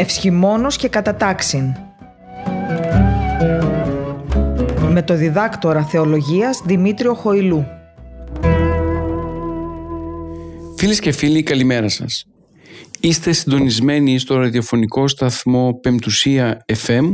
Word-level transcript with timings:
Ευσχημόνος 0.00 0.76
και 0.76 0.88
κατατάξιν. 0.88 1.74
Με 4.88 5.02
το 5.02 5.14
διδάκτορα 5.16 5.84
θεολογίας 5.84 6.62
Δημήτριο 6.64 7.14
Χοηλού. 7.14 7.66
Φίλες 10.76 11.00
και 11.00 11.12
φίλοι, 11.12 11.42
καλημέρα 11.42 11.88
σας. 11.88 12.24
Είστε 13.00 13.32
συντονισμένοι 13.32 14.18
στο 14.18 14.36
ραδιοφωνικό 14.36 15.08
σταθμό 15.08 15.78
Πεμπτουσία 15.82 16.64
FM 16.86 17.12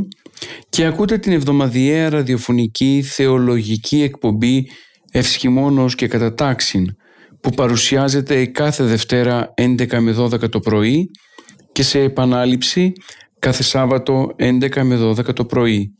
και 0.69 0.85
ακούτε 0.85 1.17
την 1.17 1.31
εβδομαδιαία 1.31 2.09
ραδιοφωνική 2.09 3.03
θεολογική 3.05 4.01
εκπομπή 4.01 4.69
Ευσχημόνος 5.11 5.95
και 5.95 6.07
Κατατάξιν 6.07 6.85
που 7.41 7.49
παρουσιάζεται 7.49 8.45
κάθε 8.45 8.83
Δευτέρα 8.83 9.53
11 9.57 9.99
με 9.99 10.15
12 10.19 10.49
το 10.49 10.59
πρωί 10.59 11.09
και 11.77 11.83
σε 11.83 11.99
επανάληψη 11.99 12.93
κάθε 13.39 13.63
Σάββατο 13.63 14.35
11 14.39 14.81
με 14.83 14.97
12 15.01 15.33
το 15.33 15.45
πρωί. 15.45 15.93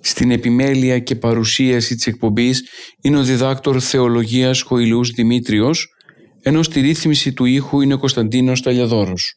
Στην 0.00 0.30
επιμέλεια 0.30 0.98
και 0.98 1.14
παρουσίαση 1.14 1.94
της 1.94 2.06
εκπομπής 2.06 2.64
είναι 3.00 3.18
ο 3.18 3.22
διδάκτορ 3.22 3.76
θεολογίας 3.80 4.62
Χοηλούς 4.62 5.10
Δημήτριος 5.10 5.88
ενώ 6.42 6.62
στη 6.62 6.80
ρύθμιση 6.80 7.32
του 7.32 7.44
ήχου 7.44 7.80
είναι 7.80 7.94
ο 7.94 7.98
Κωνσταντίνος 7.98 8.62
Ταλιαδόρος. 8.62 9.36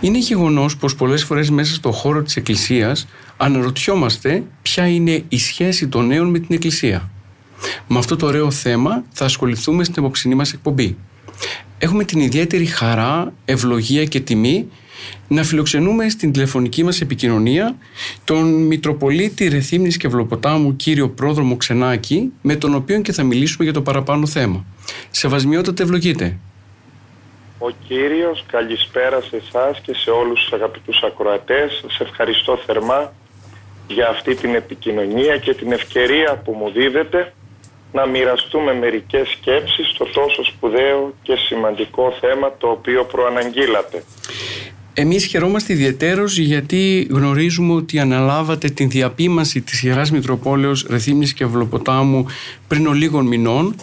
Είναι 0.00 0.18
γεγονός 0.18 0.76
πως 0.76 0.94
πολλές 0.94 1.24
φορές 1.24 1.50
μέσα 1.50 1.74
στο 1.74 1.90
χώρο 1.90 2.22
της 2.22 2.36
Εκκλησίας 2.36 3.06
αναρωτιόμαστε 3.36 4.44
ποια 4.62 4.86
είναι 4.86 5.24
η 5.28 5.38
σχέση 5.38 5.88
των 5.88 6.06
νέων 6.06 6.30
με 6.30 6.38
την 6.38 6.54
Εκκλησία. 6.54 7.10
Με 7.86 7.98
αυτό 7.98 8.16
το 8.16 8.26
ωραίο 8.26 8.50
θέμα 8.50 9.04
θα 9.12 9.24
ασχοληθούμε 9.24 9.84
στην 9.84 10.02
επόψηνή 10.02 10.34
μας 10.34 10.52
εκπομπή. 10.52 10.96
Έχουμε 11.84 12.04
την 12.04 12.20
ιδιαίτερη 12.20 12.66
χαρά, 12.66 13.32
ευλογία 13.44 14.04
και 14.04 14.20
τιμή 14.20 14.70
να 15.28 15.42
φιλοξενούμε 15.42 16.08
στην 16.08 16.32
τηλεφωνική 16.32 16.84
μας 16.84 17.00
επικοινωνία 17.00 17.76
τον 18.24 18.66
Μητροπολίτη 18.66 19.48
Ρεθύμνης 19.48 19.96
και 19.96 20.08
Βλοποτάμου 20.08 20.76
κύριο 20.76 21.08
Πρόδρομο 21.08 21.56
Ξενάκη 21.56 22.32
με 22.42 22.56
τον 22.56 22.74
οποίο 22.74 23.00
και 23.00 23.12
θα 23.12 23.22
μιλήσουμε 23.22 23.64
για 23.64 23.72
το 23.72 23.82
παραπάνω 23.82 24.26
θέμα. 24.26 24.64
Σεβασμιότατε 25.10 25.82
ευλογείτε. 25.82 26.38
Ο 27.58 27.70
Κύριος, 27.88 28.44
καλησπέρα 28.46 29.20
σε 29.20 29.36
εσάς 29.36 29.80
και 29.80 29.94
σε 29.94 30.10
όλους 30.10 30.40
τους 30.40 30.52
αγαπητούς 30.52 31.02
ακροατές. 31.02 31.84
Σε 31.88 32.02
ευχαριστώ 32.02 32.58
θερμά 32.66 33.12
για 33.88 34.08
αυτή 34.08 34.34
την 34.34 34.54
επικοινωνία 34.54 35.36
και 35.36 35.54
την 35.54 35.72
ευκαιρία 35.72 36.42
που 36.44 36.52
μου 36.52 36.70
δίδεται 36.70 37.32
να 37.94 38.06
μοιραστούμε 38.06 38.74
μερικές 38.74 39.28
σκέψεις 39.28 39.88
στο 39.88 40.04
τόσο 40.04 40.44
σπουδαίο 40.44 41.14
και 41.22 41.34
σημαντικό 41.36 42.16
θέμα 42.20 42.56
το 42.58 42.68
οποίο 42.68 43.04
προαναγγείλατε. 43.04 44.04
Εμείς 44.94 45.24
χαιρόμαστε 45.24 45.72
ιδιαίτερως 45.72 46.38
γιατί 46.38 47.08
γνωρίζουμε 47.10 47.74
ότι 47.74 47.98
αναλάβατε 47.98 48.68
την 48.68 48.88
διαπίμαση 48.90 49.60
της 49.60 49.82
Ιεράς 49.82 50.10
Μητροπόλεως 50.10 50.86
Ρεθύμνης 50.90 51.32
και 51.32 51.46
Βλοποτάμου 51.46 52.26
πριν 52.68 52.92
λίγων 52.92 53.26
μηνών 53.26 53.74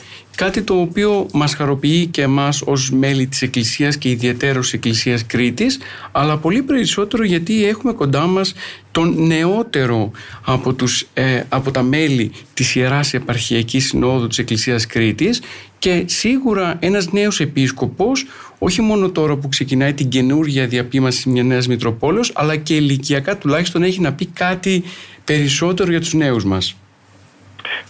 κάτι 0.41 0.61
το 0.61 0.73
οποίο 0.73 1.27
μας 1.33 1.53
χαροποιεί 1.55 2.05
και 2.05 2.21
εμάς 2.21 2.61
ως 2.65 2.91
μέλη 2.91 3.27
της 3.27 3.41
Εκκλησίας 3.41 3.97
και 3.97 4.09
ιδιαίτερος 4.09 4.73
Εκκλησίας 4.73 5.25
Κρήτης 5.25 5.79
αλλά 6.11 6.37
πολύ 6.37 6.61
περισσότερο 6.61 7.23
γιατί 7.23 7.65
έχουμε 7.65 7.93
κοντά 7.93 8.25
μας 8.25 8.53
τον 8.91 9.27
νεότερο 9.27 10.11
από, 10.45 10.73
τους, 10.73 11.07
ε, 11.13 11.43
από 11.49 11.71
τα 11.71 11.81
μέλη 11.81 12.31
της 12.53 12.75
Ιεράς 12.75 13.13
Επαρχιακής 13.13 13.85
Συνόδου 13.87 14.27
της 14.27 14.37
Εκκλησίας 14.37 14.85
Κρήτης 14.85 15.41
και 15.79 16.03
σίγουρα 16.05 16.77
ένας 16.79 17.11
νέος 17.11 17.39
επίσκοπος 17.39 18.25
όχι 18.59 18.81
μόνο 18.81 19.09
τώρα 19.09 19.35
που 19.35 19.47
ξεκινάει 19.49 19.93
την 19.93 20.09
καινούργια 20.09 20.67
διαπίμαση 20.67 21.29
μιας 21.29 21.45
νέας 21.45 21.67
Μητροπόλεως 21.67 22.31
αλλά 22.35 22.55
και 22.55 22.75
ηλικιακά 22.75 23.37
τουλάχιστον 23.37 23.83
έχει 23.83 24.01
να 24.01 24.13
πει 24.13 24.25
κάτι 24.25 24.83
περισσότερο 25.23 25.89
για 25.89 25.99
τους 25.99 26.13
νέους 26.13 26.45
μας. 26.45 26.75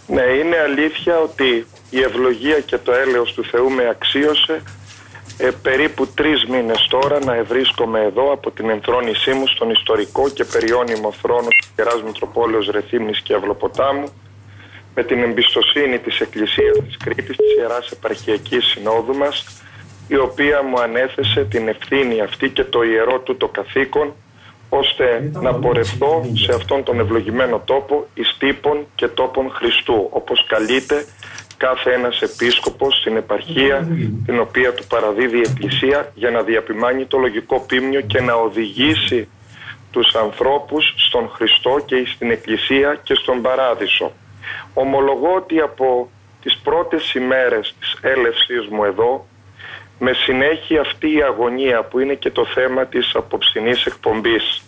Ναι, 0.08 0.22
είναι 0.22 0.56
αλήθεια 0.58 1.20
ότι 1.20 1.66
η 1.92 2.02
ευλογία 2.02 2.60
και 2.60 2.78
το 2.78 2.92
έλεος 2.92 3.34
του 3.34 3.44
Θεού 3.44 3.72
με 3.72 3.88
αξίωσε. 3.90 4.62
Ε, 5.38 5.50
περίπου 5.62 6.08
τρεις 6.08 6.46
μήνες 6.46 6.88
τώρα 6.90 7.20
να 7.26 7.36
ευρίσκομαι 7.36 8.00
εδώ 8.00 8.32
από 8.32 8.52
την 8.52 8.70
ενθρόνησή 8.70 9.32
μου 9.32 9.48
στον 9.48 9.70
ιστορικό 9.70 10.30
και 10.30 10.44
περιώνυμο 10.44 11.12
θρόνο 11.12 11.48
του 11.48 11.68
Ιεράς 11.78 12.04
Μητροπόλεως 12.04 12.68
Ρεθύμνης 12.68 13.22
και 13.22 13.34
Αυλοποτάμου 13.34 14.12
με 14.96 15.04
την 15.04 15.24
εμπιστοσύνη 15.24 16.00
της 16.00 16.20
Εκκλησίας 16.20 16.78
της 16.86 16.98
Κρήτης, 16.98 17.38
της 17.38 17.56
Ιεράς 17.58 17.92
Επαρχιακής 17.92 18.66
Συνόδου 18.66 19.16
μας 19.16 19.46
η 20.08 20.18
οποία 20.18 20.64
μου 20.64 20.82
ανέθεσε 20.82 21.46
την 21.50 21.68
ευθύνη 21.68 22.22
αυτή 22.22 22.50
και 22.50 22.64
το 22.64 22.84
ιερό 22.84 23.20
του 23.20 23.38
το 23.38 23.48
καθήκον 23.48 24.14
ώστε 24.70 25.32
να 25.34 25.54
πορευθώ 25.54 26.26
σε 26.34 26.54
αυτόν 26.54 26.84
τον 26.84 27.00
ευλογημένο 27.00 27.62
τόπο 27.66 28.08
εις 28.14 28.36
τύπων 28.40 28.86
και 28.96 29.08
τόπων 29.08 29.50
Χριστού 29.52 30.08
όπως 30.12 30.46
καλείται 30.48 31.06
κάθε 31.66 31.92
ένας 31.94 32.22
επίσκοπος 32.22 32.98
στην 32.98 33.16
επαρχία 33.16 33.88
την 34.26 34.40
οποία 34.40 34.74
του 34.74 34.84
παραδίδει 34.88 35.38
η 35.38 35.48
Εκκλησία 35.50 36.12
για 36.16 36.30
να 36.30 36.42
διαπιμάνει 36.42 37.06
το 37.06 37.18
λογικό 37.18 37.60
πίμνιο 37.60 38.02
και 38.02 38.22
να 38.22 38.34
οδηγήσει 38.34 39.30
τους 39.92 40.16
ανθρώπους 40.16 40.94
στον 40.98 41.30
Χριστό 41.30 41.84
και 41.86 42.04
στην 42.16 42.32
Εκκλησία 42.32 43.00
και 43.04 43.14
στον 43.14 43.42
Παράδεισο. 43.42 44.12
Ομολογώ 44.74 45.36
ότι 45.36 45.60
από 45.60 46.10
τις 46.42 46.60
πρώτες 46.64 47.14
ημέρες 47.14 47.76
της 47.80 47.98
έλευσής 48.02 48.68
μου 48.70 48.84
εδώ 48.84 49.26
με 50.00 50.14
συνέχεια 50.14 50.82
αυτή 50.82 51.14
η 51.14 51.24
αγωνία 51.24 51.84
που 51.84 52.00
είναι 52.00 52.14
και 52.14 52.32
το 52.32 52.46
θέμα 52.46 52.86
της 52.86 53.12
απόψινής 53.16 53.86
εκπομπής. 53.86 54.62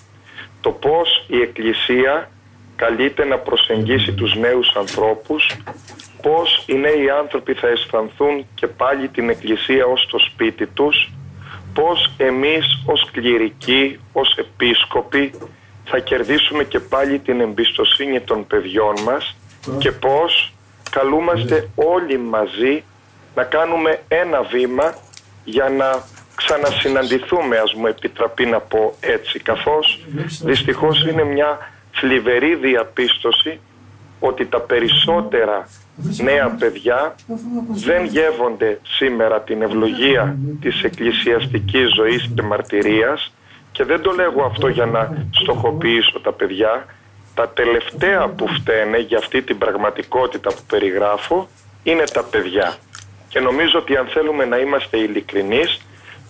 Το 0.62 0.72
πώς 0.72 1.26
η 1.28 1.42
Εκκλησία 1.42 2.30
καλείται 2.76 3.26
να 3.26 3.38
προσεγγίσει 3.38 4.12
τους 4.14 4.36
νέους 4.36 4.76
ανθρώπους, 4.76 5.52
πώς 6.24 6.64
οι 6.68 6.74
νέοι 6.74 7.10
άνθρωποι 7.10 7.54
θα 7.54 7.68
αισθανθούν 7.68 8.46
και 8.56 8.68
πάλι 8.68 9.08
την 9.08 9.30
Εκκλησία 9.30 9.86
ως 9.86 10.08
το 10.12 10.18
σπίτι 10.20 10.66
τους, 10.68 11.12
πώς 11.74 12.14
εμείς 12.18 12.66
ως 12.86 13.10
κληρικοί, 13.12 14.00
ως 14.14 14.36
επίσκοποι 14.38 15.34
θα 15.86 16.00
κερδίσουμε 16.00 16.64
και 16.64 16.80
πάλι 16.80 17.20
την 17.20 17.40
εμπιστοσύνη 17.40 18.20
των 18.22 18.48
παιδιών 18.48 18.96
μας 19.06 19.36
και 19.78 19.92
πώς 19.92 20.54
καλούμαστε 20.90 21.70
όλοι 21.76 22.18
μαζί 22.18 22.84
να 23.36 23.44
κάνουμε 23.44 24.02
ένα 24.08 24.42
βήμα 24.44 24.96
για 25.44 25.70
να 25.70 26.04
ξανασυναντηθούμε 26.36 27.58
ας 27.58 27.74
μου 27.74 27.88
επιτραπεί 27.88 28.46
να 28.46 28.60
πω 28.60 28.96
έτσι 29.00 29.40
καθώς 29.40 30.00
δυστυχώς 30.44 31.06
είναι 31.08 31.24
μια 31.24 31.72
θλιβερή 31.94 32.56
διαπίστωση 32.56 33.60
ότι 34.26 34.46
τα 34.46 34.60
περισσότερα 34.60 35.68
νέα 36.24 36.50
παιδιά 36.50 37.16
δεν 37.68 38.06
γεύονται 38.06 38.80
σήμερα 38.84 39.42
την 39.42 39.62
ευλογία 39.62 40.38
της 40.62 40.84
εκκλησιαστικής 40.84 41.94
ζωής 41.96 42.30
και 42.36 42.42
μαρτυρίας 42.42 43.34
και 43.72 43.84
δεν 43.84 44.02
το 44.02 44.12
λέγω 44.12 44.44
αυτό 44.44 44.68
για 44.68 44.86
να 44.86 45.28
στοχοποιήσω 45.32 46.20
τα 46.20 46.32
παιδιά. 46.34 46.86
Τα 47.36 47.50
τελευταία 47.50 48.28
που 48.28 48.48
φταίνε 48.48 48.98
για 48.98 49.18
αυτή 49.18 49.42
την 49.42 49.58
πραγματικότητα 49.58 50.50
που 50.50 50.62
περιγράφω 50.68 51.48
είναι 51.84 52.04
τα 52.14 52.24
παιδιά. 52.24 52.76
Και 53.28 53.40
νομίζω 53.40 53.80
ότι 53.80 53.96
αν 53.96 54.08
θέλουμε 54.08 54.46
να 54.46 54.58
είμαστε 54.58 54.98
ειλικρινείς, 54.98 55.82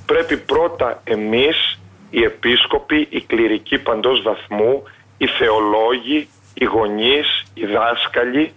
πρέπει 0.05 0.37
πρώτα 0.37 1.01
εμείς 1.03 1.79
οι 2.09 2.23
επίσκοποι, 2.23 3.07
οι 3.09 3.21
κληρικοί 3.21 3.77
παντός 3.77 4.21
βαθμού, 4.21 4.83
οι 5.17 5.27
θεολόγοι, 5.27 6.27
οι 6.53 6.65
γονείς, 6.65 7.43
οι 7.53 7.65
δάσκαλοι 7.65 8.53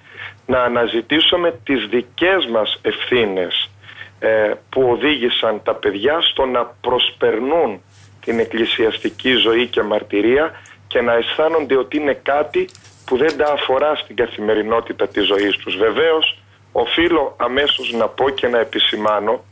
να 0.47 0.63
αναζητήσουμε 0.63 1.61
τις 1.65 1.87
δικές 1.87 2.47
μας 2.47 2.79
ευθύνες 2.83 3.71
ε, 4.19 4.53
που 4.71 4.83
οδήγησαν 4.91 5.63
τα 5.63 5.75
παιδιά 5.75 6.21
στο 6.21 6.47
να 6.47 6.65
προσπερνούν 6.81 7.83
την 8.21 8.39
εκκλησιαστική 8.39 9.33
ζωή 9.33 9.67
και 9.67 9.83
μαρτυρία 9.83 10.61
και 10.87 11.01
να 11.01 11.13
αισθάνονται 11.13 11.77
ότι 11.77 11.97
είναι 11.97 12.15
κάτι 12.23 12.69
που 13.07 13.17
δεν 13.17 13.37
τα 13.37 13.53
αφορά 13.53 13.95
στην 13.95 14.17
καθημερινότητα 14.17 15.09
της 15.09 15.27
ζωής 15.27 15.57
τους. 15.57 15.77
Βεβαίως 15.77 16.39
οφείλω 16.73 17.37
αμέσως 17.37 17.93
να 17.93 18.09
πω 18.09 18.31
και 18.31 18.49
να 18.49 18.59
επισημάνω 18.59 19.45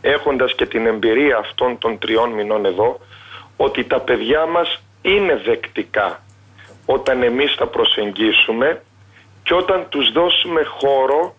έχοντας 0.00 0.54
και 0.54 0.66
την 0.66 0.86
εμπειρία 0.86 1.36
αυτών 1.36 1.78
των 1.78 1.98
τριών 1.98 2.30
μηνών 2.30 2.64
εδώ 2.64 3.00
ότι 3.56 3.84
τα 3.84 4.00
παιδιά 4.00 4.46
μας 4.46 4.82
είναι 5.02 5.36
δεκτικά 5.44 6.22
όταν 6.86 7.22
εμείς 7.22 7.54
τα 7.54 7.66
προσεγγίσουμε 7.66 8.82
και 9.42 9.54
όταν 9.54 9.86
τους 9.88 10.12
δώσουμε 10.12 10.62
χώρο 10.62 11.34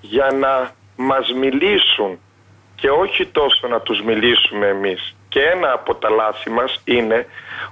για 0.00 0.30
να 0.32 0.70
μας 0.96 1.32
μιλήσουν 1.32 2.18
και 2.74 2.90
όχι 2.90 3.26
τόσο 3.26 3.68
να 3.68 3.80
τους 3.80 4.02
μιλήσουμε 4.02 4.66
εμείς. 4.66 5.16
Και 5.28 5.40
ένα 5.40 5.72
από 5.72 5.94
τα 5.94 6.10
λάθη 6.10 6.50
μας 6.50 6.80
είναι 6.84 7.26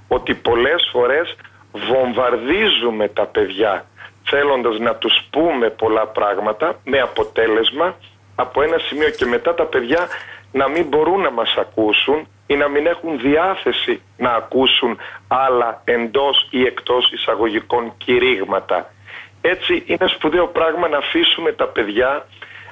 ότι 0.08 0.34
πολλές 0.34 0.88
φορές 0.92 1.36
βομβαρδίζουμε 1.72 3.08
τα 3.08 3.26
παιδιά 3.26 3.84
θέλοντας 4.24 4.78
να 4.78 4.94
τους 4.94 5.22
πούμε 5.30 5.70
πολλά 5.70 6.06
πράγματα 6.06 6.78
με 6.84 7.00
αποτέλεσμα 7.00 7.96
από 8.34 8.62
ένα 8.62 8.78
σημείο 8.78 9.10
και 9.10 9.26
μετά 9.26 9.54
τα 9.54 9.64
παιδιά 9.64 10.08
να 10.52 10.68
μην 10.68 10.86
μπορούν 10.88 11.20
να 11.20 11.30
μας 11.30 11.54
ακούσουν 11.58 12.28
ή 12.50 12.56
να 12.56 12.68
μην 12.68 12.86
έχουν 12.86 13.18
διάθεση 13.18 14.02
να 14.16 14.30
ακούσουν 14.30 14.98
άλλα 15.28 15.82
εντός 15.84 16.48
ή 16.50 16.62
εκτός 16.66 17.12
εισαγωγικών 17.12 17.92
κηρύγματα. 17.96 18.92
Έτσι 19.40 19.82
είναι 19.86 20.06
σπουδαίο 20.06 20.46
πράγμα 20.46 20.88
να 20.88 20.96
αφήσουμε 20.96 21.52
τα 21.52 21.66
παιδιά 21.66 22.26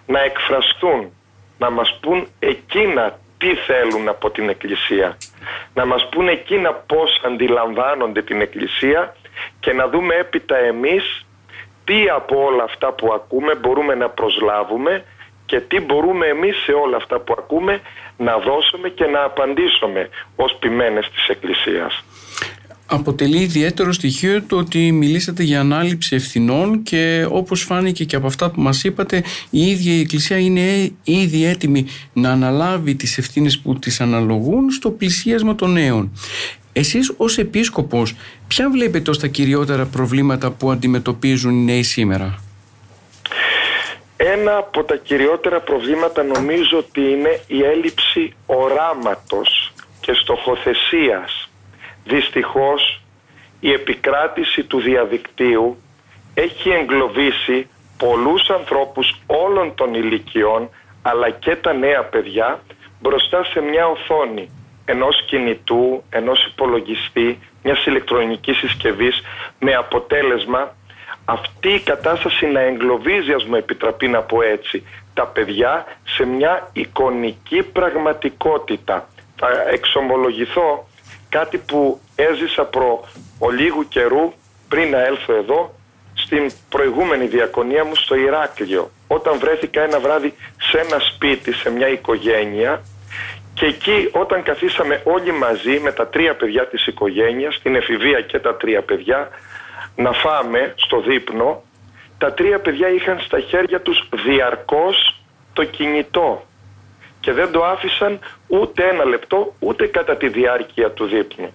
να 0.06 0.20
εκφραστούν, 0.20 1.12
να 1.58 1.70
μας 1.70 1.98
πούν 2.00 2.26
εκείνα 2.38 3.18
τι 3.38 3.54
θέλουν 3.54 4.08
από 4.08 4.30
την 4.30 4.48
Εκκλησία. 4.48 5.16
Να 5.74 5.86
μας 5.86 6.08
πούν 6.08 6.28
εκείνα 6.28 6.72
πώς 6.72 7.20
αντιλαμβάνονται 7.24 8.22
την 8.22 8.40
Εκκλησία 8.40 9.16
και 9.60 9.72
να 9.72 9.88
δούμε 9.88 10.14
έπειτα 10.14 10.56
εμείς 10.56 11.26
τι 11.84 12.08
από 12.08 12.44
όλα 12.44 12.62
αυτά 12.62 12.92
που 12.92 13.12
ακούμε 13.12 13.54
μπορούμε 13.54 13.94
να 13.94 14.08
προσλάβουμε 14.08 15.04
και 15.48 15.60
τι 15.60 15.80
μπορούμε 15.80 16.26
εμείς 16.26 16.56
σε 16.64 16.72
όλα 16.72 16.96
αυτά 16.96 17.20
που 17.20 17.34
ακούμε 17.38 17.80
να 18.16 18.38
δώσουμε 18.38 18.88
και 18.88 19.04
να 19.04 19.20
απαντήσουμε 19.24 20.08
ως 20.36 20.56
ποιμένες 20.60 21.10
της 21.14 21.28
Εκκλησίας. 21.28 22.04
Αποτελεί 22.90 23.38
ιδιαίτερο 23.38 23.92
στοιχείο 23.92 24.42
το 24.42 24.56
ότι 24.56 24.92
μιλήσατε 24.92 25.42
για 25.42 25.60
ανάληψη 25.60 26.16
ευθυνών 26.16 26.82
και 26.82 27.26
όπως 27.30 27.62
φάνηκε 27.62 28.04
και 28.04 28.16
από 28.16 28.26
αυτά 28.26 28.50
που 28.50 28.60
μας 28.60 28.84
είπατε 28.84 29.22
η 29.50 29.66
ίδια 29.66 29.92
η 29.94 30.00
Εκκλησία 30.00 30.38
είναι 30.38 30.92
ήδη 31.04 31.44
έτοιμη 31.44 31.86
να 32.12 32.30
αναλάβει 32.30 32.94
τις 32.94 33.18
ευθύνες 33.18 33.58
που 33.58 33.78
τις 33.78 34.00
αναλογούν 34.00 34.70
στο 34.70 34.90
πλησίασμα 34.90 35.54
των 35.54 35.72
νέων. 35.72 36.12
Εσείς 36.72 37.14
ως 37.16 37.38
επίσκοπος 37.38 38.14
ποια 38.48 38.70
βλέπετε 38.70 39.10
ως 39.10 39.18
τα 39.18 39.26
κυριότερα 39.26 39.86
προβλήματα 39.86 40.50
που 40.50 40.70
αντιμετωπίζουν 40.70 41.52
οι 41.52 41.64
νέοι 41.64 41.82
σήμερα; 41.82 42.38
Ένα 44.20 44.56
από 44.56 44.84
τα 44.84 44.96
κυριότερα 44.96 45.60
προβλήματα 45.60 46.22
νομίζω 46.22 46.78
ότι 46.78 47.00
είναι 47.00 47.40
η 47.46 47.62
έλλειψη 47.62 48.34
οράματος 48.46 49.72
και 50.00 50.12
στοχοθεσίας. 50.12 51.48
Δυστυχώς 52.04 53.02
η 53.60 53.72
επικράτηση 53.72 54.64
του 54.64 54.80
διαδικτύου 54.80 55.76
έχει 56.34 56.70
εγκλωβίσει 56.70 57.68
πολλούς 57.98 58.50
ανθρώπους 58.50 59.20
όλων 59.26 59.74
των 59.74 59.94
ηλικιών 59.94 60.70
αλλά 61.02 61.30
και 61.30 61.56
τα 61.56 61.72
νέα 61.72 62.04
παιδιά 62.04 62.60
μπροστά 63.00 63.44
σε 63.44 63.60
μια 63.60 63.86
οθόνη 63.86 64.50
ενός 64.84 65.24
κινητού, 65.26 66.02
ενός 66.10 66.46
υπολογιστή, 66.46 67.38
μιας 67.62 67.86
ηλεκτρονικής 67.86 68.56
συσκευής 68.56 69.22
με 69.58 69.74
αποτέλεσμα 69.74 70.76
αυτή 71.30 71.68
η 71.68 71.80
κατάσταση 71.80 72.46
να 72.46 72.60
εγκλωβίζει, 72.60 73.32
ας 73.32 73.44
μου 73.44 73.54
επιτραπεί 73.54 74.08
να 74.08 74.20
πω 74.22 74.42
έτσι, 74.42 74.86
τα 75.14 75.26
παιδιά 75.26 75.86
σε 76.04 76.24
μια 76.24 76.68
εικονική 76.72 77.62
πραγματικότητα. 77.62 79.08
Θα 79.36 79.48
εξομολογηθώ 79.72 80.88
κάτι 81.28 81.58
που 81.58 82.00
έζησα 82.16 82.64
προ 82.64 83.08
ολίγου 83.38 83.88
καιρού 83.88 84.32
πριν 84.68 84.90
να 84.90 85.04
έλθω 85.04 85.34
εδώ 85.34 85.74
στην 86.14 86.50
προηγούμενη 86.68 87.26
διακονία 87.26 87.84
μου 87.84 87.94
στο 87.94 88.14
Ηράκλειο 88.14 88.90
όταν 89.06 89.38
βρέθηκα 89.38 89.82
ένα 89.82 90.00
βράδυ 90.00 90.34
σε 90.58 90.78
ένα 90.78 90.98
σπίτι, 90.98 91.52
σε 91.52 91.70
μια 91.70 91.88
οικογένεια 91.88 92.82
και 93.54 93.66
εκεί 93.66 94.08
όταν 94.12 94.42
καθίσαμε 94.42 95.02
όλοι 95.04 95.32
μαζί 95.32 95.80
με 95.80 95.92
τα 95.92 96.06
τρία 96.06 96.34
παιδιά 96.36 96.66
της 96.66 96.86
οικογένειας, 96.86 97.60
την 97.62 97.74
εφηβεία 97.74 98.20
και 98.20 98.38
τα 98.38 98.56
τρία 98.56 98.82
παιδιά, 98.82 99.28
να 99.98 100.12
φάμε 100.12 100.74
στο 100.76 101.00
δείπνο, 101.00 101.62
τα 102.18 102.32
τρία 102.32 102.58
παιδιά 102.60 102.88
είχαν 102.88 103.18
στα 103.20 103.40
χέρια 103.40 103.80
τους 103.80 104.08
διαρκώς 104.24 105.20
το 105.52 105.64
κινητό 105.64 106.42
και 107.20 107.32
δεν 107.32 107.52
το 107.52 107.64
άφησαν 107.64 108.18
ούτε 108.46 108.88
ένα 108.88 109.04
λεπτό 109.04 109.54
ούτε 109.58 109.86
κατά 109.86 110.16
τη 110.16 110.28
διάρκεια 110.28 110.90
του 110.90 111.06
δείπνου. 111.06 111.52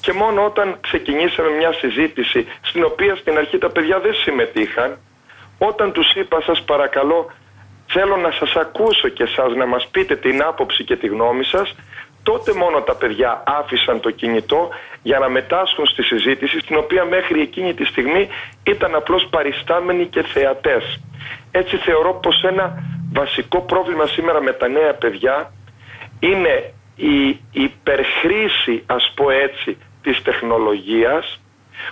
Και 0.00 0.12
μόνο 0.12 0.44
όταν 0.44 0.76
ξεκινήσαμε 0.80 1.50
μια 1.50 1.72
συζήτηση 1.72 2.46
στην 2.60 2.84
οποία 2.84 3.16
στην 3.16 3.36
αρχή 3.36 3.58
τα 3.58 3.70
παιδιά 3.70 4.00
δεν 4.00 4.14
συμμετείχαν, 4.14 4.98
όταν 5.58 5.92
τους 5.92 6.12
είπα 6.14 6.40
σας 6.40 6.62
παρακαλώ 6.62 7.30
θέλω 7.86 8.16
να 8.16 8.30
σας 8.30 8.54
ακούσω 8.56 9.08
και 9.08 9.26
σας 9.26 9.54
να 9.54 9.66
μας 9.66 9.88
πείτε 9.90 10.16
την 10.16 10.42
άποψη 10.42 10.84
και 10.84 10.96
τη 10.96 11.06
γνώμη 11.06 11.44
σας, 11.44 11.74
τότε 12.22 12.52
μόνο 12.54 12.80
τα 12.80 12.94
παιδιά 12.94 13.42
άφησαν 13.46 14.00
το 14.00 14.10
κινητό 14.10 14.68
για 15.02 15.18
να 15.18 15.28
μετάσχουν 15.28 15.86
στη 15.86 16.02
συζήτηση 16.02 16.58
στην 16.58 16.76
οποία 16.76 17.04
μέχρι 17.04 17.40
εκείνη 17.40 17.74
τη 17.74 17.84
στιγμή 17.84 18.28
ήταν 18.62 18.94
απλώς 18.94 19.26
παριστάμενοι 19.30 20.06
και 20.06 20.22
θεατές. 20.22 21.00
Έτσι 21.50 21.76
θεωρώ 21.76 22.14
πως 22.14 22.42
ένα 22.42 22.82
βασικό 23.12 23.60
πρόβλημα 23.60 24.06
σήμερα 24.06 24.42
με 24.42 24.52
τα 24.52 24.68
νέα 24.68 24.94
παιδιά 24.94 25.52
είναι 26.20 26.72
η 26.96 27.40
υπερχρήση 27.52 28.82
ας 28.86 29.12
πω 29.14 29.30
έτσι 29.30 29.76
της 30.02 30.22
τεχνολογίας 30.22 31.40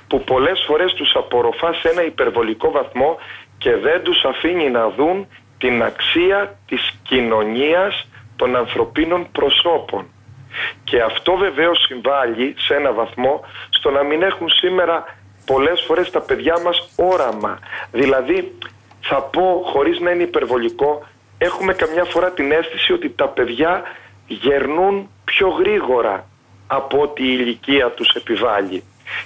που 0.07 0.25
πολλές 0.25 0.65
φορές 0.67 0.93
τους 0.93 1.13
απορροφά 1.15 1.73
σε 1.73 1.89
ένα 1.89 2.05
υπερβολικό 2.05 2.71
βαθμό 2.71 3.19
και 3.59 3.77
δεν 3.77 4.03
τους 4.03 4.25
αφήνει 4.25 4.71
να 4.71 4.89
δουν 4.89 5.27
την 5.59 5.83
αξία 5.83 6.59
της 6.67 6.99
κοινωνίας 7.03 8.09
των 8.37 8.57
ανθρωπίνων 8.57 9.27
προσώπων. 9.33 10.07
Και 10.85 11.03
αυτό 11.03 11.37
βεβαίως 11.37 11.85
συμβάλλει 11.87 12.55
σε 12.59 12.75
ένα 12.75 12.93
βαθμό 12.93 13.45
στο 13.69 13.91
να 13.91 14.03
μην 14.03 14.23
έχουν 14.23 14.49
σήμερα 14.49 15.17
πολλές 15.47 15.85
φορές 15.87 16.11
τα 16.11 16.21
παιδιά 16.21 16.61
μας 16.61 16.89
όραμα. 16.97 17.59
Δηλαδή 17.93 18.59
θα 19.01 19.23
πω 19.23 19.63
χωρίς 19.65 20.01
να 20.01 20.11
είναι 20.11 20.23
υπερβολικό 20.23 21.03
έχουμε 21.41 21.75
καμιά 21.75 22.05
φορά 22.05 22.31
την 22.31 22.53
αίσθηση 22.53 22.93
ότι 22.93 23.11
τα 23.11 23.29
παιδιά 23.29 23.83
γερνούν 24.27 25.11
πιο 25.25 25.49
γρήγορα 25.49 26.27
από 26.67 27.01
ό,τι 27.03 27.23
η 27.23 27.37
ηλικία 27.41 27.91
τους 27.91 28.09
επιβάλλει. 28.09 28.83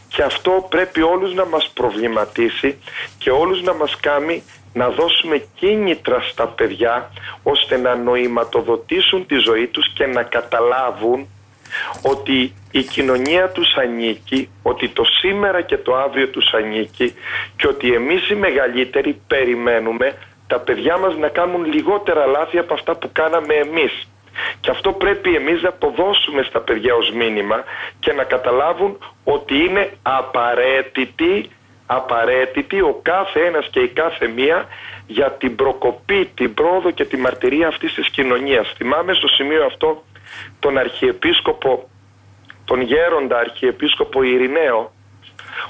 Και 0.09 0.23
αυτό 0.23 0.67
πρέπει 0.69 1.03
όλους 1.03 1.35
να 1.35 1.45
μας 1.47 1.71
προβληματίσει 1.75 2.79
και 3.19 3.31
όλους 3.31 3.63
να 3.63 3.75
μας 3.75 3.97
κάνει 4.01 4.43
να 4.75 4.89
δώσουμε 4.89 5.47
κίνητρα 5.55 6.21
στα 6.21 6.47
παιδιά 6.47 7.11
ώστε 7.43 7.77
να 7.77 7.95
νοηματοδοτήσουν 7.95 9.27
τη 9.27 9.37
ζωή 9.37 9.67
τους 9.67 9.93
και 9.95 10.07
να 10.07 10.23
καταλάβουν 10.23 11.29
ότι 12.03 12.55
η 12.71 12.83
κοινωνία 12.83 13.49
τους 13.49 13.75
ανήκει, 13.77 14.49
ότι 14.63 14.89
το 14.89 15.05
σήμερα 15.05 15.61
και 15.63 15.77
το 15.77 15.97
αύριο 15.97 16.29
τους 16.29 16.53
ανήκει 16.53 17.15
και 17.57 17.67
ότι 17.67 17.95
εμείς 17.95 18.31
οι 18.31 18.35
μεγαλύτεροι 18.35 19.21
περιμένουμε 19.27 20.17
τα 20.47 20.59
παιδιά 20.61 20.97
μας 20.97 21.17
να 21.17 21.29
κάνουν 21.29 21.65
λιγότερα 21.65 22.27
λάθη 22.27 22.59
από 22.59 22.75
αυτά 22.75 22.97
που 22.97 23.09
κάναμε 23.13 23.55
εμείς. 23.55 24.09
Και 24.61 24.71
αυτό 24.71 24.93
πρέπει 24.93 25.35
εμείς 25.35 25.63
να 25.63 25.73
το 25.73 25.93
δώσουμε 25.97 26.43
στα 26.43 26.61
παιδιά 26.61 26.95
ως 26.95 27.11
μήνυμα 27.11 27.65
και 28.01 28.13
να 28.13 28.25
καταλάβουν 28.25 28.99
ότι 29.25 29.55
είναι 29.55 29.93
απαραίτητη 30.03 31.51
απαραίτητη 31.87 32.81
ο 32.81 33.01
κάθε 33.03 33.41
ένας 33.41 33.69
και 33.71 33.81
η 33.81 33.89
κάθε 33.89 34.27
μία 34.29 34.67
για 35.07 35.33
την 35.33 35.57
προκοπή, 35.57 36.31
την 36.35 36.55
πρόοδο 36.55 36.91
και 36.91 37.05
τη 37.05 37.17
μαρτυρία 37.17 37.69
αυτής 37.69 37.95
της 37.95 38.09
κοινωνίας. 38.09 38.73
Θυμάμαι 38.77 39.13
στο 39.13 39.29
σημείο 39.29 39.65
αυτό 39.65 40.05
τον 40.59 40.79
Αρχιεπίσκοπο, 40.79 41.89
τον 42.65 42.81
γέροντα 42.81 43.39
Αρχιεπίσκοπο 43.39 44.23
Ειρηναίο, 44.23 44.93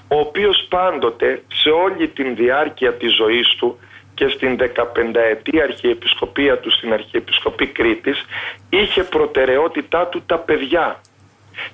ο 0.08 0.18
οποίος 0.18 0.66
πάντοτε 0.68 1.42
σε 1.52 1.70
όλη 1.70 2.08
την 2.08 2.36
διάρκεια 2.36 2.94
της 2.94 3.14
ζωής 3.14 3.54
του 3.58 3.78
και 4.14 4.28
στην 4.28 4.56
15 4.56 5.20
ετή 5.30 5.60
αρχιεπισκοπία 5.60 6.58
του 6.58 6.70
στην 6.70 6.92
Αρχιεπισκοπή 6.92 7.66
Κρήτης 7.66 8.24
είχε 8.68 9.02
προτεραιότητά 9.02 10.06
του 10.06 10.22
τα 10.26 10.38
παιδιά 10.38 11.00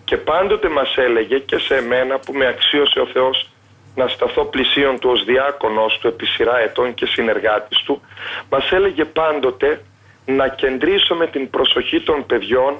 και 0.05 0.17
πάντοτε 0.17 0.69
μας 0.69 0.97
έλεγε 0.97 1.39
και 1.39 1.59
σε 1.59 1.81
μένα 1.81 2.19
που 2.19 2.33
με 2.33 2.47
αξίωσε 2.47 3.01
ο 3.01 3.07
Θεός 3.07 3.49
να 4.01 4.09
σταθώ 4.09 4.45
πλησίον 4.45 4.99
του 4.99 5.11
ως 5.11 5.25
διάκονος 5.25 5.99
του 5.99 6.07
επί 6.07 6.27
σειρά 6.27 6.59
ετών 6.59 6.95
και 6.95 7.07
συνεργάτης 7.07 7.79
του, 7.83 8.03
μας 8.51 8.73
έλεγε 8.73 9.05
πάντοτε 9.05 9.69
να 10.27 10.49
κεντρήσουμε 10.49 11.27
την 11.27 11.51
προσοχή 11.51 12.01
των 12.01 12.27
παιδιών 12.27 12.73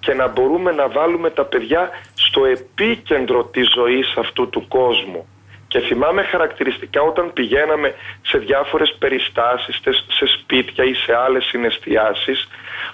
και 0.00 0.14
να 0.14 0.26
μπορούμε 0.28 0.70
να 0.72 0.88
βάλουμε 0.88 1.30
τα 1.30 1.44
παιδιά 1.44 1.90
στο 2.14 2.44
επίκεντρο 2.44 3.44
της 3.44 3.66
ζωής 3.76 4.14
αυτού 4.16 4.48
του 4.48 4.68
κόσμου. 4.68 5.28
Και 5.68 5.80
θυμάμαι 5.80 6.22
χαρακτηριστικά 6.22 7.00
όταν 7.02 7.32
πηγαίναμε 7.32 7.94
σε 8.22 8.38
διάφορες 8.38 8.96
περιστάσεις, 8.98 9.80
σε 10.18 10.26
σπίτια 10.36 10.84
ή 10.84 10.94
σε 10.94 11.14
άλλες 11.14 11.44
συναισθιάσεις, 11.44 12.48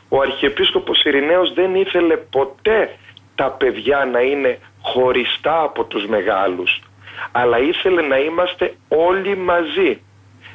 ο 0.08 0.20
Αρχιεπίσκοπος 0.20 1.04
Ειρηναίος 1.04 1.52
δεν 1.54 1.74
ήθελε 1.74 2.16
ποτέ 2.16 2.96
τα 3.34 3.50
παιδιά 3.50 4.08
να 4.12 4.20
είναι 4.20 4.58
χωριστά 4.82 5.62
από 5.62 5.84
τους 5.84 6.06
μεγάλους 6.06 6.80
αλλά 7.32 7.58
ήθελε 7.58 8.02
να 8.02 8.18
είμαστε 8.18 8.74
όλοι 8.88 9.36
μαζί 9.36 10.00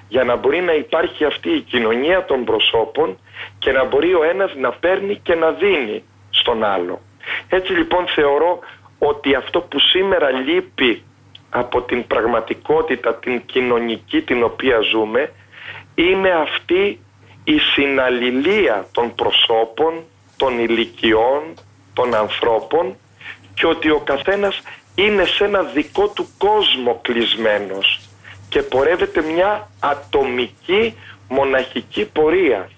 για 0.08 0.24
να 0.24 0.36
μπορεί 0.36 0.62
να 0.62 0.74
υπάρχει 0.74 1.26
αυτή 1.26 1.50
η 1.50 1.62
κοινωνία 1.62 2.26
των 2.26 2.44
προσώπων 2.44 3.18
και 3.60 3.72
να 3.72 3.86
μπορεί 3.86 4.14
ο 4.14 4.24
ένας 4.24 4.56
να 4.56 4.72
παίρνει 4.72 5.20
και 5.24 5.36
να 5.36 5.52
δίνει 5.52 6.04
στον 6.30 6.64
άλλο. 6.64 7.02
Έτσι 7.50 7.72
λοιπόν 7.74 8.08
θεωρώ 8.08 8.60
ότι 9.00 9.36
αυτό 9.36 9.62
που 9.62 9.80
σήμερα 9.80 10.30
λείπει 10.30 11.04
από 11.50 11.82
την 11.82 12.08
πραγματικότητα 12.08 13.16
την 13.16 13.46
κοινωνική 13.46 14.22
την 14.22 14.44
οποία 14.44 14.80
ζούμε 14.80 15.32
είναι 15.96 16.30
αυτή 16.30 17.00
η 17.44 17.58
συναλληλία 17.60 18.88
των 18.92 19.16
προσώπων, 19.16 20.04
των 20.38 20.60
ηλικιών, 20.60 21.42
των 21.94 22.16
ανθρώπων 22.16 22.96
και 23.54 23.68
ότι 23.68 23.90
ο 23.90 24.00
καθένας 24.00 24.62
είναι 24.96 25.26
σε 25.26 25.44
ένα 25.44 25.62
δικό 25.64 26.08
του 26.08 26.28
κόσμο 26.38 27.00
κλεισμένος 27.02 28.00
και 28.50 28.62
πορεύεται 28.62 29.22
μια 29.22 29.70
ατομική 29.80 30.98
μοναχική 31.30 32.06
πορεία. 32.06 32.70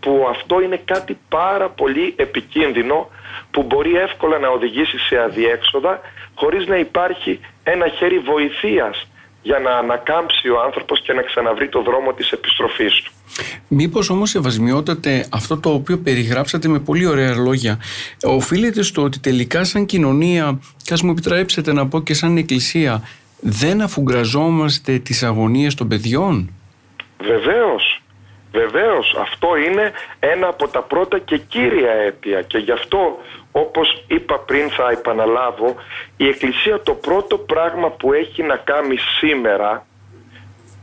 Που 0.00 0.26
αυτό 0.30 0.60
είναι 0.60 0.76
κάτι 0.84 1.18
πάρα 1.28 1.68
πολύ 1.68 2.14
επικίνδυνο 2.16 3.08
που 3.50 3.62
μπορεί 3.62 3.96
εύκολα 3.96 4.38
να 4.38 4.48
οδηγήσει 4.48 4.98
σε 4.98 5.18
αδιέξοδα 5.18 6.00
χωρίς 6.34 6.66
να 6.66 6.76
υπάρχει 6.76 7.40
ένα 7.64 7.88
χέρι 7.88 8.18
βοηθείας 8.18 9.07
για 9.42 9.58
να 9.58 9.70
ανακάμψει 9.70 10.48
ο 10.48 10.60
άνθρωπος 10.60 11.02
και 11.02 11.12
να 11.12 11.22
ξαναβρει 11.22 11.68
το 11.68 11.82
δρόμο 11.82 12.12
της 12.12 12.32
επιστροφής 12.32 13.02
του. 13.02 13.12
Μήπως 13.68 14.10
όμως 14.10 14.34
Ευασμιότατε 14.34 15.26
αυτό 15.32 15.58
το 15.58 15.70
οποίο 15.70 15.98
περιγράψατε 15.98 16.68
με 16.68 16.78
πολύ 16.78 17.06
ωραία 17.06 17.34
λόγια 17.34 17.78
οφείλεται 18.22 18.82
στο 18.82 19.02
ότι 19.02 19.20
τελικά 19.20 19.64
σαν 19.64 19.86
κοινωνία 19.86 20.58
και 20.82 20.94
ας 20.94 21.02
μου 21.02 21.10
επιτρέψετε 21.10 21.72
να 21.72 21.86
πω 21.88 22.00
και 22.00 22.14
σαν 22.14 22.36
εκκλησία 22.36 23.02
δεν 23.40 23.80
αφουγκραζόμαστε 23.80 24.98
τις 24.98 25.22
αγωνίες 25.22 25.74
των 25.74 25.88
παιδιών; 25.88 26.50
Βεβαίως, 27.18 27.87
βεβαίως 28.52 29.16
αυτό 29.20 29.56
είναι 29.56 29.92
ένα 30.20 30.48
από 30.48 30.68
τα 30.68 30.82
πρώτα 30.82 31.18
και 31.18 31.38
κύρια 31.38 31.92
αίτια. 31.92 32.42
Και 32.42 32.58
γι' 32.58 32.72
αυτό 32.72 33.18
όπως 33.52 34.04
είπα 34.06 34.38
πριν 34.38 34.70
θα 34.70 34.90
επαναλάβω 34.90 35.74
η 36.16 36.28
Εκκλησία 36.28 36.80
το 36.80 36.94
πρώτο 36.94 37.38
πράγμα 37.38 37.90
που 37.90 38.12
έχει 38.12 38.42
να 38.42 38.56
κάνει 38.56 38.96
σήμερα 39.18 39.86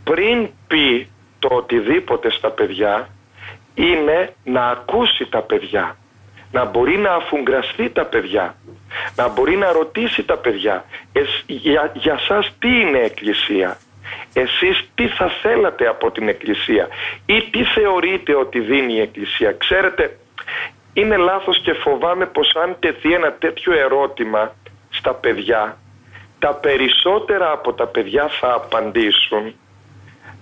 πριν 0.04 0.50
πει 0.68 1.10
το 1.40 1.56
οτιδήποτε 1.56 2.32
στα 2.32 2.50
παιδιά 2.50 3.10
είναι 3.74 4.34
να 4.44 4.68
ακούσει 4.68 5.26
τα 5.30 5.42
παιδιά. 5.42 5.98
Να 6.52 6.66
μπορεί 6.66 6.98
να 6.98 7.14
αφουγκραστεί 7.14 7.90
τα 7.90 8.06
παιδιά. 8.06 8.56
Να 9.16 9.28
μπορεί 9.28 9.56
να 9.58 9.72
ρωτήσει 9.72 10.24
τα 10.24 10.38
παιδιά. 10.38 10.86
Για, 11.46 11.92
για 11.94 12.18
σας 12.18 12.56
τι 12.60 12.68
είναι 12.80 12.98
Εκκλησία; 13.00 13.78
Εσείς 14.34 14.90
τι 14.96 15.08
θα 15.08 15.30
θέλατε 15.42 15.88
από 15.88 16.12
την 16.12 16.28
Εκκλησία 16.28 16.88
ή 17.26 17.42
τι 17.52 17.64
θεωρείτε 17.64 18.36
ότι 18.36 18.60
δίνει 18.60 18.94
η 18.94 19.02
Εκκλησία; 19.02 19.52
Ξέρετε 19.52 20.18
είναι 20.94 21.18
λάθος 21.18 21.62
και 21.62 21.74
φοβάμαι 21.74 22.26
πως 22.26 22.56
αν 22.56 22.76
τεθεί 22.80 23.14
ένα 23.14 23.34
τέτοιο 23.34 23.74
ερώτημα 23.74 24.56
στα 24.90 25.14
παιδιά 25.14 25.78
τα 26.40 26.54
περισσότερα 26.54 27.52
από 27.52 27.74
τα 27.74 27.88
παιδιά 27.88 28.28
θα 28.40 28.54
απαντήσουν 28.54 29.54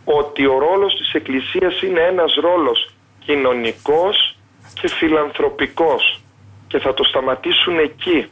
ότι 0.05 0.45
ο 0.45 0.57
ρόλος 0.57 0.95
της 0.95 1.13
Εκκλησίας 1.13 1.81
είναι 1.81 2.01
ένας 2.01 2.33
ρόλος 2.33 2.93
κοινωνικός 3.19 4.37
και 4.73 4.87
φιλανθρωπικός 4.87 6.21
και 6.67 6.79
θα 6.79 6.93
το 6.93 7.03
σταματήσουν 7.03 7.79
εκεί. 7.79 8.31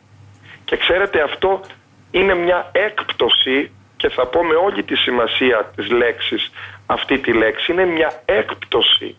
Και 0.66 0.78
ξέρετε 0.78 1.22
αυτό 1.22 1.62
είναι 2.12 2.36
μια 2.36 2.70
έκπτωση 2.72 3.72
και 4.01 4.10
θα 4.10 4.25
πω 4.27 4.43
με 4.43 4.55
όλη 4.55 4.84
τη 4.84 4.96
σημασία 4.96 5.72
της 5.75 5.89
λέξης 5.91 6.51
αυτή 6.86 7.17
τη 7.17 7.34
λέξη 7.34 7.72
είναι 7.72 7.86
μια 7.86 8.12
έκπτωση 8.25 9.15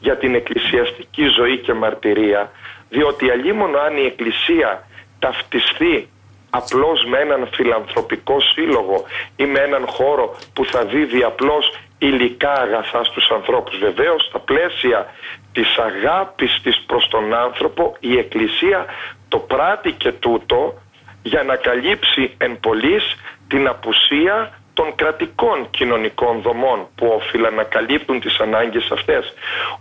για 0.00 0.16
την 0.16 0.34
εκκλησιαστική 0.34 1.26
ζωή 1.38 1.58
και 1.58 1.72
μαρτυρία 1.72 2.50
διότι 2.88 3.30
αλλήμον 3.30 3.78
αν 3.78 3.96
η 3.96 4.04
εκκλησία 4.04 4.86
ταυτιστεί 5.18 6.08
απλώς 6.50 7.04
με 7.04 7.18
έναν 7.18 7.48
φιλανθρωπικό 7.52 8.40
σύλλογο 8.40 9.04
ή 9.36 9.44
με 9.44 9.58
έναν 9.58 9.86
χώρο 9.86 10.36
που 10.52 10.64
θα 10.64 10.84
δίδει 10.84 11.22
απλώς 11.22 11.78
υλικά 11.98 12.52
αγαθά 12.52 13.04
στους 13.04 13.30
ανθρώπους. 13.30 13.78
Βεβαίως 13.78 14.26
στα 14.28 14.38
πλαίσια 14.38 15.06
της 15.52 15.78
αγάπης 15.78 16.60
της 16.62 16.84
προς 16.86 17.08
τον 17.08 17.34
άνθρωπο 17.34 17.96
η 18.00 18.18
Εκκλησία 18.18 18.86
το 19.28 19.38
πράττει 19.38 19.92
και 19.92 20.12
τούτο 20.12 20.74
για 21.22 21.42
να 21.42 21.56
καλύψει 21.56 22.34
εν 22.38 22.60
πολλής 22.60 23.16
την 23.50 23.68
απουσία 23.68 24.36
των 24.74 24.94
κρατικών 24.94 25.70
κοινωνικών 25.70 26.40
δομών 26.40 26.86
που 26.94 27.06
όφυλαν 27.06 27.54
να 27.54 27.62
καλύπτουν 27.62 28.20
τις 28.20 28.38
ανάγκες 28.38 28.90
αυτές. 28.90 29.32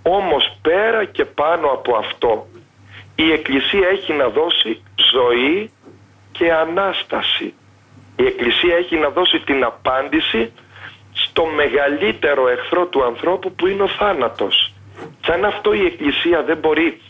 Όμως 0.01 0.57
πέρα 0.61 1.05
και 1.05 1.25
πάνω 1.25 1.67
από 1.67 1.95
αυτό 1.95 2.47
η 3.15 3.31
Εκκλησία 3.31 3.87
έχει 3.87 4.13
να 4.13 4.27
δώσει 4.29 4.83
ζωή 5.13 5.71
και 6.31 6.51
Ανάσταση. 6.53 7.53
Η 8.15 8.25
Εκκλησία 8.25 8.75
έχει 8.75 8.95
να 8.95 9.09
δώσει 9.09 9.39
την 9.39 9.63
απάντηση 9.63 10.51
στο 11.13 11.45
μεγαλύτερο 11.45 12.47
εχθρό 12.47 12.85
του 12.85 13.03
ανθρώπου 13.03 13.51
που 13.51 13.67
είναι 13.67 13.83
ο 13.83 13.87
θάνατος. 13.87 14.73
Και 15.21 15.31
αν 15.31 15.45
αυτό 15.45 15.73
η 15.73 15.85
Εκκλησία 15.85 16.43
δεν 16.43 16.57
μπορεί 16.57 17.01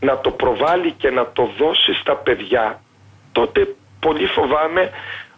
να 0.00 0.18
το 0.18 0.30
προβάλλει 0.30 0.90
και 0.92 1.10
να 1.10 1.26
το 1.32 1.50
δώσει 1.58 1.94
στα 1.94 2.16
παιδιά, 2.16 2.80
τότε 3.32 3.74
πολύ 4.00 4.26
φοβάμαι 4.26 4.90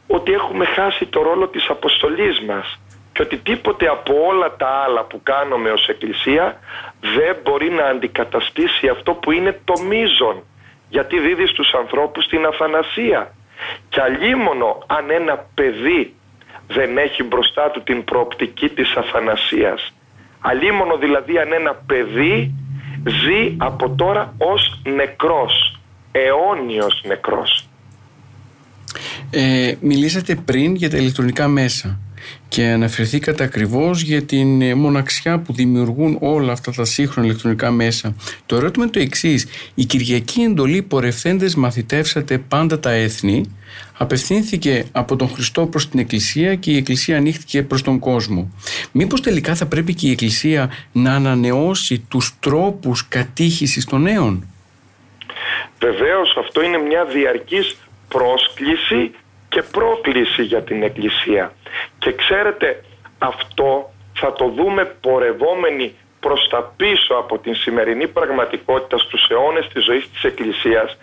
ότι 0.07 0.33
έχουμε 0.33 0.65
χάσει 0.65 1.07
το 1.07 1.23
ρόλο 1.23 1.49
της 1.49 1.69
αποστολής 1.69 2.41
μας 2.41 2.79
και 3.13 3.23
ότι 3.23 3.37
τίποτε 3.37 3.87
από 3.89 4.15
όλα 4.27 4.57
τα 4.57 4.69
άλλα 4.69 5.05
που 5.05 5.21
κάνουμε 5.23 5.71
ως 5.71 5.89
Εκκλησία 5.89 6.59
δεν 7.01 7.37
μπορεί 7.43 7.71
να 7.71 7.85
αντικαταστήσει 7.85 8.89
αυτό 8.89 9.13
που 9.13 9.31
είναι 9.31 9.61
το 9.65 9.83
μείζον 9.83 10.43
γιατί 10.89 11.19
δίδει 11.19 11.47
στους 11.47 11.73
ανθρώπους 11.75 12.27
την 12.27 12.47
αθανασία. 12.47 13.35
Και 13.89 14.01
αλλήμωνο 14.01 14.79
αν 14.87 15.11
ένα 15.11 15.47
παιδί 15.55 16.15
δεν 16.67 16.99
έχει 16.99 17.23
μπροστά 17.23 17.71
του 17.71 17.83
την 17.83 18.05
προοπτική 18.05 18.69
της 18.69 18.95
αθανασίας. 18.97 19.93
Αλλήμωνο 20.41 20.97
δηλαδή 20.97 21.39
αν 21.39 21.53
ένα 21.53 21.75
παιδί 21.87 22.55
ζει 23.05 23.57
από 23.59 23.91
τώρα 23.91 24.35
ως 24.39 24.81
νεκρός 24.85 25.81
αιώνιος 26.13 27.03
νεκρός 27.05 27.67
ε, 29.31 29.75
μιλήσατε 29.81 30.35
πριν 30.35 30.75
για 30.75 30.91
τα 30.91 30.97
ηλεκτρονικά 30.97 31.49
μέσα 31.49 31.99
και 32.49 32.67
αναφερθήκατε 32.67 33.45
ακριβώς 33.45 34.03
για 34.03 34.23
την 34.23 34.63
ε, 34.63 34.75
μοναξιά 34.75 35.39
που 35.39 35.53
δημιουργούν 35.53 36.17
όλα 36.21 36.53
αυτά 36.53 36.73
τα 36.73 36.85
σύγχρονα 36.85 37.29
ηλεκτρονικά 37.29 37.71
μέσα. 37.71 38.15
Το 38.47 38.57
ερώτημα 38.57 38.85
είναι 38.85 38.93
το 38.93 39.01
εξής. 39.01 39.47
Η 39.75 39.85
Κυριακή 39.85 40.41
εντολή 40.41 40.83
πορευθέντες 40.83 41.55
μαθητεύσατε 41.55 42.39
πάντα 42.39 42.81
τα 42.81 42.91
έθνη 42.91 43.45
απευθύνθηκε 43.99 44.85
από 44.93 45.17
τον 45.17 45.29
Χριστό 45.29 45.67
προς 45.67 45.89
την 45.89 45.99
Εκκλησία 45.99 46.55
και 46.55 46.71
η 46.71 46.77
Εκκλησία 46.77 47.17
ανοίχθηκε 47.17 47.63
προς 47.63 47.83
τον 47.83 47.99
κόσμο. 47.99 48.53
Μήπως 48.93 49.21
τελικά 49.21 49.55
θα 49.55 49.67
πρέπει 49.67 49.95
και 49.95 50.07
η 50.07 50.11
Εκκλησία 50.11 50.71
να 50.93 51.15
ανανεώσει 51.15 51.99
τους 52.09 52.33
τρόπους 52.41 53.09
κατήχησης 53.09 53.85
των 53.85 54.03
νέων; 54.03 54.47
Βεβαίως 55.79 56.37
αυτό 56.39 56.63
είναι 56.63 56.79
μια 56.79 57.05
διαρκής 57.05 57.77
πρόσκληση 58.13 59.15
και 59.49 59.63
πρόκληση 59.63 60.43
για 60.43 60.63
την 60.63 60.83
Εκκλησία. 60.83 61.53
Και 61.99 62.13
ξέρετε 62.13 62.85
αυτό 63.19 63.93
θα 64.13 64.33
το 64.33 64.49
δούμε 64.49 64.85
πορευόμενοι 64.85 65.95
προς 66.25 66.49
τα 66.51 66.73
πίσω 66.77 67.15
από 67.15 67.39
την 67.39 67.55
σημερινή 67.55 68.09
πραγματικότητα 68.09 68.99
στους 68.99 69.29
αιώνες 69.31 69.69
της 69.73 69.85
ζωής 69.85 70.11
της 70.11 70.23
Εκκλησίας 70.25 70.97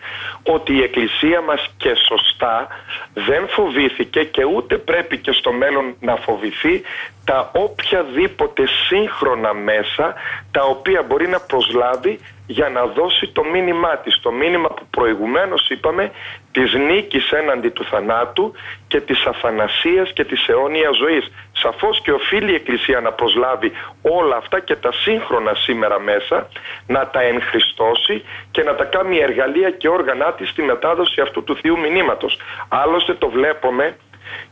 ότι 0.43 0.73
η 0.73 0.81
Εκκλησία 0.83 1.41
μας 1.41 1.61
και 1.77 1.93
σωστά 2.07 2.67
δεν 3.13 3.47
φοβήθηκε 3.47 4.23
και 4.23 4.43
ούτε 4.43 4.77
πρέπει 4.77 5.17
και 5.17 5.31
στο 5.31 5.51
μέλλον 5.51 5.95
να 5.99 6.15
φοβηθεί 6.15 6.81
τα 7.25 7.51
οποιαδήποτε 7.53 8.63
σύγχρονα 8.87 9.53
μέσα 9.53 10.15
τα 10.51 10.63
οποία 10.63 11.01
μπορεί 11.01 11.27
να 11.27 11.39
προσλάβει 11.39 12.19
για 12.47 12.69
να 12.69 12.85
δώσει 12.85 13.27
το 13.27 13.43
μήνυμά 13.43 13.97
της. 13.97 14.19
Το 14.21 14.31
μήνυμα 14.31 14.67
που 14.67 14.85
προηγουμένως 14.89 15.69
είπαμε 15.69 16.11
της 16.51 16.73
νίκης 16.73 17.31
έναντι 17.31 17.69
του 17.69 17.83
θανάτου 17.85 18.53
και 18.87 19.01
της 19.01 19.25
αθανασίας 19.25 20.13
και 20.13 20.25
της 20.25 20.47
αιώνιας 20.47 20.97
ζωής. 20.97 21.31
Σαφώς 21.61 22.01
και 22.01 22.11
οφείλει 22.11 22.51
η 22.51 22.55
Εκκλησία 22.55 22.99
να 22.99 23.11
προσλάβει 23.11 23.71
όλα 24.01 24.35
αυτά 24.35 24.59
και 24.59 24.75
τα 24.75 24.91
σύγχρονα 24.91 25.53
σήμερα 25.53 25.99
μέσα, 25.99 26.47
να 26.87 27.07
τα 27.07 27.21
ενχριστώσει 27.21 28.23
και 28.51 28.63
να 28.63 28.75
τα 28.75 28.83
κάνει 28.83 29.17
εργαλεία 29.17 29.69
και 29.69 29.89
όργανά 29.89 30.33
της 30.33 30.49
στη 30.49 30.61
μετάδοση 30.61 31.21
αυτού 31.21 31.43
του 31.43 31.55
Θείου 31.55 31.79
Μηνύματος. 31.79 32.39
Άλλωστε 32.69 33.13
το 33.13 33.29
βλέπουμε 33.29 33.97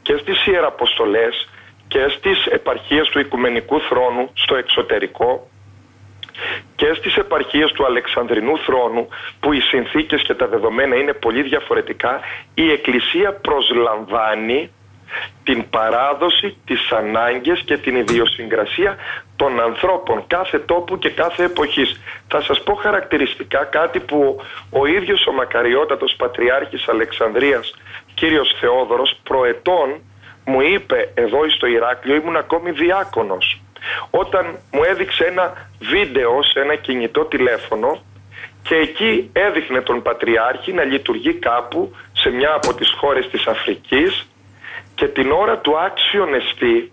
και 0.01 0.17
στις 0.17 0.45
Ιεραποστολές 0.45 1.49
και 1.87 2.07
στις 2.07 2.45
επαρχίες 2.45 3.07
του 3.09 3.19
Οικουμενικού 3.19 3.79
Θρόνου 3.81 4.31
στο 4.33 4.55
εξωτερικό 4.55 5.49
και 6.75 6.93
στις 6.93 7.15
επαρχίες 7.15 7.71
του 7.71 7.85
Αλεξανδρινού 7.85 8.57
θρόνου 8.57 9.07
που 9.39 9.53
οι 9.53 9.59
συνθήκες 9.59 10.21
και 10.21 10.33
τα 10.33 10.47
δεδομένα 10.47 10.95
είναι 10.95 11.13
πολύ 11.13 11.41
διαφορετικά 11.41 12.19
η 12.53 12.71
Εκκλησία 12.71 13.33
προσλαμβάνει 13.33 14.71
την 15.43 15.69
παράδοση, 15.69 16.57
τις 16.65 16.91
ανάγκες 16.91 17.61
και 17.65 17.77
την 17.77 17.95
ιδιοσυγκρασία 17.95 18.95
των 19.35 19.59
ανθρώπων 19.61 20.23
κάθε 20.27 20.59
τόπου 20.59 20.97
και 20.97 21.09
κάθε 21.09 21.43
εποχής. 21.43 21.99
Θα 22.27 22.41
σας 22.41 22.63
πω 22.63 22.73
χαρακτηριστικά 22.73 23.63
κάτι 23.63 23.99
που 23.99 24.41
ο 24.69 24.85
ίδιος 24.85 25.27
ο 25.27 25.31
μακαριότατος 25.31 26.15
Πατριάρχης 26.17 26.87
Αλεξανδρίας 26.87 27.73
κύριος 28.19 28.55
Θεόδωρος 28.59 29.19
προετών 29.23 30.01
μου 30.45 30.61
είπε 30.61 31.11
εδώ 31.13 31.49
στο 31.49 31.67
Ηράκλειο 31.67 32.15
ήμουν 32.15 32.35
ακόμη 32.35 32.71
διάκονος 32.71 33.61
όταν 34.09 34.59
μου 34.71 34.83
έδειξε 34.83 35.23
ένα 35.23 35.69
βίντεο 35.79 36.43
σε 36.43 36.59
ένα 36.59 36.75
κινητό 36.75 37.25
τηλέφωνο 37.25 38.01
και 38.61 38.75
εκεί 38.75 39.29
έδειχνε 39.33 39.81
τον 39.81 40.01
Πατριάρχη 40.01 40.73
να 40.73 40.83
λειτουργεί 40.83 41.33
κάπου 41.33 41.95
σε 42.13 42.29
μια 42.29 42.53
από 42.53 42.73
τις 42.73 42.93
χώρες 42.97 43.29
της 43.29 43.47
Αφρικής 43.47 44.27
και 44.97 45.07
την 45.07 45.31
ώρα 45.31 45.57
του 45.57 45.79
άξιον 45.79 46.33
εστί 46.33 46.91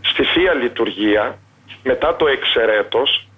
στη 0.00 0.24
Θεία 0.24 0.54
Λειτουργία 0.54 1.38
μετά 1.82 2.16
το 2.16 2.26
εξαιρέτος 2.26 3.28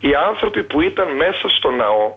οι 0.00 0.14
άνθρωποι 0.28 0.62
που 0.62 0.80
ήταν 0.80 1.16
μέσα 1.16 1.48
στο 1.48 1.70
ναό 1.70 2.14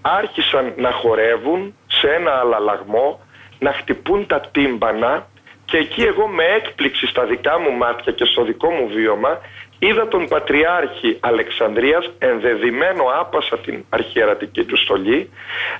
άρχισαν 0.00 0.72
να 0.76 0.90
χορεύουν 0.90 1.74
σε 1.86 2.08
ένα 2.08 2.30
αλλαλαγμό 2.30 3.20
να 3.58 3.72
χτυπούν 3.72 4.26
τα 4.26 4.40
τύμπανα 4.40 5.26
και 5.64 5.76
εκεί 5.76 6.02
εγώ 6.02 6.26
με 6.26 6.44
έκπληξη 6.44 7.06
στα 7.06 7.24
δικά 7.24 7.58
μου 7.60 7.72
μάτια 7.72 8.12
και 8.12 8.24
στο 8.24 8.44
δικό 8.44 8.70
μου 8.70 8.88
βίωμα 8.88 9.40
είδα 9.78 10.08
τον 10.08 10.28
Πατριάρχη 10.28 11.16
Αλεξανδρίας 11.20 12.10
ενδεδειμένο 12.18 13.04
άπασα 13.20 13.58
την 13.58 13.84
αρχιερατική 13.88 14.64
του 14.64 14.76
στολή 14.76 15.30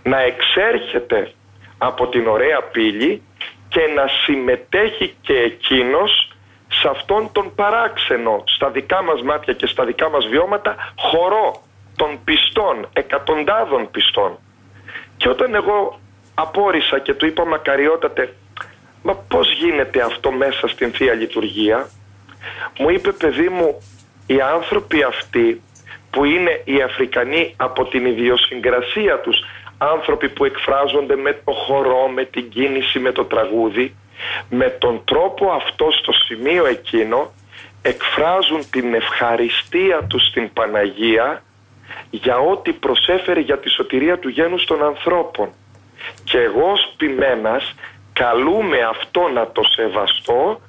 να 0.03 0.21
εξέρχεται 0.21 1.33
από 1.79 2.09
την 2.09 2.27
ωραία 2.27 2.63
πύλη 2.63 3.23
και 3.69 3.81
να 3.95 4.07
συμμετέχει 4.25 5.15
και 5.21 5.33
εκείνος 5.33 6.33
σε 6.69 6.89
αυτόν 6.89 7.33
τον 7.33 7.55
παράξενο 7.55 8.43
στα 8.47 8.71
δικά 8.71 9.03
μας 9.03 9.23
μάτια 9.23 9.53
και 9.53 9.67
στα 9.67 9.85
δικά 9.85 10.11
μας 10.11 10.27
βιώματα 10.27 10.77
χορό 10.99 11.63
των 11.97 12.19
πιστών, 12.25 12.89
εκατοντάδων 12.93 13.91
πιστών. 13.91 14.39
Και 15.17 15.29
όταν 15.29 15.55
εγώ 15.55 15.99
απόρρισα 16.35 16.99
και 16.99 17.15
του 17.15 17.27
είπα 17.27 17.47
μακαριότατε 17.47 18.35
Μα 19.03 19.15
πώς 19.15 19.53
γίνεται 19.53 20.03
αυτό 20.03 20.31
μέσα 20.31 20.69
στην 20.69 20.93
Θεία 20.93 21.15
Λειτουργία; 21.15 21.89
Μου 22.79 22.91
είπε 22.91 23.13
παιδί 23.13 23.49
μου 23.49 23.83
οι 24.27 24.41
άνθρωποι 24.41 25.03
αυτοί 25.03 25.63
που 26.11 26.25
είναι 26.25 26.61
οι 26.65 26.83
Αφρικανοί 26.83 27.55
από 27.57 27.85
την 27.89 28.07
ιδιοσυγκρασία 28.07 29.21
τους 29.21 29.37
άνθρωποι 29.79 30.29
που 30.29 30.45
εκφράζονται 30.45 31.17
με 31.17 31.33
το 31.45 31.53
χορό, 31.53 32.09
με 32.09 32.25
την 32.25 32.49
κίνηση, 32.49 32.99
με 32.99 33.13
το 33.13 33.25
τραγούδι 33.25 33.95
με 34.49 34.69
τον 34.69 35.05
τρόπο 35.05 35.51
αυτό 35.51 35.89
στο 35.91 36.13
σημείο 36.13 36.67
εκείνο 36.67 37.31
εκφράζουν 37.83 38.71
την 38.71 38.95
ευχαριστία 38.95 40.07
τους 40.09 40.27
στην 40.27 40.53
Παναγία 40.53 41.43
για 42.11 42.39
ό,τι 42.39 42.73
προσέφερε 42.73 43.41
για 43.41 43.59
τη 43.59 43.71
σωτηρία 43.71 44.19
του 44.19 44.29
γένους 44.29 44.65
των 44.65 44.85
ανθρώπων. 44.85 45.49
Και 46.25 46.39
εγώ 46.39 46.71
ως 46.71 46.95
ποιμένας 46.97 47.75
καλούμε 48.13 48.79
αυτό 48.83 49.29
να 49.35 49.51
το 49.51 49.63
σεβαστώ 49.63 50.61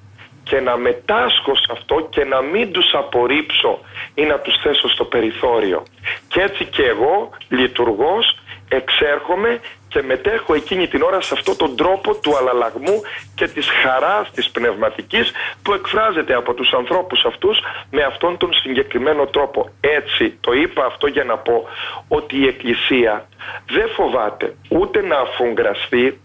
και 0.44 0.60
να 0.60 0.78
μετάσχω 0.78 1.56
σε 1.56 1.68
αυτό 1.72 2.08
και 2.10 2.24
να 2.24 2.42
μην 2.42 2.72
τους 2.72 2.94
απορρίψω 2.94 3.80
ή 4.14 4.24
να 4.24 4.40
τους 4.40 4.56
θέσω 4.64 4.90
στο 4.90 5.06
περιθώριο. 5.06 5.84
Και 6.28 6.42
έτσι 6.42 6.66
και 6.66 6.84
εγώ 6.84 7.30
λειτουργός 7.50 8.38
εξέρχομαι 8.70 9.60
και 9.88 10.02
μετέχω 10.02 10.54
εκείνη 10.54 10.88
την 10.88 11.02
ώρα 11.02 11.22
σε 11.22 11.34
αυτόν 11.34 11.58
τον 11.58 11.76
τρόπο 11.76 12.16
του 12.16 12.38
αλλαλαγμού 12.38 13.02
και 13.36 13.48
της 13.48 13.70
χαράς 13.70 14.32
της 14.32 14.50
πνευματικής 14.50 15.32
που 15.62 15.74
εκφράζεται 15.74 16.34
από 16.34 16.54
τους 16.54 16.74
ανθρώπους 16.74 17.26
αυτούς 17.26 17.60
με 17.92 18.04
αυτόν 18.04 18.38
τον 18.38 18.54
συγκεκριμένο 18.54 19.26
τρόπο. 19.26 19.70
Έτσι 19.82 20.38
το 20.42 20.54
είπα 20.54 20.86
αυτό 20.86 21.08
για 21.08 21.24
να 21.24 21.38
πω 21.38 21.68
ότι 22.08 22.38
η 22.38 22.48
Εκκλησία 22.48 23.28
δεν 23.70 23.90
φοβάται 23.90 24.56
ούτε 24.70 25.02
να 25.02 25.18
αφουγκραστεί 25.18 26.22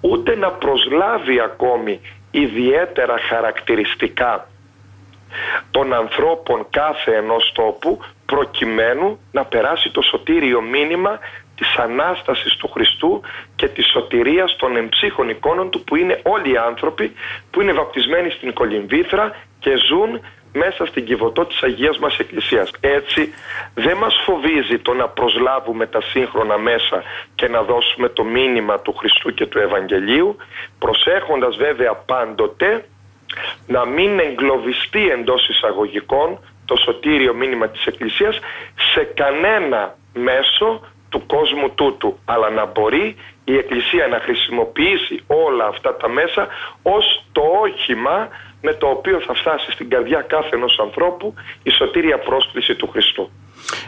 ούτε 0.00 0.36
να 0.36 0.50
προσλάβει 0.50 1.40
ακόμη 1.40 2.00
ιδιαίτερα 2.30 3.14
χαρακτηριστικά 3.28 4.46
των 5.70 5.92
ανθρώπων 5.94 6.66
κάθε 6.70 7.16
ενός 7.16 7.52
τόπου 7.54 8.00
προκειμένου 8.26 9.18
να 9.32 9.44
περάσει 9.44 9.90
το 9.90 10.02
σωτήριο 10.02 10.60
μήνυμα 10.60 11.18
της 11.62 11.76
Ανάστασης 11.76 12.56
του 12.56 12.68
Χριστού 12.68 13.20
και 13.56 13.68
της 13.68 13.86
σωτηρίας 13.92 14.56
των 14.56 14.76
εμψύχων 14.76 15.28
εικόνων 15.28 15.70
του 15.70 15.84
που 15.84 15.96
είναι 15.96 16.20
όλοι 16.22 16.52
οι 16.52 16.56
άνθρωποι 16.56 17.12
που 17.50 17.60
είναι 17.60 17.72
βαπτισμένοι 17.72 18.30
στην 18.30 18.52
Κολυμβήθρα 18.52 19.36
και 19.58 19.72
ζουν 19.88 20.20
μέσα 20.52 20.86
στην 20.86 21.04
κυβωτό 21.04 21.44
της 21.44 21.62
Αγίας 21.62 21.98
μας 21.98 22.18
Εκκλησίας. 22.18 22.70
Έτσι 22.80 23.34
δεν 23.74 23.96
μας 23.96 24.14
φοβίζει 24.24 24.78
το 24.78 24.92
να 24.94 25.08
προσλάβουμε 25.08 25.86
τα 25.86 26.00
σύγχρονα 26.00 26.58
μέσα 26.58 27.02
και 27.34 27.48
να 27.48 27.62
δώσουμε 27.62 28.08
το 28.08 28.24
μήνυμα 28.24 28.80
του 28.80 28.92
Χριστού 28.92 29.34
και 29.34 29.46
του 29.46 29.58
Ευαγγελίου 29.58 30.36
προσέχοντας 30.78 31.56
βέβαια 31.56 31.94
πάντοτε 31.94 32.84
να 33.66 33.84
μην 33.86 34.18
εγκλωβιστεί 34.18 35.10
εντός 35.10 35.48
εισαγωγικών 35.48 36.38
το 36.64 36.76
σωτήριο 36.76 37.34
μήνυμα 37.34 37.68
της 37.68 37.86
Εκκλησίας 37.86 38.38
σε 38.94 39.04
κανένα 39.04 39.96
μέσο 40.12 40.80
του 41.12 41.26
κόσμου 41.26 41.70
τούτου 41.70 42.18
αλλά 42.24 42.50
να 42.50 42.64
μπορεί 42.64 43.16
η 43.44 43.54
Εκκλησία 43.56 44.06
να 44.06 44.18
χρησιμοποιήσει 44.20 45.16
όλα 45.26 45.66
αυτά 45.66 45.96
τα 45.96 46.08
μέσα 46.08 46.48
ως 46.82 47.24
το 47.32 47.42
όχημα 47.64 48.28
με 48.62 48.72
το 48.74 48.86
οποίο 48.86 49.20
θα 49.20 49.34
φτάσει 49.34 49.70
στην 49.70 49.88
καρδιά 49.90 50.20
κάθε 50.20 50.56
ενός 50.56 50.78
ανθρώπου 50.78 51.34
η 51.62 51.70
σωτήρια 51.70 52.18
πρόσκληση 52.18 52.74
του 52.74 52.88
Χριστού. 52.88 53.30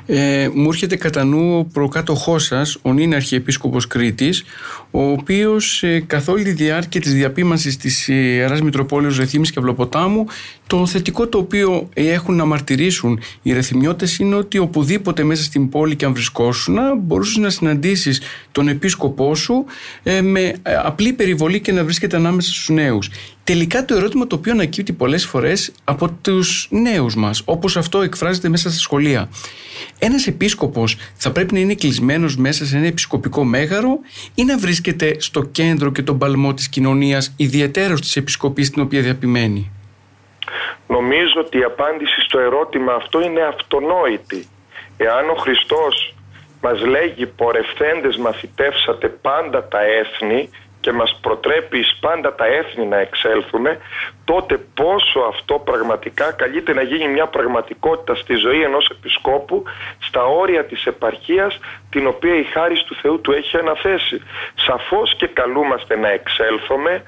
Ε, 0.06 0.48
μου 0.54 0.68
έρχεται 0.68 0.96
κατά 0.96 1.24
νου 1.24 1.58
ο 1.58 1.64
προκάτοχό 1.64 2.38
σας, 2.38 2.78
ο 2.82 2.92
νυν 2.92 3.14
Αρχιεπίσκοπος 3.14 3.86
Κρήτης, 3.86 4.44
ο 4.90 5.10
οποίος 5.10 5.82
ε, 5.82 6.04
καθ' 6.06 6.28
όλη 6.28 6.42
τη 6.42 6.50
διάρκεια 6.50 7.00
της 7.00 7.14
διαπίμανσης 7.14 7.76
της 7.76 8.08
Ιεράς 8.08 8.62
Μητροπόλεως 8.62 9.18
Ρεθύμης 9.18 9.50
και 9.50 9.58
Αυλοποτάμου, 9.58 10.26
το 10.66 10.86
θετικό 10.86 11.26
το 11.26 11.38
οποίο 11.38 11.88
έχουν 11.94 12.36
να 12.36 12.44
μαρτυρήσουν 12.44 13.20
οι 13.42 13.52
ρεθυμιώτες 13.52 14.18
είναι 14.18 14.34
ότι 14.34 14.58
οπουδήποτε 14.58 15.22
μέσα 15.22 15.42
στην 15.42 15.68
πόλη 15.68 15.96
και 15.96 16.04
αν 16.04 16.12
βρισκόσουν 16.12 16.78
μπορούσες 16.98 17.36
να 17.36 17.50
συναντήσεις 17.50 18.20
τον 18.52 18.68
επίσκοπό 18.68 19.34
σου 19.34 19.64
ε, 20.02 20.20
με 20.20 20.40
ε, 20.40 20.74
απλή 20.82 21.12
περιβολή 21.12 21.60
και 21.60 21.72
να 21.72 21.84
βρίσκεται 21.84 22.16
ανάμεσα 22.16 22.50
στους 22.50 22.68
νέους. 22.68 23.10
Τελικά 23.44 23.84
το 23.84 23.94
ερώτημα 23.94 24.26
το 24.26 24.36
οποίο 24.36 24.52
ανακύπτει 24.52 24.92
πολλές 24.92 25.24
φορές 25.24 25.72
από 25.84 26.10
τους 26.20 26.68
νέους 26.70 27.14
μας, 27.16 27.42
όπως 27.44 27.76
αυτό 27.76 28.02
εκφράζεται 28.02 28.48
μέσα 28.48 28.70
στα 28.70 28.78
σχολεία. 28.78 29.28
Ένας 29.98 30.26
επίσκοπος 30.26 30.96
θα 31.14 31.32
πρέπει 31.32 31.54
να 31.54 31.60
είναι 31.60 31.74
κλεισμένος 31.74 32.36
μέσα 32.36 32.64
σε 32.64 32.76
ένα 32.76 32.86
επισκοπικό 32.86 33.44
μέγαρο 33.44 33.98
ή 34.34 34.44
να 34.44 34.58
βρίσκεται 34.58 35.20
στο 35.20 35.42
κέντρο 35.42 35.92
και 35.92 36.02
τον 36.02 36.18
παλμό 36.18 36.54
της 36.54 36.68
κοινωνίας, 36.68 37.34
ιδιαίτερος 37.36 38.00
της 38.00 38.16
επισκοπής 38.16 38.70
την 38.70 38.82
οποία 38.82 39.00
διαπημένει; 39.00 39.72
Νομίζω 40.86 41.34
ότι 41.38 41.58
η 41.58 41.62
απάντηση 41.62 42.20
στο 42.20 42.38
ερώτημα 42.38 42.92
αυτό 42.92 43.20
είναι 43.20 43.42
αυτονόητη. 43.42 44.46
Εάν 44.96 45.30
ο 45.30 45.34
Χριστός 45.34 46.14
μας 46.62 46.80
λέγει 46.86 47.26
πορευθέντες 47.26 48.16
μαθητεύσατε 48.16 49.08
πάντα 49.08 49.68
τα 49.68 49.80
έθνη 49.84 50.50
και 50.84 50.92
μας 50.92 51.18
προτρέπει 51.20 51.78
εις 51.78 51.96
πάντα 52.00 52.34
τα 52.34 52.46
έθνη 52.46 52.84
να 52.86 52.96
εξέλθουμε, 52.96 53.78
τότε 54.24 54.54
πόσο 54.74 55.20
αυτό 55.20 55.54
πραγματικά 55.58 56.32
καλείται 56.32 56.72
να 56.74 56.82
γίνει 56.82 57.08
μια 57.08 57.26
πραγματικότητα 57.26 58.14
στη 58.14 58.34
ζωή 58.34 58.62
ενός 58.62 58.88
επισκόπου 58.88 59.64
στα 59.98 60.24
όρια 60.24 60.64
της 60.64 60.86
επαρχίας 60.86 61.58
την 61.90 62.06
οποία 62.06 62.34
η 62.34 62.44
χάρη 62.44 62.74
του 62.86 62.94
Θεού 62.94 63.20
του 63.20 63.32
έχει 63.32 63.56
αναθέσει. 63.56 64.22
Σαφώς 64.54 65.16
και 65.16 65.26
καλούμαστε 65.26 65.96
να 65.96 66.08
εξέλθουμε 66.08 67.02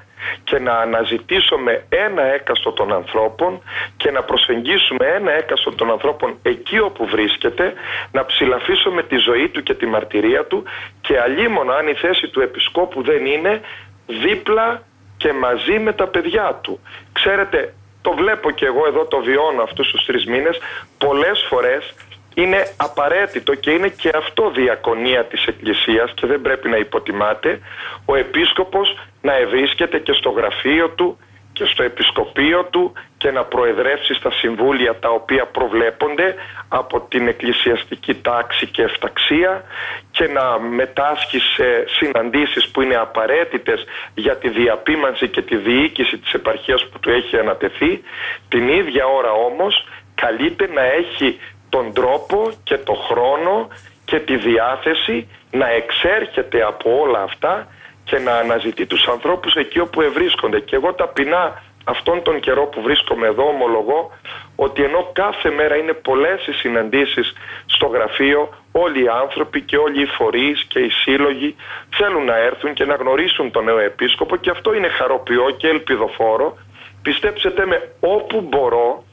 και 0.44 0.58
να 0.58 0.72
αναζητήσουμε 0.72 1.84
ένα 1.88 2.22
έκαστο 2.22 2.72
των 2.72 2.92
ανθρώπων 2.92 3.62
και 3.96 4.10
να 4.10 4.22
προσεγγίσουμε 4.22 5.06
ένα 5.06 5.32
έκαστο 5.32 5.70
των 5.72 5.90
ανθρώπων 5.90 6.38
εκεί 6.42 6.78
όπου 6.78 7.06
βρίσκεται, 7.06 7.72
να 8.12 8.24
ψηλαφίσουμε 8.24 9.02
τη 9.02 9.16
ζωή 9.16 9.48
του 9.48 9.62
και 9.62 9.74
τη 9.74 9.86
μαρτυρία 9.86 10.44
του 10.44 10.64
και 11.00 11.20
αλλήμον 11.20 11.72
αν 11.72 11.88
η 11.88 11.94
θέση 11.94 12.28
του 12.28 12.40
επισκόπου 12.40 13.02
δεν 13.02 13.26
είναι 13.26 13.60
δίπλα 14.06 14.82
και 15.16 15.32
μαζί 15.32 15.78
με 15.78 15.92
τα 15.92 16.06
παιδιά 16.06 16.58
του. 16.62 16.80
Ξέρετε, 17.12 17.74
το 18.02 18.12
βλέπω 18.12 18.50
και 18.50 18.66
εγώ 18.66 18.86
εδώ 18.86 19.04
το 19.04 19.18
βιώνω 19.18 19.62
αυτούς 19.62 19.90
τους 19.90 20.04
τρεις 20.04 20.26
μήνες, 20.26 20.58
πολλές 20.98 21.46
φορές 21.48 21.94
είναι 22.34 22.66
απαραίτητο 22.76 23.54
και 23.54 23.70
είναι 23.70 23.88
και 23.88 24.10
αυτό 24.14 24.50
διακονία 24.50 25.24
της 25.24 25.46
Εκκλησίας 25.46 26.12
και 26.14 26.26
δεν 26.26 26.40
πρέπει 26.40 26.68
να 26.68 26.76
υποτιμάται 26.76 27.60
ο 28.04 28.14
επίσκοπος 28.14 28.98
να 29.26 29.34
ευρίσκεται 29.44 29.98
και 29.98 30.12
στο 30.12 30.30
γραφείο 30.30 30.88
του 30.88 31.18
και 31.56 31.64
στο 31.64 31.82
επισκοπείο 31.82 32.64
του 32.70 32.92
και 33.18 33.30
να 33.30 33.44
προεδρεύσει 33.44 34.14
στα 34.14 34.30
συμβούλια 34.30 34.98
τα 34.98 35.10
οποία 35.10 35.44
προβλέπονται 35.46 36.34
από 36.68 37.00
την 37.00 37.28
εκκλησιαστική 37.28 38.14
τάξη 38.14 38.66
και 38.66 38.82
εφταξία 38.82 39.64
και 40.10 40.26
να 40.26 40.58
μετάσχει 40.58 41.38
σε 41.38 41.68
συναντήσεις 41.98 42.68
που 42.68 42.82
είναι 42.82 42.96
απαραίτητες 42.96 43.84
για 44.14 44.36
τη 44.36 44.48
διαπίμανση 44.48 45.28
και 45.28 45.42
τη 45.42 45.56
διοίκηση 45.56 46.18
της 46.18 46.32
επαρχίας 46.32 46.88
που 46.88 46.98
του 46.98 47.10
έχει 47.10 47.38
ανατεθεί. 47.38 48.02
Την 48.48 48.68
ίδια 48.68 49.06
ώρα 49.06 49.30
όμως 49.30 49.88
καλείται 50.14 50.66
να 50.74 50.82
έχει 50.82 51.38
τον 51.68 51.92
τρόπο 51.92 52.52
και 52.64 52.78
το 52.78 52.92
χρόνο 52.92 53.68
και 54.04 54.18
τη 54.18 54.36
διάθεση 54.36 55.28
να 55.50 55.68
εξέρχεται 55.68 56.62
από 56.62 57.00
όλα 57.00 57.22
αυτά 57.22 57.68
και 58.08 58.18
να 58.18 58.32
αναζητεί 58.36 58.86
τους 58.86 59.06
ανθρώπους 59.08 59.54
εκεί 59.54 59.78
όπου 59.80 60.00
ευρίσκονται. 60.02 60.60
Και 60.60 60.76
εγώ 60.76 60.94
ταπεινά 60.94 61.62
αυτόν 61.84 62.22
τον 62.22 62.40
καιρό 62.40 62.66
που 62.66 62.80
βρίσκομαι 62.82 63.26
εδώ 63.26 63.48
ομολογώ 63.48 64.10
ότι 64.56 64.82
ενώ 64.82 65.10
κάθε 65.12 65.50
μέρα 65.50 65.76
είναι 65.76 65.92
πολλές 65.92 66.46
οι 66.46 66.52
συναντήσεις 66.52 67.32
στο 67.66 67.86
γραφείο 67.86 68.54
όλοι 68.72 69.02
οι 69.04 69.08
άνθρωποι 69.08 69.60
και 69.60 69.76
όλοι 69.76 70.02
οι 70.02 70.06
φορείς 70.06 70.64
και 70.68 70.78
οι 70.78 70.90
σύλλογοι 70.90 71.56
θέλουν 71.98 72.24
να 72.24 72.36
έρθουν 72.36 72.74
και 72.74 72.84
να 72.84 72.94
γνωρίσουν 72.94 73.50
τον 73.50 73.64
νέο 73.64 73.78
επίσκοπο 73.78 74.36
και 74.36 74.50
αυτό 74.50 74.74
είναι 74.74 74.88
χαροποιό 74.88 75.50
και 75.56 75.68
ελπιδοφόρο 75.68 76.56
πιστέψτε 77.02 77.66
με 77.66 77.92
όπου 78.00 78.40
μπορώ 78.40 79.04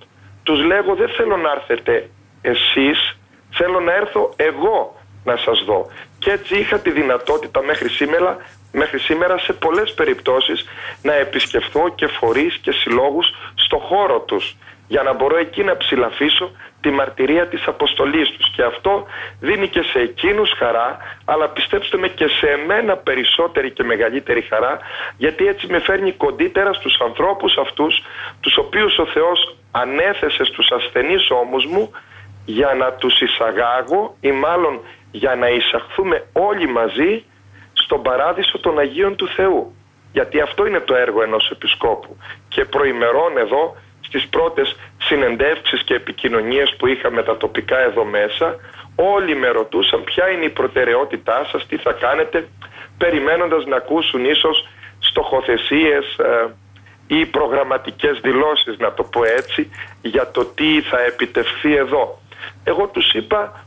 τους 0.44 0.64
λέγω 0.64 0.96
δεν 0.96 1.10
θέλω 1.10 1.38
να 1.38 1.52
έρθετε 1.52 2.10
εσείς 2.42 3.18
θέλω 3.52 3.80
να 3.80 3.94
έρθω 3.94 4.34
εγώ 4.36 4.96
να 5.24 5.38
σας 5.38 5.64
δω 5.66 5.88
και 6.20 6.32
έτσι 6.32 6.60
είχα 6.60 6.80
τη 6.80 6.92
δυνατότητα 6.92 7.64
μέχρι 7.64 7.90
σήμερα 7.90 8.38
μέχρι 8.74 9.00
σήμερα 9.00 9.38
σε 9.38 9.54
πολλές 9.54 9.94
περιπτώσεις 9.94 10.66
να 11.02 11.14
επισκεφθώ 11.14 11.90
και 11.96 12.08
φορείς 12.08 12.58
και 12.62 12.72
συλλόγους 12.72 13.28
στο 13.56 13.78
χώρο 13.78 14.20
τους 14.20 14.56
για 14.88 15.04
να 15.04 15.14
μπορώ 15.14 15.38
εκεί 15.38 15.64
να 15.64 15.78
ψηλαφίσω 15.78 16.52
τη 16.82 16.90
μαρτυρία 16.90 17.48
της 17.48 17.68
αποστολής 17.68 18.30
τους. 18.30 18.52
Και 18.56 18.64
αυτό 18.64 19.06
δίνει 19.40 19.68
και 19.68 19.82
σε 19.82 20.00
εκείνους 20.00 20.52
χαρά 20.58 20.98
αλλά 21.26 21.50
πιστέψτε 21.50 21.98
με 21.98 22.08
και 22.08 22.28
σε 22.28 22.48
εμένα 22.48 22.98
περισσότερη 22.98 23.72
και 23.72 23.84
μεγαλύτερη 23.84 24.42
χαρά 24.42 24.80
γιατί 25.18 25.48
έτσι 25.48 25.68
με 25.68 25.80
φέρνει 25.80 26.12
κοντύτερα 26.12 26.74
στους 26.74 27.00
ανθρώπους 27.00 27.58
αυτούς 27.58 28.04
τους 28.40 28.58
οποίους 28.58 28.98
ο 28.98 29.06
Θεός 29.06 29.56
ανέθεσε 29.72 30.44
στους 30.44 30.72
ασθενείς 30.72 31.30
ώμους 31.30 31.66
μου 31.66 31.92
για 32.46 32.74
να 32.74 32.92
τους 32.92 33.22
εισαγάγω 33.22 34.16
ή 34.22 34.32
μάλλον 34.32 34.80
για 35.12 35.36
να 35.36 35.48
εισαχθούμε 35.50 36.28
όλοι 36.34 36.68
μαζί 36.68 37.24
στον 37.84 38.02
παράδεισο 38.02 38.60
των 38.60 38.80
Αγίων 38.80 39.16
του 39.16 39.28
Θεού. 39.28 39.76
Γιατί 40.12 40.42
αυτό 40.42 40.66
είναι 40.66 40.80
το 40.80 40.96
έργο 40.96 41.24
ενός 41.24 41.50
επισκόπου. 41.52 42.18
Και 42.48 42.66
προημερών 42.66 43.38
εδώ 43.38 43.76
στις 44.02 44.28
πρώτες 44.28 44.76
συνεντεύξεις 44.98 45.84
και 45.84 45.94
επικοινωνίες 45.94 46.76
που 46.78 46.88
είχα 46.88 47.12
με 47.12 47.24
τα 47.24 47.38
τοπικά 47.38 47.80
εδώ 47.80 48.04
μέσα 48.04 48.56
όλοι 48.96 49.36
με 49.36 49.48
ρωτούσαν 49.48 50.04
ποια 50.04 50.30
είναι 50.30 50.46
η 50.46 50.50
προτεραιότητά 50.50 51.48
σας, 51.52 51.66
τι 51.68 51.78
θα 51.78 51.92
κάνετε 51.92 52.48
περιμένοντας 52.98 53.66
να 53.66 53.76
ακούσουν 53.76 54.26
ίσως 54.26 54.68
στοχοθεσίες 55.00 56.18
ε, 56.18 56.54
ή 57.08 57.26
προγραμματικές 57.26 58.20
δηλώσεις 58.20 58.78
να 58.78 58.94
το 58.94 59.04
πω 59.04 59.24
έτσι 59.24 59.70
για 60.02 60.32
το 60.32 60.46
τι 60.46 60.82
θα 60.82 61.00
επιτευχθεί 61.02 61.76
εδώ. 61.76 62.20
Εγώ 62.64 62.88
τους 62.88 63.14
είπα 63.14 63.66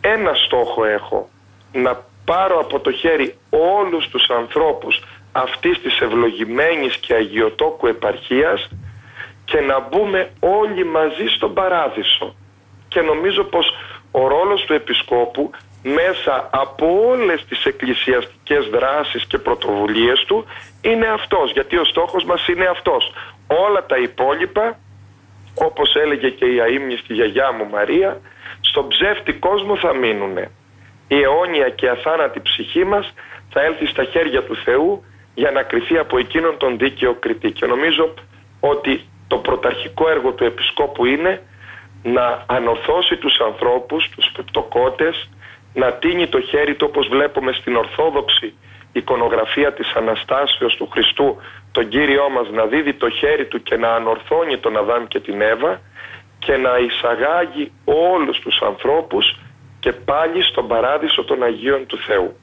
ένα 0.00 0.34
στόχο 0.34 0.84
έχω 0.84 1.28
να 1.72 2.04
πάρω 2.30 2.58
από 2.60 2.80
το 2.80 2.92
χέρι 2.92 3.34
όλους 3.50 4.08
τους 4.08 4.28
ανθρώπους 4.28 5.02
αυτής 5.32 5.80
της 5.82 6.00
ευλογημένης 6.00 6.96
και 6.96 7.14
αγιοτόκου 7.14 7.86
επαρχίας 7.86 8.68
και 9.44 9.60
να 9.60 9.80
μπούμε 9.80 10.30
όλοι 10.40 10.84
μαζί 10.84 11.26
στον 11.36 11.54
παράδεισο. 11.54 12.34
Και 12.88 13.00
νομίζω 13.00 13.44
πως 13.44 13.66
ο 14.10 14.28
ρόλος 14.28 14.64
του 14.64 14.72
Επισκόπου 14.72 15.50
μέσα 15.82 16.48
από 16.50 16.86
όλες 17.08 17.44
τις 17.48 17.64
εκκλησιαστικές 17.64 18.68
δράσεις 18.68 19.24
και 19.26 19.38
πρωτοβουλίες 19.38 20.24
του 20.26 20.44
είναι 20.80 21.06
αυτός, 21.06 21.52
γιατί 21.52 21.76
ο 21.76 21.84
στόχος 21.84 22.24
μας 22.24 22.48
είναι 22.48 22.66
αυτός. 22.66 23.12
Όλα 23.46 23.86
τα 23.86 23.96
υπόλοιπα, 23.96 24.78
όπως 25.54 25.94
έλεγε 25.94 26.28
και 26.28 26.44
η 26.44 26.60
αείμνηστη 26.60 27.12
γιαγιά 27.14 27.52
μου 27.52 27.68
Μαρία, 27.70 28.20
στον 28.60 28.88
ψεύτη 28.88 29.32
κόσμο 29.32 29.76
θα 29.76 29.94
μείνουνε 29.94 30.50
η 31.08 31.22
αιώνια 31.22 31.68
και 31.68 31.88
αθάνατη 31.88 32.40
ψυχή 32.40 32.84
μας 32.84 33.14
θα 33.50 33.60
έλθει 33.62 33.86
στα 33.86 34.04
χέρια 34.04 34.42
του 34.42 34.56
Θεού 34.56 35.04
για 35.34 35.50
να 35.50 35.62
κριθεί 35.62 35.98
από 35.98 36.18
εκείνον 36.18 36.56
τον 36.56 36.78
δίκαιο 36.78 37.14
κριτή. 37.14 37.50
Και 37.50 37.66
νομίζω 37.66 38.14
ότι 38.60 39.04
το 39.26 39.36
πρωταρχικό 39.36 40.08
έργο 40.10 40.32
του 40.32 40.44
Επισκόπου 40.44 41.04
είναι 41.04 41.42
να 42.02 42.44
ανορθώσει 42.46 43.16
τους 43.16 43.40
ανθρώπους, 43.40 44.08
τους 44.16 44.30
πεπτοκότες, 44.36 45.28
να 45.74 45.92
τίνει 45.92 46.26
το 46.26 46.40
χέρι 46.40 46.74
του 46.74 46.86
όπως 46.90 47.08
βλέπουμε 47.08 47.52
στην 47.52 47.76
Ορθόδοξη 47.76 48.54
εικονογραφία 48.92 49.72
της 49.72 49.92
Αναστάσεως 49.94 50.76
του 50.76 50.88
Χριστού 50.92 51.36
τον 51.72 51.88
Κύριό 51.88 52.28
μας 52.28 52.50
να 52.50 52.64
δίδει 52.64 52.94
το 52.94 53.10
χέρι 53.10 53.46
του 53.46 53.62
και 53.62 53.76
να 53.76 53.94
ανορθώνει 53.94 54.58
τον 54.58 54.76
Αδάμ 54.76 55.06
και 55.06 55.20
την 55.20 55.40
Εύα 55.40 55.80
και 56.38 56.56
να 56.56 56.78
εισαγάγει 56.78 57.72
όλους 57.84 58.38
τους 58.38 58.60
ανθρώπους 58.62 59.36
και 59.80 59.92
πάλι 59.92 60.42
στον 60.42 60.68
παράδεισο 60.68 61.24
των 61.24 61.42
Αγίων 61.42 61.86
του 61.86 61.98
Θεού. 62.06 62.36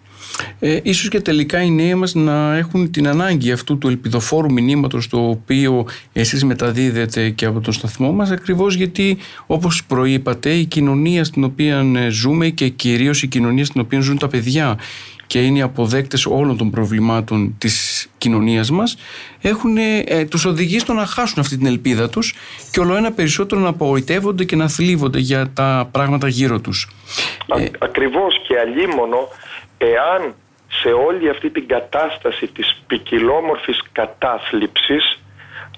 Ε, 0.59 0.79
ίσως 0.83 1.09
και 1.09 1.21
τελικά 1.21 1.61
οι 1.61 1.69
νέοι 1.69 1.95
μας 1.95 2.13
να 2.13 2.57
έχουν 2.57 2.91
την 2.91 3.07
ανάγκη 3.07 3.51
αυτού 3.51 3.77
του 3.77 3.87
ελπιδοφόρου 3.87 4.53
μηνύματος 4.53 5.09
το 5.09 5.29
οποίο 5.29 5.85
εσείς 6.13 6.43
μεταδίδετε 6.43 7.29
και 7.29 7.45
από 7.45 7.59
τον 7.59 7.73
σταθμό 7.73 8.11
μας 8.11 8.31
ακριβώς 8.31 8.75
γιατί 8.75 9.17
όπως 9.45 9.85
προείπατε 9.85 10.49
η 10.49 10.65
κοινωνία 10.65 11.23
στην 11.23 11.43
οποία 11.43 11.85
ζούμε 12.09 12.49
και 12.49 12.67
κυρίως 12.69 13.23
η 13.23 13.27
κοινωνία 13.27 13.65
στην 13.65 13.81
οποία 13.81 13.99
ζουν 13.99 14.17
τα 14.17 14.27
παιδιά 14.27 14.79
και 15.27 15.41
είναι 15.41 15.57
οι 15.57 15.61
αποδέκτες 15.61 16.25
όλων 16.25 16.57
των 16.57 16.69
προβλημάτων 16.71 17.55
της 17.57 18.07
κοινωνίας 18.17 18.71
μας 18.71 18.97
έχουν, 19.41 19.77
ε, 19.77 20.25
τους 20.25 20.45
οδηγεί 20.45 20.79
στο 20.79 20.93
να 20.93 21.05
χάσουν 21.05 21.39
αυτή 21.39 21.57
την 21.57 21.65
ελπίδα 21.65 22.09
τους 22.09 22.35
και 22.71 22.79
όλο 22.79 22.95
ένα 22.95 23.11
περισσότερο 23.11 23.61
να 23.61 23.69
απογοητεύονται 23.69 24.43
και 24.43 24.55
να 24.55 24.67
θλίβονται 24.67 25.19
για 25.19 25.51
τα 25.53 25.89
πράγματα 25.91 26.27
γύρω 26.27 26.59
τους. 26.59 26.89
Α, 27.47 27.61
ε, 27.61 27.71
ακριβώς 27.79 28.41
και 28.47 28.59
αλίμονο 28.59 29.27
εάν 29.77 30.33
σε 30.81 30.89
όλη 30.89 31.29
αυτή 31.29 31.49
την 31.49 31.67
κατάσταση 31.67 32.47
της 32.47 32.81
ποικιλόμορφης 32.87 33.81
κατάθλιψης 33.91 35.19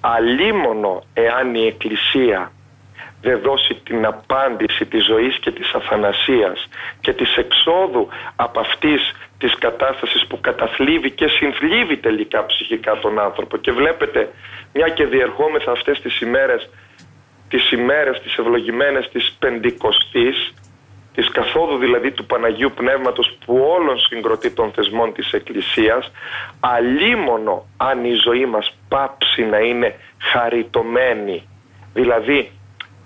αλίμονο 0.02 1.04
εάν 1.14 1.56
η 1.56 1.66
Εκκλησία 1.66 2.52
δεν 3.22 3.40
δώσει 3.42 3.82
την 3.84 4.06
απάντηση 4.06 4.86
της 4.86 5.06
ζωής 5.06 5.40
και 5.40 5.52
της 5.52 5.74
αθανασίας 5.74 6.68
και 7.00 7.14
της 7.14 7.36
εξόδου 7.36 8.08
από 8.36 8.60
αυτής 8.60 9.12
της 9.38 9.56
κατάστασης 9.58 10.28
που 10.28 10.40
καταθλίβει 10.42 11.12
και 11.12 11.28
συνθλίβει 11.28 11.98
τελικά 11.98 12.46
ψυχικά 12.46 13.00
τον 13.00 13.20
άνθρωπο. 13.20 13.58
Και 13.58 13.72
βλέπετε 13.72 14.30
μια 14.74 14.90
και 14.90 15.06
διερχόμεθα 15.06 15.72
αυτές 15.72 16.02
τις 16.02 16.20
ημέρες 16.22 16.70
τις 17.50 17.72
ημέρες 17.72 18.22
τις 18.22 18.38
ευλογημένες 18.38 19.10
της 19.10 19.36
Πεντηκοστής 19.40 20.54
της 21.14 21.30
καθόδου 21.30 21.78
δηλαδή 21.78 22.12
του 22.12 22.26
Παναγίου 22.26 22.72
Πνεύματος 22.76 23.38
που 23.46 23.58
όλων 23.58 24.00
συγκροτεί 24.00 24.52
των 24.52 24.72
θεσμών 24.72 25.14
της 25.14 25.32
Εκκλησίας 25.32 26.12
αλίμονο 26.60 27.66
αν 27.78 28.06
η 28.06 28.14
ζωή 28.14 28.46
μας 28.46 28.78
πάψει 28.88 29.44
να 29.44 29.58
είναι 29.58 29.96
χαριτωμένη. 30.18 31.48
Δηλαδή 31.94 32.52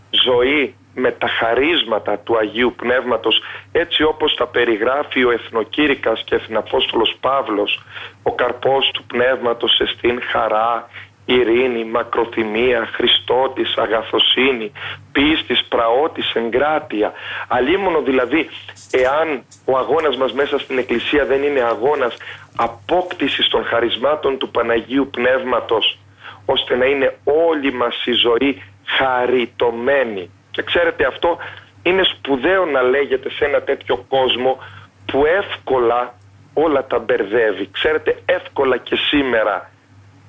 ζωή 0.09 0.75
με 0.93 1.11
τα 1.11 1.27
χαρίσματα 1.27 2.17
του 2.17 2.37
Αγίου 2.37 2.73
Πνεύματος 2.77 3.41
έτσι 3.71 4.03
όπως 4.03 4.35
τα 4.35 4.47
περιγράφει 4.47 5.23
ο 5.23 5.31
Εθνοκήρυκας 5.31 6.23
και 6.25 6.35
Εθναπόστολος 6.35 7.17
Παύλος 7.19 7.81
ο 8.23 8.35
καρπός 8.35 8.91
του 8.93 9.03
Πνεύματος 9.03 9.79
εστίν 9.79 10.21
χαρά, 10.21 10.89
ειρήνη, 11.25 11.83
μακροθυμία, 11.85 12.89
Χριστότης, 12.93 13.77
αγαθοσύνη, 13.77 14.71
πίστης, 15.11 15.65
πραότης, 15.69 16.33
εγκράτεια. 16.33 17.13
Αλίμονο 17.47 18.01
δηλαδή, 18.01 18.49
εάν 18.91 19.43
ο 19.65 19.77
αγώνας 19.77 20.17
μας 20.17 20.33
μέσα 20.33 20.59
στην 20.59 20.77
Εκκλησία 20.77 21.25
δεν 21.25 21.43
είναι 21.43 21.61
αγώνας 21.61 22.17
απόκτησης 22.55 23.47
των 23.47 23.63
χαρισμάτων 23.63 24.37
του 24.37 24.49
Παναγίου 24.49 25.09
Πνεύματος, 25.11 25.99
ώστε 26.45 26.75
να 26.75 26.85
είναι 26.85 27.17
όλη 27.23 27.73
μας 27.73 28.05
η 28.05 28.11
ζωή 28.11 28.63
χαριτωμένη. 28.85 30.29
Και 30.51 30.61
ξέρετε 30.61 31.05
αυτό 31.05 31.37
είναι 31.83 32.03
σπουδαίο 32.03 32.65
να 32.65 32.81
λέγεται 32.81 33.29
σε 33.29 33.45
ένα 33.45 33.61
τέτοιο 33.61 34.05
κόσμο 34.09 34.57
που 35.05 35.25
εύκολα 35.25 36.13
όλα 36.53 36.85
τα 36.85 36.99
μπερδεύει. 36.99 37.69
Ξέρετε 37.71 38.21
εύκολα 38.25 38.77
και 38.77 38.95
σήμερα 38.95 39.69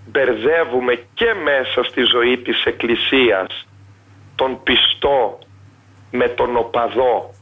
μπερδεύουμε 0.07 0.95
και 1.15 1.35
μέσα 1.43 1.83
στη 1.83 2.03
ζωή 2.03 2.39
της 2.39 2.65
Εκκλησίας 2.65 3.67
τον 4.37 4.63
πιστό 4.63 5.39
με 6.11 6.29
τον 6.29 6.57
οπαδό, 6.57 7.35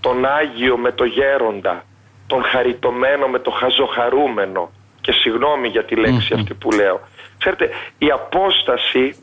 τον 0.00 0.24
Άγιο 0.24 0.76
με 0.76 0.92
το 0.92 1.04
γέροντα, 1.04 1.84
τον 2.26 2.42
χαριτωμένο 2.42 3.26
με 3.26 3.38
το 3.38 3.50
χαζοχαρούμενο 3.50 4.70
και 5.00 5.12
συγγνώμη 5.12 5.68
για 5.68 5.84
τη 5.84 5.94
λεξη 5.94 6.34
αυτή 6.34 6.54
που 6.54 6.70
λέω. 6.70 7.00
Ξέρετε 7.38 7.70
η 7.98 8.10
απόσταση 8.10 9.16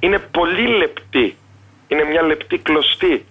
είναι 0.00 0.18
πολύ 0.18 0.66
λεπτή. 0.66 1.36
Είναι 1.92 2.04
μια 2.04 2.22
λεπτή 2.22 2.58
κλωστή. 2.58 3.24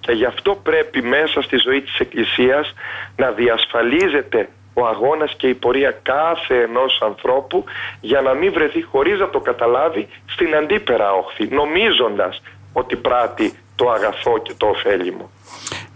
Και 0.00 0.12
γι' 0.12 0.24
αυτό 0.24 0.60
πρέπει 0.62 1.02
μέσα 1.02 1.42
στη 1.42 1.56
ζωή 1.56 1.80
της 1.82 1.98
Εκκλησίας 1.98 2.74
να 3.16 3.30
διασφαλίζεται 3.30 4.48
ο 4.74 4.86
αγώνας 4.86 5.34
και 5.36 5.48
η 5.48 5.54
πορεία 5.54 5.90
κάθε 6.02 6.54
ενός 6.68 7.00
ανθρώπου 7.02 7.64
για 8.00 8.20
να 8.20 8.34
μην 8.34 8.52
βρεθεί 8.52 8.82
χωρίς 8.82 9.18
να 9.18 9.30
το 9.30 9.40
καταλάβει 9.40 10.08
στην 10.26 10.54
αντίπερα 10.54 11.12
όχθη, 11.12 11.48
νομίζοντας 11.54 12.42
ότι 12.72 12.96
πράττει 12.96 13.52
το 13.74 13.90
αγαθό 13.90 14.38
και 14.42 14.52
το 14.56 14.66
ωφέλιμο. 14.66 15.30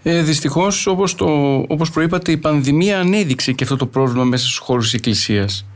Ε, 0.03 0.23
δυστυχώς 0.23 0.87
όπως, 0.87 1.15
το, 1.15 1.27
όπως 1.69 1.91
προείπατε 1.91 2.33
η 2.33 2.37
πανδημία 2.37 3.01
ανέδειξε 3.01 3.53
και 3.53 3.65
αυτό 3.65 3.77
το 3.77 3.87
πρόβλημα 3.87 4.25
μέσα 4.25 4.45
στους 4.45 4.59
χώρους 4.59 4.85
της 4.85 4.95
Εκκλησίας. 4.95 5.67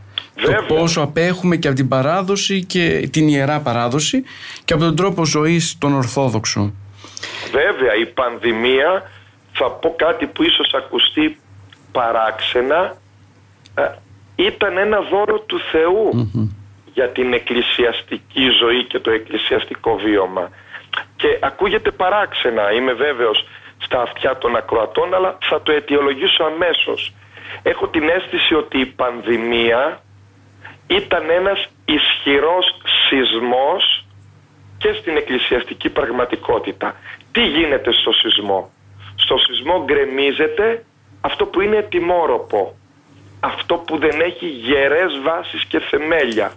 Το 0.43 0.75
πόσο 0.75 1.01
απέχουμε 1.01 1.57
και 1.57 1.69
από 1.69 1.77
την 1.77 1.89
παράδοση 1.89 2.65
και 2.65 3.09
την 3.13 3.29
ιερά 3.29 3.61
παράδοση 3.61 4.23
και 4.65 4.73
από 4.73 4.83
τον 4.83 4.97
τρόπο 4.97 5.25
ζωής 5.25 5.79
των 5.79 5.95
Ορθόδοξων. 5.95 6.75
Βέβαια 7.53 7.95
η 7.95 8.07
πανδημία 8.07 9.11
θα 9.53 9.71
πω 9.71 9.95
κάτι 9.97 10.27
που 10.27 10.43
ίσως 10.43 10.75
ακουστεί 10.75 11.39
παράξενα 11.93 12.97
ε, 13.75 13.83
ήταν 14.37 14.77
ένα 14.77 15.01
δώρο 15.01 15.39
του 15.39 15.61
θεου 15.71 16.31
για 16.93 17.09
την 17.09 17.33
εκκλησιαστική 17.33 18.49
ζωή 18.61 18.85
και 18.85 18.99
το 18.99 19.11
εκκλησιαστικό 19.11 19.97
βίωμα. 19.97 20.51
Και 21.17 21.39
ακούγεται 21.41 21.91
παράξενα, 21.91 22.73
είμαι 22.73 22.93
βέβαιος 22.93 23.47
στα 23.79 24.03
αυτιά 24.03 24.39
των 24.39 24.57
ακροατών, 24.57 25.15
αλλά 25.15 25.39
θα 25.41 25.63
το 25.63 25.73
αιτιολογήσω 25.73 26.45
αμέσως. 26.45 27.13
Έχω 27.63 27.89
την 27.89 28.09
αίσθηση 28.09 28.55
ότι 28.55 28.79
η 28.81 28.87
πανδημία 28.87 30.03
ήταν 30.97 31.31
ένας 31.31 31.67
ισχυρός 31.85 32.67
σεισμός 33.09 34.05
και 34.79 34.93
στην 34.93 35.17
εκκλησιαστική 35.17 35.89
πραγματικότητα. 35.89 36.95
Τι 37.33 37.47
γίνεται 37.47 37.93
στο 37.93 38.13
σεισμό; 38.13 38.71
Στο 39.17 39.37
σεισμό 39.39 39.85
γκρεμίζεται 39.85 40.85
αυτό 41.21 41.47
που 41.47 41.61
είναι 41.61 41.83
τιμόροπο. 41.83 42.77
Αυτό 43.41 43.75
που 43.75 43.99
δεν 43.99 44.21
έχει 44.21 44.47
γερές 44.47 45.21
βάσεις 45.23 45.65
και 45.65 45.79
θεμέλια. 45.79 46.53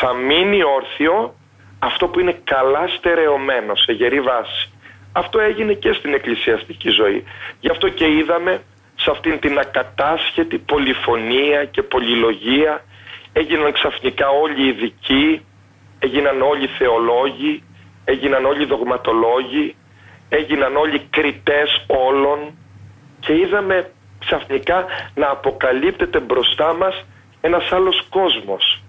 Θα 0.00 0.12
μείνει 0.12 0.62
όρθιο 0.62 1.34
αυτό 1.78 2.08
που 2.08 2.20
είναι 2.20 2.40
καλά 2.44 2.88
στερεωμένο 2.88 3.74
σε 3.74 3.92
γερή 3.92 4.20
βάση. 4.20 4.70
Αυτό 5.12 5.38
έγινε 5.38 5.72
και 5.72 5.92
στην 5.92 6.14
εκκλησιαστική 6.14 6.90
ζωή. 6.90 7.24
Γι' 7.60 7.70
αυτό 7.70 7.88
και 7.88 8.08
είδαμε 8.08 8.62
σε 8.96 9.10
αυτήν 9.10 9.38
την 9.40 9.58
ακατάσχετη 9.58 10.58
πολυφωνία 10.58 11.64
και 11.64 11.82
πολυλογία 11.82 12.84
έγιναν 13.32 13.72
ξαφνικά 13.72 14.28
όλοι 14.28 14.64
οι 14.64 14.68
ειδικοί, 14.68 15.44
έγιναν 15.98 16.42
όλοι 16.42 16.64
οι 16.64 16.70
θεολόγοι, 16.78 17.62
έγιναν 18.04 18.44
όλοι 18.44 18.62
οι 18.62 18.66
δογματολόγοι, 18.66 19.76
έγιναν 20.28 20.76
όλοι 20.76 20.98
κριτές 21.10 21.84
όλων 21.86 22.38
και 23.20 23.34
είδαμε 23.34 23.90
ξαφνικά 24.18 24.86
να 25.14 25.30
αποκαλύπτεται 25.30 26.20
μπροστά 26.20 26.74
μας 26.74 27.04
ένας 27.40 27.72
άλλος 27.72 28.06
κόσμος. 28.08 28.82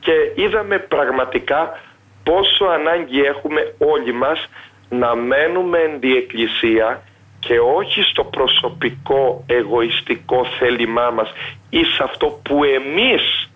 Και 0.00 0.12
είδαμε 0.34 0.78
πραγματικά 0.78 1.80
πόσο 2.22 2.64
ανάγκη 2.64 3.20
έχουμε 3.20 3.74
όλοι 3.78 4.12
μας 4.12 4.48
να 4.88 5.14
μένουμε 5.14 5.78
εν 5.78 6.00
τη 6.00 6.16
εκκλησία 6.16 7.02
και 7.38 7.58
όχι 7.58 8.02
στο 8.02 8.24
προσωπικό 8.24 9.44
εγωιστικό 9.46 10.44
θέλημά 10.58 11.10
μας 11.10 11.32
ή 11.70 11.84
σε 11.84 12.02
αυτό 12.02 12.26
που 12.26 12.64
εμείς 12.64 13.49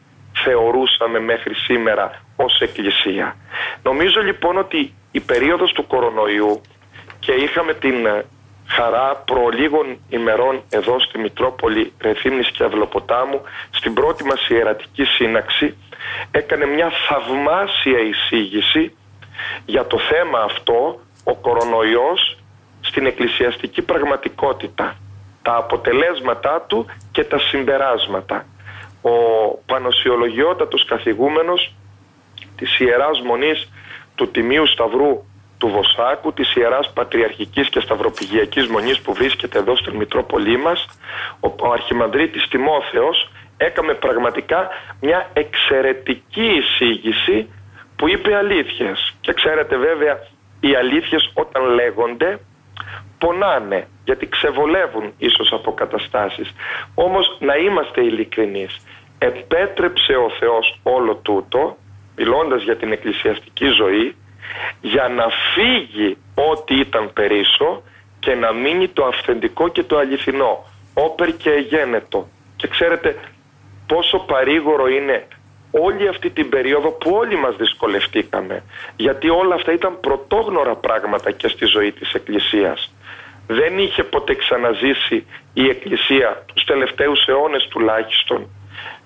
θεωρούσαμε 0.45 1.19
μέχρι 1.21 1.55
σήμερα 1.55 2.21
ως 2.37 2.61
εκκλησία. 2.61 3.37
Νομίζω 3.83 4.21
λοιπόν 4.21 4.59
ότι 4.59 4.95
η 5.11 5.21
περίοδος 5.21 5.73
του 5.73 5.87
κορονοϊού 5.87 6.61
και 7.19 7.33
είχαμε 7.33 7.75
την 7.75 8.07
ε, 8.07 8.25
χαρά 8.67 9.23
προ 9.25 9.49
λίγων 9.49 9.99
ημερών 10.09 10.63
εδώ 10.71 11.01
στη 11.01 11.19
Μητρόπολη 11.19 11.93
Ρεθύμνης 12.01 12.51
και 12.51 12.65
Αυλοποτάμου 12.65 13.41
στην 13.71 13.95
πρώτη 13.95 14.25
μας 14.25 14.49
ιερατική 14.49 15.05
σύναξη 15.05 15.77
έκανε 16.31 16.67
μια 16.67 16.91
θαυμάσια 17.09 17.99
εισήγηση 17.99 18.97
για 19.67 19.87
το 19.87 19.99
θέμα 19.99 20.39
αυτό 20.39 21.01
ο 21.25 21.35
κορονοϊός 21.35 22.39
στην 22.81 23.07
εκκλησιαστική 23.07 23.83
πραγματικότητα 23.83 24.97
τα 25.43 25.57
αποτελέσματά 25.57 26.65
του 26.67 26.87
και 27.13 27.25
τα 27.25 27.39
συμπεράσματα 27.39 28.47
ο 29.05 29.15
πανοσιολογιότατος 29.67 30.85
καθηγούμενος 30.85 31.75
της 32.57 32.79
Ιεράς 32.79 33.21
Μονής 33.21 33.69
του 34.15 34.31
Τιμίου 34.31 34.67
Σταυρού 34.67 35.25
του 35.59 35.69
Βοσάκου, 35.69 36.33
της 36.33 36.55
Ιεράς 36.55 36.93
Πατριαρχικής 36.93 37.69
και 37.69 37.81
Σταυροπηγιακής 37.81 38.67
Μονής 38.67 39.01
που 39.01 39.13
βρίσκεται 39.13 39.59
εδώ 39.59 39.77
στην 39.77 39.95
Μητρόπολή 39.97 40.57
μας, 40.59 40.87
ο 41.41 41.73
Αρχιμανδρίτης 41.73 42.49
Τιμόθεος 42.49 43.31
έκαμε 43.57 43.95
πραγματικά 43.95 44.69
μια 45.01 45.31
εξαιρετική 45.33 46.47
εισήγηση 46.61 47.49
που 47.97 48.09
είπε 48.09 48.35
αλήθειες. 48.37 49.15
Και 49.21 49.33
ξέρετε 49.33 49.77
βέβαια 49.77 50.19
οι 50.61 50.75
αλήθειες 50.75 51.31
όταν 51.35 51.63
λέγονται 51.65 52.39
πονάνε 53.19 53.89
γιατί 54.05 54.29
ξεβολεύουν 54.29 55.13
ίσως 55.19 55.53
από 55.53 55.75
καταστάσεις. 55.75 56.55
Όμως 56.95 57.37
να 57.41 57.57
είμαστε 57.57 58.01
ειλικρινείς. 58.01 58.81
Επέτρεψε 59.27 60.13
ο 60.13 60.31
Θεός 60.39 60.81
όλο 60.83 61.15
τούτο, 61.15 61.77
μιλώντας 62.17 62.63
για 62.63 62.77
την 62.77 62.93
εκκλησιαστική 62.93 63.67
ζωή, 63.67 64.17
για 64.81 65.09
να 65.09 65.27
φύγει 65.55 66.17
ό,τι 66.35 66.79
ήταν 66.79 67.13
περίσω 67.13 67.83
και 68.21 68.35
να 68.35 68.53
μείνει 68.53 68.89
το 68.89 69.05
αυθεντικό 69.05 69.69
και 69.69 69.83
το 69.83 69.99
αληθινό. 69.99 70.65
Όπερ 70.95 71.37
και 71.37 71.51
εγένετο. 71.51 72.29
Και 72.57 72.69
ξέρετε 72.69 73.17
πόσο 73.87 74.19
παρήγορο 74.19 74.89
είναι 74.89 75.27
όλη 75.71 76.09
αυτή 76.09 76.31
την 76.31 76.49
περίοδο 76.49 76.91
που 76.91 77.11
όλοι 77.11 77.37
μας 77.37 77.57
δυσκολευτήκαμε. 77.57 78.63
Γιατί 78.97 79.29
όλα 79.29 79.55
αυτά 79.55 79.73
ήταν 79.73 80.01
πρωτόγνωρα 80.01 80.75
πράγματα 80.75 81.31
και 81.31 81.49
στη 81.49 81.65
ζωή 81.65 81.93
της 81.93 82.13
Εκκλησίας. 82.13 82.95
Δεν 83.47 83.79
είχε 83.79 84.03
ποτέ 84.05 84.35
ξαναζήσει 84.35 85.27
η 85.53 85.69
Εκκλησία 85.69 86.45
τους 86.55 86.65
τελευταίους 86.65 87.27
αιώνες 87.27 87.69
τουλάχιστον 87.71 88.49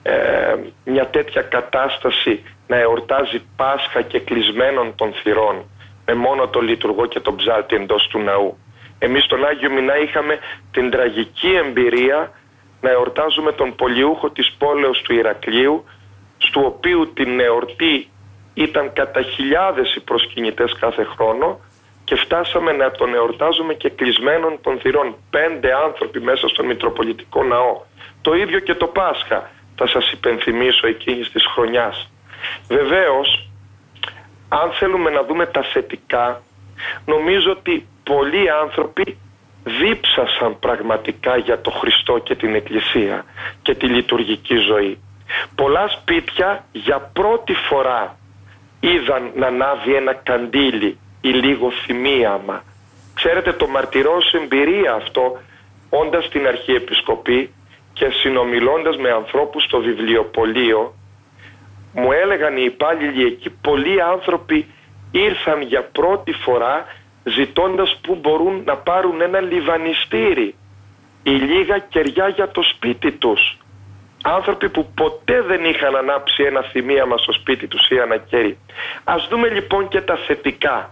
ε, 0.02 0.54
μια 0.84 1.06
τέτοια 1.06 1.42
κατάσταση 1.42 2.42
να 2.66 2.76
εορτάζει 2.76 3.42
Πάσχα 3.56 4.02
και 4.02 4.20
κλεισμένων 4.20 4.94
των 4.94 5.12
θυρών 5.12 5.64
με 6.06 6.14
μόνο 6.14 6.48
το 6.48 6.60
λειτουργό 6.60 7.06
και 7.06 7.20
τον 7.20 7.36
ψάλτη 7.36 7.76
εντός 7.76 8.08
του 8.10 8.18
ναού. 8.18 8.58
Εμείς 8.98 9.24
στον 9.24 9.44
Άγιο 9.44 9.70
Μινά 9.70 9.98
είχαμε 9.98 10.38
την 10.70 10.90
τραγική 10.90 11.52
εμπειρία 11.64 12.32
να 12.80 12.90
εορτάζουμε 12.90 13.52
τον 13.52 13.74
πολιούχο 13.74 14.30
της 14.30 14.54
πόλεως 14.58 15.02
του 15.02 15.14
Ηρακλείου 15.14 15.84
στου 16.38 16.62
οποίου 16.64 17.12
την 17.12 17.40
εορτή 17.40 18.08
ήταν 18.54 18.92
κατά 18.92 19.22
χιλιάδες 19.22 19.94
οι 19.94 20.00
προσκυνητές 20.00 20.76
κάθε 20.80 21.04
χρόνο 21.04 21.60
και 22.04 22.16
φτάσαμε 22.16 22.72
να 22.72 22.90
τον 22.90 23.14
εορτάζουμε 23.14 23.74
και 23.74 23.88
κλεισμένων 23.90 24.58
των 24.60 24.78
θυρών. 24.78 25.16
Πέντε 25.30 25.74
άνθρωποι 25.74 26.20
μέσα 26.20 26.48
στον 26.48 26.66
Μητροπολιτικό 26.66 27.44
Ναό. 27.44 27.82
Το 28.22 28.34
ίδιο 28.34 28.58
και 28.58 28.74
το 28.74 28.86
Πάσχα 28.86 29.50
θα 29.78 29.86
σας 29.86 30.12
υπενθυμίσω 30.12 30.86
εκείνης 30.86 31.30
της 31.30 31.44
χρονιάς. 31.54 32.10
Βεβαίως, 32.68 33.48
αν 34.48 34.70
θέλουμε 34.70 35.10
να 35.10 35.22
δούμε 35.22 35.46
τα 35.46 35.62
θετικά, 35.62 36.42
νομίζω 37.06 37.50
ότι 37.50 37.86
πολλοί 38.04 38.50
άνθρωποι 38.50 39.18
δίψασαν 39.64 40.58
πραγματικά 40.58 41.36
για 41.36 41.60
το 41.60 41.70
Χριστό 41.70 42.18
και 42.18 42.34
την 42.34 42.54
Εκκλησία 42.54 43.24
και 43.62 43.74
τη 43.74 43.86
λειτουργική 43.86 44.56
ζωή. 44.56 44.98
Πολλά 45.54 45.88
σπίτια 45.88 46.64
για 46.72 46.98
πρώτη 46.98 47.54
φορά 47.54 48.18
είδαν 48.80 49.30
να 49.34 49.46
ανάβει 49.46 49.94
ένα 49.94 50.14
καντήλι 50.14 50.98
ή 51.20 51.28
λίγο 51.28 51.70
θυμίαμα. 51.70 52.62
Ξέρετε 53.14 53.52
το 53.52 53.66
μαρτυρώ 53.66 54.20
σε 54.20 54.36
εμπειρία 54.36 54.92
αυτό 54.92 55.38
όντας 55.88 56.24
στην 56.24 56.46
Αρχιεπισκοπή 56.46 57.52
και 57.98 58.08
συνομιλώντας 58.10 58.96
με 58.96 59.10
ανθρώπους 59.10 59.64
στο 59.64 59.78
βιβλιοπωλείο 59.78 60.94
μου 61.92 62.12
έλεγαν 62.12 62.56
οι 62.56 62.62
υπάλληλοι 62.64 63.24
εκεί 63.26 63.50
πολλοί 63.50 64.02
άνθρωποι 64.02 64.66
ήρθαν 65.10 65.60
για 65.62 65.82
πρώτη 65.82 66.32
φορά 66.32 66.86
ζητώντας 67.24 67.98
που 68.02 68.14
μπορούν 68.14 68.62
να 68.64 68.76
πάρουν 68.76 69.20
ένα 69.20 69.40
λιβανιστήρι 69.40 70.54
ή 71.22 71.30
λίγα 71.30 71.78
κεριά 71.78 72.28
για 72.28 72.50
το 72.50 72.62
σπίτι 72.62 73.12
τους. 73.12 73.58
Άνθρωποι 74.22 74.68
που 74.68 74.92
ποτέ 74.94 75.42
δεν 75.42 75.64
είχαν 75.64 75.96
ανάψει 75.96 76.42
ένα 76.42 76.62
θυμίαμα 76.62 77.16
στο 77.16 77.32
σπίτι 77.32 77.66
τους 77.66 77.88
ή 77.88 77.96
ένα 77.96 78.16
κέρι. 78.16 78.58
Ας 79.04 79.28
δούμε 79.30 79.48
λοιπόν 79.48 79.88
και 79.88 80.00
τα 80.00 80.16
θετικά 80.16 80.90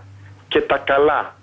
και 0.49 0.61
τα 0.61 0.77
καλά. 0.79 1.35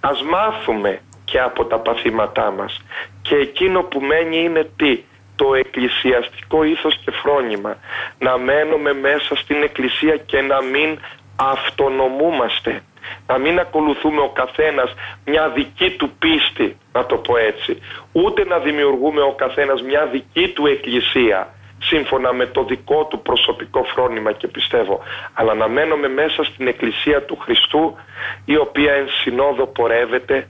Ας 0.00 0.22
μάθουμε 0.22 1.00
και 1.24 1.40
από 1.40 1.64
τα 1.64 1.78
παθήματά 1.78 2.50
μας. 2.50 2.82
Και 3.22 3.34
εκείνο 3.34 3.82
που 3.82 4.00
μένει 4.00 4.36
είναι 4.44 4.70
τι; 4.76 5.02
Το 5.36 5.54
εκκλησιαστικό 5.54 6.64
ήθος 6.64 6.98
και 7.04 7.10
φρόνημα. 7.10 7.76
Να 8.18 8.38
μένουμε 8.38 8.92
μέσα 8.92 9.36
στην 9.36 9.62
εκκλησία 9.62 10.16
και 10.16 10.40
να 10.40 10.62
μην 10.62 10.98
αυτονομούμαστε. 11.36 12.82
Να 13.26 13.38
μην 13.38 13.58
ακολουθούμε 13.58 14.20
ο 14.20 14.28
καθένας 14.28 14.94
μια 15.24 15.48
δική 15.48 15.90
του 15.90 16.10
πίστη, 16.18 16.76
να 16.92 17.06
το 17.06 17.16
πω 17.16 17.36
έτσι. 17.36 17.78
Ούτε 18.12 18.44
να 18.44 18.58
δημιουργούμε 18.58 19.20
ο 19.20 19.32
καθένας 19.32 19.82
μια 19.82 20.06
δική 20.06 20.48
του 20.48 20.66
εκκλησία 20.66 21.54
σύμφωνα 21.78 22.32
με 22.32 22.46
το 22.46 22.64
δικό 22.64 23.04
του 23.04 23.22
προσωπικό 23.22 23.82
φρόνημα 23.82 24.32
και 24.32 24.48
πιστεύω 24.48 25.00
αλλά 25.34 25.54
να 25.54 25.68
μένουμε 25.68 26.08
μέσα 26.08 26.44
στην 26.44 26.66
εκκλησία 26.66 27.22
του 27.22 27.36
Χριστού 27.36 27.96
η 28.44 28.56
οποία 28.56 28.92
εν 28.92 29.08
συνόδο 29.22 29.66
πορεύεται 29.66 30.48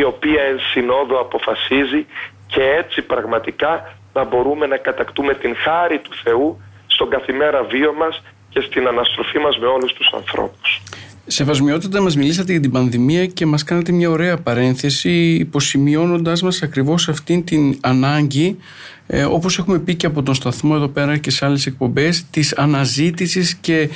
η 0.00 0.02
οποία 0.04 0.42
εν 0.42 0.58
συνόδο 0.72 1.16
αποφασίζει 1.20 2.06
και 2.46 2.62
έτσι 2.80 3.02
πραγματικά 3.02 3.72
να 4.12 4.24
μπορούμε 4.24 4.66
να 4.66 4.76
κατακτούμε 4.76 5.34
την 5.34 5.56
χάρη 5.56 5.98
του 5.98 6.10
Θεού 6.24 6.60
στον 6.86 7.08
καθημέρα 7.10 7.62
βίο 7.64 7.92
μας 7.92 8.22
και 8.48 8.60
στην 8.60 8.86
αναστροφή 8.86 9.38
μας 9.38 9.58
με 9.58 9.66
όλους 9.66 9.92
τους 9.92 10.12
ανθρώπους. 10.16 10.82
Σεβασμιότητα 11.26 12.00
μας 12.02 12.16
μιλήσατε 12.16 12.52
για 12.52 12.60
την 12.60 12.70
πανδημία 12.70 13.26
και 13.26 13.46
μας 13.46 13.64
κάνατε 13.64 13.92
μια 13.92 14.10
ωραία 14.10 14.36
παρένθεση 14.36 15.10
υποσημειώνοντας 15.40 16.42
μας 16.42 16.62
ακριβώς 16.62 17.08
αυτήν 17.08 17.44
την 17.44 17.78
ανάγκη 17.80 18.58
ε, 19.06 19.24
όπως 19.24 19.58
έχουμε 19.58 19.78
πει 19.78 19.94
και 19.94 20.06
από 20.06 20.22
τον 20.22 20.34
σταθμό 20.34 20.72
εδώ 20.76 20.88
πέρα 20.88 21.16
και 21.16 21.30
σε 21.30 21.44
άλλες 21.44 21.66
εκπομπές 21.66 22.24
της 22.30 22.56
αναζήτησης 22.56 23.54
και 23.54 23.88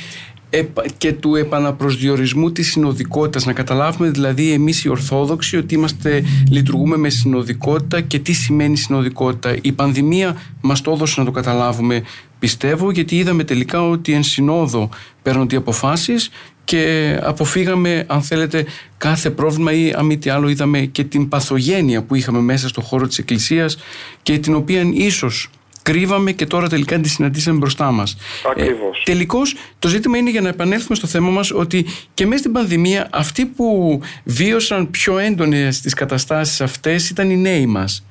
και 0.98 1.12
του 1.12 1.34
επαναπροσδιορισμού 1.34 2.52
της 2.52 2.70
συνοδικότητας. 2.70 3.46
Να 3.46 3.52
καταλάβουμε 3.52 4.10
δηλαδή 4.10 4.52
εμείς 4.52 4.84
οι 4.84 4.88
Ορθόδοξοι 4.88 5.56
ότι 5.56 5.74
είμαστε, 5.74 6.24
λειτουργούμε 6.50 6.96
με 6.96 7.08
συνοδικότητα 7.08 8.00
και 8.00 8.18
τι 8.18 8.32
σημαίνει 8.32 8.76
συνοδικότητα. 8.76 9.56
Η 9.62 9.72
πανδημία 9.72 10.36
μας 10.60 10.80
το 10.80 10.90
έδωσε 10.90 11.20
να 11.20 11.26
το 11.26 11.32
καταλάβουμε 11.32 12.02
πιστεύω 12.38 12.90
γιατί 12.90 13.16
είδαμε 13.16 13.44
τελικά 13.44 13.88
ότι 13.88 14.12
εν 14.12 14.22
συνόδο 14.22 14.88
παίρνονται 15.22 15.54
οι 15.54 15.58
αποφάσεις 15.58 16.30
και 16.64 17.18
αποφύγαμε 17.22 18.04
αν 18.06 18.22
θέλετε 18.22 18.66
κάθε 18.98 19.30
πρόβλημα 19.30 19.72
ή 19.72 19.92
αν 19.92 20.06
μη 20.06 20.18
τι 20.18 20.30
άλλο 20.30 20.48
είδαμε 20.48 20.80
και 20.80 21.04
την 21.04 21.28
παθογένεια 21.28 22.02
που 22.02 22.14
είχαμε 22.14 22.40
μέσα 22.40 22.68
στο 22.68 22.80
χώρο 22.80 23.06
της 23.06 23.18
Εκκλησίας 23.18 23.78
και 24.22 24.38
την 24.38 24.54
οποία 24.54 24.90
ίσως 24.92 25.50
κρύβαμε 25.88 26.32
και 26.32 26.46
τώρα 26.46 26.68
τελικά 26.68 26.98
τη 26.98 27.08
συναντήσαμε 27.08 27.58
μπροστά 27.58 27.90
μας. 27.90 28.16
Ακριβώς. 28.50 28.98
Ε, 28.98 29.02
Τελικώς, 29.04 29.54
το 29.78 29.88
ζήτημα 29.88 30.18
είναι 30.18 30.30
για 30.30 30.40
να 30.40 30.48
επανέλθουμε 30.48 30.96
στο 30.96 31.06
θέμα 31.06 31.30
μας 31.30 31.52
ότι 31.52 31.86
και 32.14 32.26
μέσα 32.26 32.38
στην 32.38 32.52
πανδημία 32.52 33.08
αυτοί 33.12 33.46
που 33.46 34.00
βίωσαν 34.24 34.90
πιο 34.90 35.18
έντονες 35.18 35.80
τις 35.80 35.94
καταστάσεις 35.94 36.60
αυτές 36.60 37.10
ήταν 37.10 37.30
οι 37.30 37.36
νέοι 37.36 37.66
μας. 37.66 38.04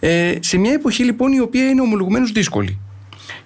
Ε, 0.00 0.34
σε 0.40 0.58
μια 0.58 0.72
εποχή 0.72 1.04
λοιπόν 1.04 1.32
η 1.32 1.40
οποία 1.40 1.68
είναι 1.68 1.80
ομολογουμένως 1.80 2.32
δύσκολη. 2.32 2.78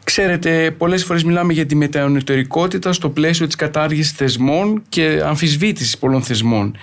Ξέρετε, 0.05 0.71
πολλές 0.79 1.05
φορές 1.05 1.25
μιλάμε 1.25 1.53
για 1.53 1.67
τη 1.67 1.75
μετανοητερικότητα 1.75 2.93
στο 2.93 3.09
πλαίσιο 3.09 3.47
της 3.47 3.55
κατάργησης 3.55 4.13
θεσμών 4.13 4.83
και 4.89 5.23
αμφισβήτησης 5.25 5.99
πολλών 5.99 6.23
θεσμών. 6.23 6.77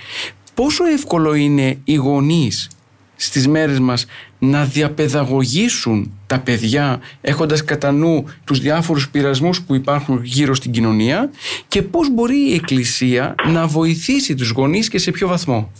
Πόσο 0.53 0.85
εύκολο 0.85 1.33
είναι 1.33 1.77
οι 1.83 1.93
γονείς 1.93 2.69
στις 3.15 3.47
μέρες 3.47 3.79
μας 3.79 4.05
να 4.45 4.63
διαπαιδαγωγήσουν 4.63 6.11
τα 6.27 6.39
παιδιά 6.39 7.01
έχοντας 7.21 7.63
κατά 7.63 7.91
νου 7.91 8.25
τους 8.45 8.59
διάφορους 8.59 9.09
πειρασμούς 9.09 9.61
που 9.63 9.75
υπάρχουν 9.75 10.19
γύρω 10.23 10.55
στην 10.55 10.71
κοινωνία 10.71 11.29
και 11.67 11.81
πώς 11.81 12.09
μπορεί 12.09 12.49
η 12.49 12.53
Εκκλησία 12.53 13.35
να 13.45 13.67
βοηθήσει 13.67 14.35
τους 14.35 14.49
γονείς 14.49 14.89
και 14.89 14.97
σε 14.97 15.11
ποιο 15.11 15.27
βαθμό; 15.27 15.71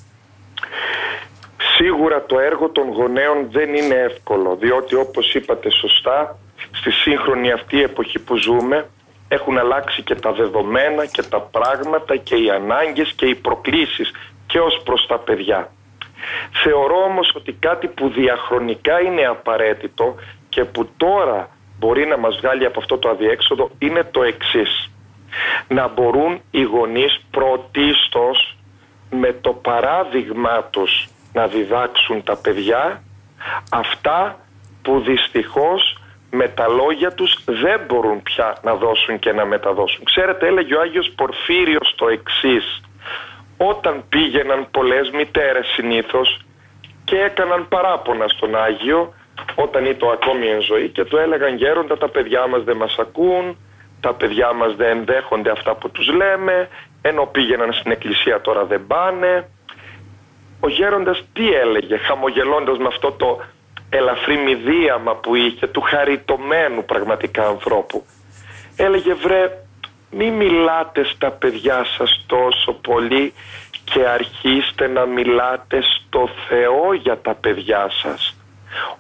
Σίγουρα 1.78 2.26
το 2.26 2.40
έργο 2.40 2.70
των 2.70 2.88
γονέων 2.90 3.48
δεν 3.52 3.70
είναι 3.70 3.96
εύκολο 3.96 4.58
διότι 4.62 4.96
όπως 4.96 5.34
είπατε 5.34 5.72
σωστά 5.72 6.40
στη 6.72 6.92
σύγχρονη 6.92 7.52
αυτή 7.52 7.82
εποχή 7.82 8.20
που 8.20 8.36
ζούμε 8.36 8.90
έχουν 9.28 9.58
αλλάξει 9.58 10.02
και 10.02 10.16
τα 10.16 10.32
δεδομένα 10.32 11.06
και 11.06 11.24
τα 11.24 11.40
πράγματα 11.40 12.16
και 12.18 12.36
οι 12.36 12.50
ανάγκες 12.50 13.14
και 13.16 13.26
οι 13.26 13.36
προκλήσεις 13.36 14.12
και 14.48 14.60
ως 14.60 14.82
προς 14.84 15.06
τα 15.08 15.20
παιδιά. 15.20 15.72
Θεωρώ 16.64 17.04
όμως 17.04 17.34
ότι 17.36 17.52
κάτι 17.54 17.88
που 17.88 18.10
διαχρονικά 18.10 19.02
είναι 19.02 19.26
απαραίτητο 19.26 20.16
και 20.50 20.64
που 20.64 20.90
τώρα 20.98 21.50
μπορεί 21.80 22.06
να 22.06 22.18
μας 22.18 22.38
βγάλει 22.38 22.66
από 22.66 22.80
αυτό 22.80 22.98
το 22.98 23.10
αδιέξοδο 23.10 23.70
είναι 23.80 24.04
το 24.04 24.24
εξής. 24.24 24.92
Να 25.68 25.88
μπορούν 25.88 26.42
οι 26.52 26.62
γονείς 26.62 27.22
πρωτίστως 27.32 28.58
με 29.10 29.34
το 29.42 29.54
παράδειγμά 29.54 30.64
τους 30.64 31.08
να 31.34 31.48
διδάξουν 31.48 32.24
τα 32.24 32.38
παιδιά 32.38 33.04
αυτά 33.72 34.40
που 34.82 35.00
δυστυχώς 35.00 35.98
με 36.32 36.48
τα 36.48 36.68
λόγια 36.68 37.14
τους 37.14 37.38
δεν 37.46 37.82
μπορούν 37.88 38.22
πια 38.24 38.58
να 38.64 38.76
δώσουν 38.76 39.20
και 39.20 39.32
να 39.32 39.46
μεταδώσουν. 39.46 40.04
Ξέρετε 40.04 40.48
έλεγε 40.48 40.76
ο 40.76 40.82
Άγιος 40.82 41.14
Πορφύριος 41.16 41.94
το 41.98 42.08
εξής 42.08 42.83
όταν 43.58 44.04
πήγαιναν 44.10 44.68
πολλές 44.72 45.10
μητέρες 45.10 45.68
συνήθως 45.68 46.46
και 47.04 47.20
έκαναν 47.20 47.68
παράπονα 47.68 48.28
στον 48.28 48.56
Άγιο 48.56 49.14
όταν 49.56 49.86
ήταν 49.86 50.10
ακόμη 50.10 50.48
εν 50.48 50.62
ζωή 50.62 50.90
και 50.90 51.04
του 51.04 51.18
έλεγαν 51.18 51.56
γέροντα 51.56 51.98
τα 51.98 52.10
παιδιά 52.10 52.48
μας 52.48 52.64
δεν 52.64 52.78
μας 52.78 52.98
ακούν, 53.00 53.58
τα 54.00 54.14
παιδιά 54.14 54.54
μας 54.54 54.76
δεν 54.76 55.06
δέχονται 55.06 55.50
αυτά 55.50 55.76
που 55.76 55.90
τους 55.90 56.08
λέμε, 56.08 56.70
ενώ 57.02 57.26
πήγαιναν 57.26 57.74
στην 57.74 57.92
εκκλησία 57.92 58.42
τώρα 58.42 58.66
δεν 58.66 58.88
πάνε. 58.88 59.50
Ο 60.60 60.70
γέροντας 60.70 61.24
τι 61.34 61.54
έλεγε 61.54 61.98
χαμογελώντας 61.98 62.78
με 62.78 62.88
αυτό 62.88 63.12
το 63.12 63.42
ελαφρύ 63.90 64.38
μηδίαμα 64.38 65.16
που 65.16 65.36
είχε 65.36 65.68
του 65.68 65.82
χαριτωμένου 65.82 66.86
πραγματικά 66.86 67.48
ανθρώπου. 67.48 68.06
Έλεγε 68.76 69.14
βρε 69.14 69.63
μη 70.16 70.32
μιλάτε 70.32 71.04
στα 71.04 71.32
παιδιά 71.32 71.86
σας 71.98 72.24
τόσο 72.28 72.74
πολύ 72.74 73.34
και 73.84 74.08
αρχίστε 74.08 74.88
να 74.88 75.06
μιλάτε 75.06 75.82
στο 75.82 76.30
Θεό 76.48 76.94
για 76.94 77.18
τα 77.22 77.34
παιδιά 77.34 77.90
σας 78.02 78.36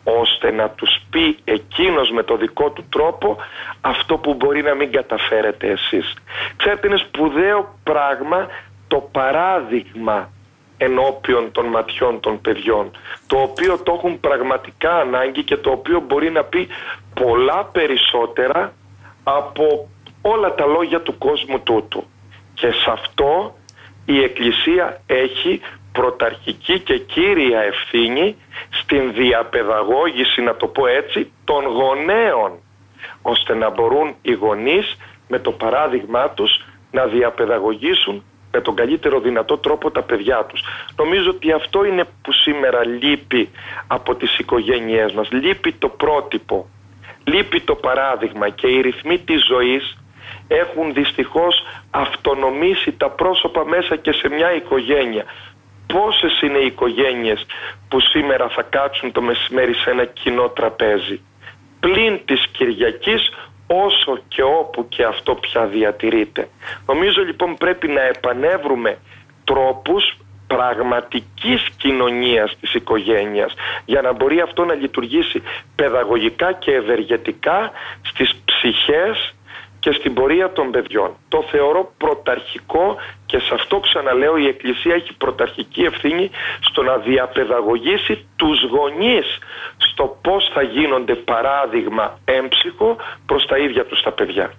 ώστε 0.03 0.51
να 0.51 0.69
τους 0.69 0.89
πει 1.09 1.37
εκείνος 1.43 2.11
με 2.11 2.23
το 2.23 2.37
δικό 2.37 2.69
του 2.69 2.85
τρόπο 2.89 3.37
αυτό 3.81 4.17
που 4.17 4.33
μπορεί 4.33 4.61
να 4.61 4.73
μην 4.73 4.91
καταφέρετε 4.91 5.67
εσείς. 5.67 6.13
Ξέρετε 6.57 6.87
είναι 6.87 6.97
σπουδαίο 6.97 7.79
πράγμα 7.83 8.47
το 8.87 9.09
παράδειγμα 9.11 10.29
ενώπιον 10.77 11.51
των 11.51 11.65
ματιών 11.65 12.19
των 12.19 12.41
παιδιών 12.41 12.91
το 13.27 13.37
οποίο 13.37 13.77
το 13.77 13.93
έχουν 13.93 14.19
πραγματικά 14.19 14.99
ανάγκη 14.99 15.43
και 15.43 15.57
το 15.57 15.71
οποίο 15.71 15.99
μπορεί 15.99 16.29
να 16.31 16.43
πει 16.43 16.67
πολλά 17.13 17.69
περισσότερα 17.71 18.73
από 19.23 19.89
όλα 20.25 20.55
τα 20.55 20.65
λόγια 20.65 21.01
του 21.01 21.17
κόσμου 21.17 21.59
τούτου. 21.59 22.03
Και 22.53 22.71
σε 22.71 22.91
αυτό 22.91 23.55
η 24.05 24.23
Εκκλησία 24.23 25.01
έχει 25.05 25.61
πρωταρχική 25.91 26.79
και 26.79 26.97
κύρια 26.97 27.59
ευθύνη 27.59 28.35
στην 28.69 29.13
διαπαιδαγώγηση, 29.13 30.41
να 30.41 30.55
το 30.55 30.67
πω 30.67 30.87
έτσι, 30.87 31.31
των 31.43 31.65
γονέων, 31.65 32.51
ώστε 33.21 33.53
να 33.55 33.69
μπορούν 33.69 34.15
οι 34.21 34.33
γονείς 34.33 34.97
με 35.27 35.39
το 35.39 35.51
παράδειγμά 35.51 36.29
τους 36.29 36.65
να 36.91 37.05
διαπαιδαγωγήσουν 37.05 38.23
με 38.51 38.61
τον 38.61 38.75
καλύτερο 38.75 39.19
δυνατό 39.19 39.57
τρόπο 39.57 39.91
τα 39.91 40.01
παιδιά 40.01 40.45
τους. 40.45 40.61
Νομίζω 40.95 41.29
ότι 41.29 41.51
αυτό 41.51 41.85
είναι 41.85 42.03
που 42.21 42.31
σήμερα 42.31 42.85
λείπει 42.85 43.49
από 43.87 44.15
τις 44.15 44.37
οικογένειές 44.37 45.13
μας. 45.13 45.31
Λείπει 45.31 45.73
το 45.73 45.89
πρότυπο, 45.89 46.67
λείπει 47.23 47.61
το 47.61 47.75
παράδειγμα 47.75 48.49
και 48.49 48.67
οι 48.67 48.81
ρυθμοί 48.81 49.19
της 49.19 49.45
ζωής 49.45 49.97
έχουν 50.47 50.93
δυστυχώς 50.93 51.63
αυτονομήσει 51.91 52.91
τα 52.91 53.09
πρόσωπα 53.09 53.65
μέσα 53.65 53.95
και 53.95 54.11
σε 54.11 54.29
μια 54.29 54.55
οικογένεια. 54.55 55.23
Πόσες 55.87 56.41
είναι 56.41 56.57
οι 56.57 56.65
οικογένειες 56.65 57.45
που 57.89 57.99
σήμερα 57.99 58.49
θα 58.49 58.61
κάτσουν 58.61 59.11
το 59.11 59.21
μεσημέρι 59.21 59.73
σε 59.73 59.89
ένα 59.89 60.05
κοινό 60.05 60.49
τραπέζι; 60.49 61.21
Πλην 61.79 62.19
της 62.25 62.47
Κυριακής 62.51 63.31
όσο 63.67 64.21
και 64.27 64.43
όπου 64.43 64.87
και 64.87 65.03
αυτό 65.03 65.35
πια 65.35 65.65
διατηρείται. 65.65 66.49
Νομίζω 66.85 67.21
λοιπόν 67.21 67.55
πρέπει 67.55 67.87
να 67.87 68.01
επανέβρουμε 68.01 68.97
τρόπους 69.43 70.17
πραγματικής 70.47 71.69
κοινωνίας 71.77 72.55
της 72.59 72.73
οικογένειας 72.73 73.53
για 73.85 74.01
να 74.01 74.13
μπορεί 74.13 74.41
αυτό 74.41 74.65
να 74.65 74.73
λειτουργήσει 74.73 75.41
παιδαγωγικά 75.75 76.53
και 76.53 76.71
ευεργετικά 76.71 77.71
στις 78.01 78.41
ψυχές 78.45 79.33
και 79.83 79.91
στην 79.91 80.13
πορεία 80.13 80.51
των 80.51 80.71
παιδιών. 80.71 81.11
Το 81.27 81.39
θεωρώ 81.51 81.93
πρωταρχικό 81.97 82.95
και 83.25 83.37
σε 83.39 83.53
αυτό 83.53 83.79
ξαναλέω 83.79 84.37
η 84.37 84.47
Εκκλησία 84.47 84.93
έχει 84.95 85.13
πρωταρχική 85.17 85.81
ευθύνη 85.81 86.29
στο 86.59 86.83
να 86.83 86.97
διαπαιδαγωγήσει 86.97 88.25
τους 88.35 88.59
γονείς 88.73 89.27
στο 89.77 90.17
πώς 90.21 90.51
θα 90.53 90.61
γίνονται 90.61 91.15
παράδειγμα 91.15 92.19
έμψυχο 92.25 92.97
προς 93.25 93.45
τα 93.45 93.57
ίδια 93.57 93.85
τους 93.85 94.01
τα 94.01 94.11
παιδιά. 94.11 94.53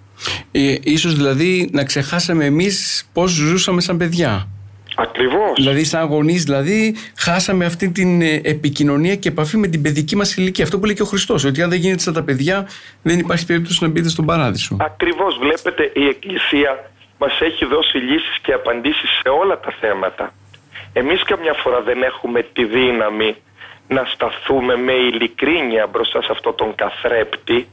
Ε, 0.51 0.75
ίσως 0.83 1.15
δηλαδή 1.15 1.69
να 1.71 1.83
ξεχάσαμε 1.83 2.45
εμείς 2.45 3.09
πώς 3.13 3.31
ζούσαμε 3.31 3.81
σαν 3.81 3.97
παιδιά. 3.97 4.47
Ακριβώς. 4.95 5.53
Δηλαδή, 5.55 5.83
σαν 5.83 6.05
γονείς, 6.05 6.43
δηλαδή, 6.43 6.95
χάσαμε 7.17 7.65
αυτή 7.65 7.91
την 7.91 8.21
ε, 8.21 8.41
επικοινωνία 8.43 9.15
και 9.15 9.29
επαφή 9.29 9.57
με 9.57 9.67
την 9.67 9.81
παιδική 9.81 10.15
μας 10.15 10.35
ηλικία. 10.35 10.63
Αυτό 10.63 10.79
που 10.79 10.85
λέει 10.85 10.95
και 10.95 11.01
ο 11.01 11.05
Χριστός, 11.05 11.43
ότι 11.43 11.61
αν 11.61 11.69
δεν 11.69 11.79
γίνεται 11.79 12.01
σαν 12.01 12.13
τα 12.13 12.23
παιδιά, 12.23 12.67
δεν 13.01 13.19
υπάρχει 13.19 13.45
περίπτωση 13.45 13.83
να 13.83 13.89
μπείτε 13.89 14.09
στον 14.09 14.25
παράδεισο. 14.25 14.77
Ακριβώς. 14.79 15.37
Βλέπετε, 15.37 15.91
η 15.93 16.07
Εκκλησία 16.07 16.91
μας 17.17 17.39
έχει 17.41 17.65
δώσει 17.65 17.97
λύσεις 17.97 18.37
και 18.41 18.53
απαντήσεις 18.53 19.09
σε 19.21 19.29
όλα 19.41 19.59
τα 19.59 19.73
θέματα. 19.79 20.33
Εμείς 20.93 21.23
καμιά 21.23 21.53
φορά 21.53 21.81
δεν 21.81 22.03
έχουμε 22.03 22.41
τη 22.53 22.65
δύναμη 22.65 23.35
να 23.87 24.03
σταθούμε 24.13 24.75
με 24.75 24.91
ειλικρίνεια 24.91 25.87
μπροστά 25.87 26.21
σε 26.21 26.31
αυτόν 26.31 26.55
τον 26.55 26.75
καθρέπτη 26.75 27.67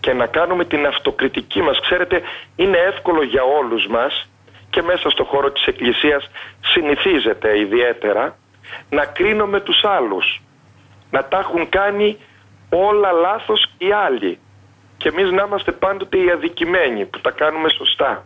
και 0.00 0.12
να 0.12 0.26
κάνουμε 0.26 0.64
την 0.64 0.86
αυτοκριτική 0.86 1.62
μας. 1.62 1.80
Ξέρετε, 1.80 2.22
είναι 2.56 2.76
εύκολο 2.76 3.22
για 3.22 3.42
όλους 3.42 3.86
μας 3.86 4.28
και 4.70 4.82
μέσα 4.82 5.10
στο 5.10 5.24
χώρο 5.24 5.50
της 5.50 5.66
Εκκλησίας 5.66 6.30
συνηθίζεται 6.60 7.58
ιδιαίτερα 7.58 8.36
να 8.90 9.04
κρίνουμε 9.04 9.60
τους 9.60 9.84
άλλους. 9.84 10.42
Να 11.10 11.24
τα 11.24 11.38
έχουν 11.38 11.68
κάνει 11.68 12.18
όλα 12.70 13.12
λάθος 13.12 13.72
οι 13.78 13.92
άλλοι. 13.92 14.38
και 14.96 15.08
εμείς 15.08 15.30
να 15.30 15.42
είμαστε 15.42 15.72
πάντοτε 15.72 16.18
οι 16.18 16.30
αδικημένοι 16.30 17.04
που 17.04 17.20
τα 17.20 17.30
κάνουμε 17.30 17.68
σωστά. 17.68 18.24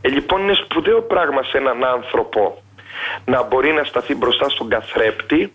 Ε, 0.00 0.08
λοιπόν 0.08 0.40
είναι 0.40 0.54
σπουδαίο 0.54 1.02
πράγμα 1.02 1.42
σε 1.42 1.58
έναν 1.58 1.84
άνθρωπο 1.84 2.62
να 3.24 3.42
μπορεί 3.42 3.72
να 3.72 3.84
σταθεί 3.84 4.14
μπροστά 4.14 4.48
στον 4.48 4.68
καθρέπτη, 4.68 5.52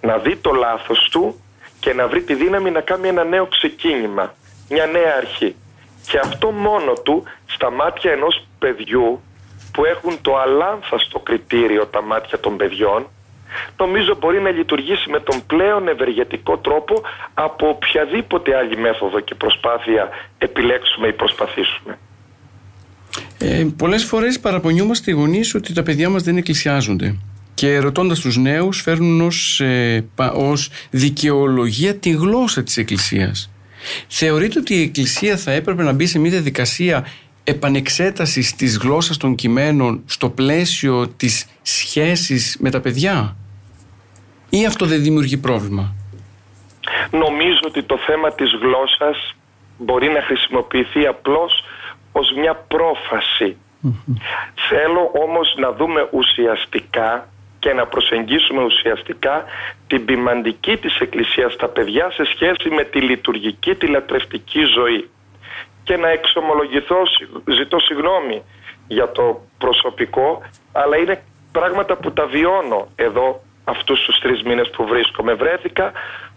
να 0.00 0.18
δει 0.18 0.36
το 0.36 0.52
λάθος 0.52 1.08
του 1.10 1.40
και 1.80 1.92
να 1.92 2.06
βρει 2.08 2.22
τη 2.22 2.34
δύναμη 2.34 2.70
να 2.70 2.80
κάνει 2.80 3.08
ένα 3.08 3.24
νέο 3.24 3.46
ξεκίνημα, 3.46 4.34
μια 4.68 4.86
νέα 4.86 5.14
αρχή. 5.16 5.56
Και 6.10 6.18
αυτό 6.18 6.50
μόνο 6.50 6.92
του 6.92 7.24
στα 7.46 7.70
μάτια 7.70 8.12
ενός 8.12 8.46
παιδιού 8.58 9.22
που 9.78 9.84
έχουν 9.84 10.18
το 10.22 10.36
αλάνθαστο 10.38 11.18
κριτήριο 11.18 11.86
τα 11.86 12.02
μάτια 12.02 12.40
των 12.40 12.56
παιδιών 12.56 13.06
νομίζω 13.76 14.16
μπορεί 14.20 14.40
να 14.40 14.50
λειτουργήσει 14.50 15.10
με 15.10 15.20
τον 15.20 15.46
πλέον 15.46 15.88
ευεργετικό 15.88 16.58
τρόπο 16.58 17.02
από 17.34 17.68
οποιαδήποτε 17.68 18.56
άλλη 18.56 18.76
μέθοδο 18.76 19.20
και 19.20 19.34
προσπάθεια 19.34 20.08
επιλέξουμε 20.38 21.06
ή 21.08 21.12
προσπαθήσουμε. 21.12 21.98
Ε, 23.38 23.66
πολλές 23.76 24.04
φορές 24.04 24.40
παραπονιόμαστε 24.40 25.10
οι 25.10 25.14
γονείς 25.14 25.54
ότι 25.54 25.72
τα 25.72 25.82
παιδιά 25.82 26.08
μας 26.08 26.22
δεν 26.22 26.36
εκκλησιάζονται 26.36 27.16
και 27.54 27.78
ρωτώντας 27.78 28.20
τους 28.20 28.36
νέους 28.36 28.80
φέρνουν 28.80 29.20
ως, 29.20 29.60
ε, 29.60 30.04
ως 30.34 30.70
δικαιολογία 30.90 31.94
τη 31.94 32.10
γλώσσα 32.10 32.62
της 32.62 32.76
Εκκλησίας. 32.76 33.50
Θεωρείτε 34.08 34.58
ότι 34.58 34.74
η 34.74 34.82
Εκκλησία 34.82 35.36
θα 35.36 35.52
έπρεπε 35.52 35.82
να 35.82 35.92
μπει 35.92 36.06
σε 36.06 36.18
μια 36.18 36.30
διαδικασία 36.30 37.06
επανεξέτασης 37.48 38.54
της 38.54 38.78
γλώσσας 38.78 39.16
των 39.16 39.34
κειμένων 39.34 40.02
στο 40.06 40.30
πλαίσιο 40.30 41.08
της 41.08 41.46
σχέσης 41.62 42.56
με 42.60 42.70
τα 42.70 42.80
παιδιά; 42.80 43.36
Ή 44.50 44.66
αυτό 44.66 44.86
δεν 44.86 45.02
δημιουργεί 45.02 45.36
πρόβλημα; 45.36 45.94
Νομίζω 47.10 47.60
ότι 47.66 47.82
το 47.82 47.98
θέμα 48.06 48.32
της 48.32 48.50
γλώσσας 48.62 49.34
μπορεί 49.78 50.08
να 50.08 50.22
χρησιμοποιηθεί 50.22 51.06
απλώς 51.06 51.64
ως 52.12 52.32
μια 52.36 52.54
προφαση 52.54 53.56
Θέλω 54.68 55.10
όμως 55.24 55.54
να 55.58 55.72
δούμε 55.72 56.08
ουσιαστικά 56.12 57.28
και 57.58 57.72
να 57.72 57.86
προσεγγίσουμε 57.86 58.62
ουσιαστικά 58.62 59.44
την 59.86 60.04
ποιμαντική 60.04 60.76
της 60.76 60.98
Εκκλησίας 60.98 61.52
στα 61.52 61.68
παιδιά 61.68 62.10
σε 62.10 62.24
σχέση 62.24 62.68
με 62.70 62.84
τη 62.84 63.00
λειτουργική, 63.00 63.74
τη 63.74 63.86
λατρευτική 63.86 64.60
ζωή. 64.64 65.10
Και 65.88 65.96
να 65.96 66.08
εξομολογηθώ, 66.08 67.02
ζητώ 67.44 67.78
συγγνώμη 67.78 68.42
για 68.86 69.12
το 69.12 69.40
προσωπικό, 69.58 70.42
αλλά 70.72 70.96
είναι 70.96 71.22
πράγματα 71.52 71.96
που 71.96 72.12
τα 72.12 72.26
βιώνω 72.26 72.88
εδώ 72.96 73.40
αυτούς 73.64 74.04
τους 74.04 74.18
τρεις 74.18 74.42
μήνες 74.42 74.70
που 74.70 74.84
βρίσκομαι. 74.86 75.34
Βρέθηκα 75.34 75.92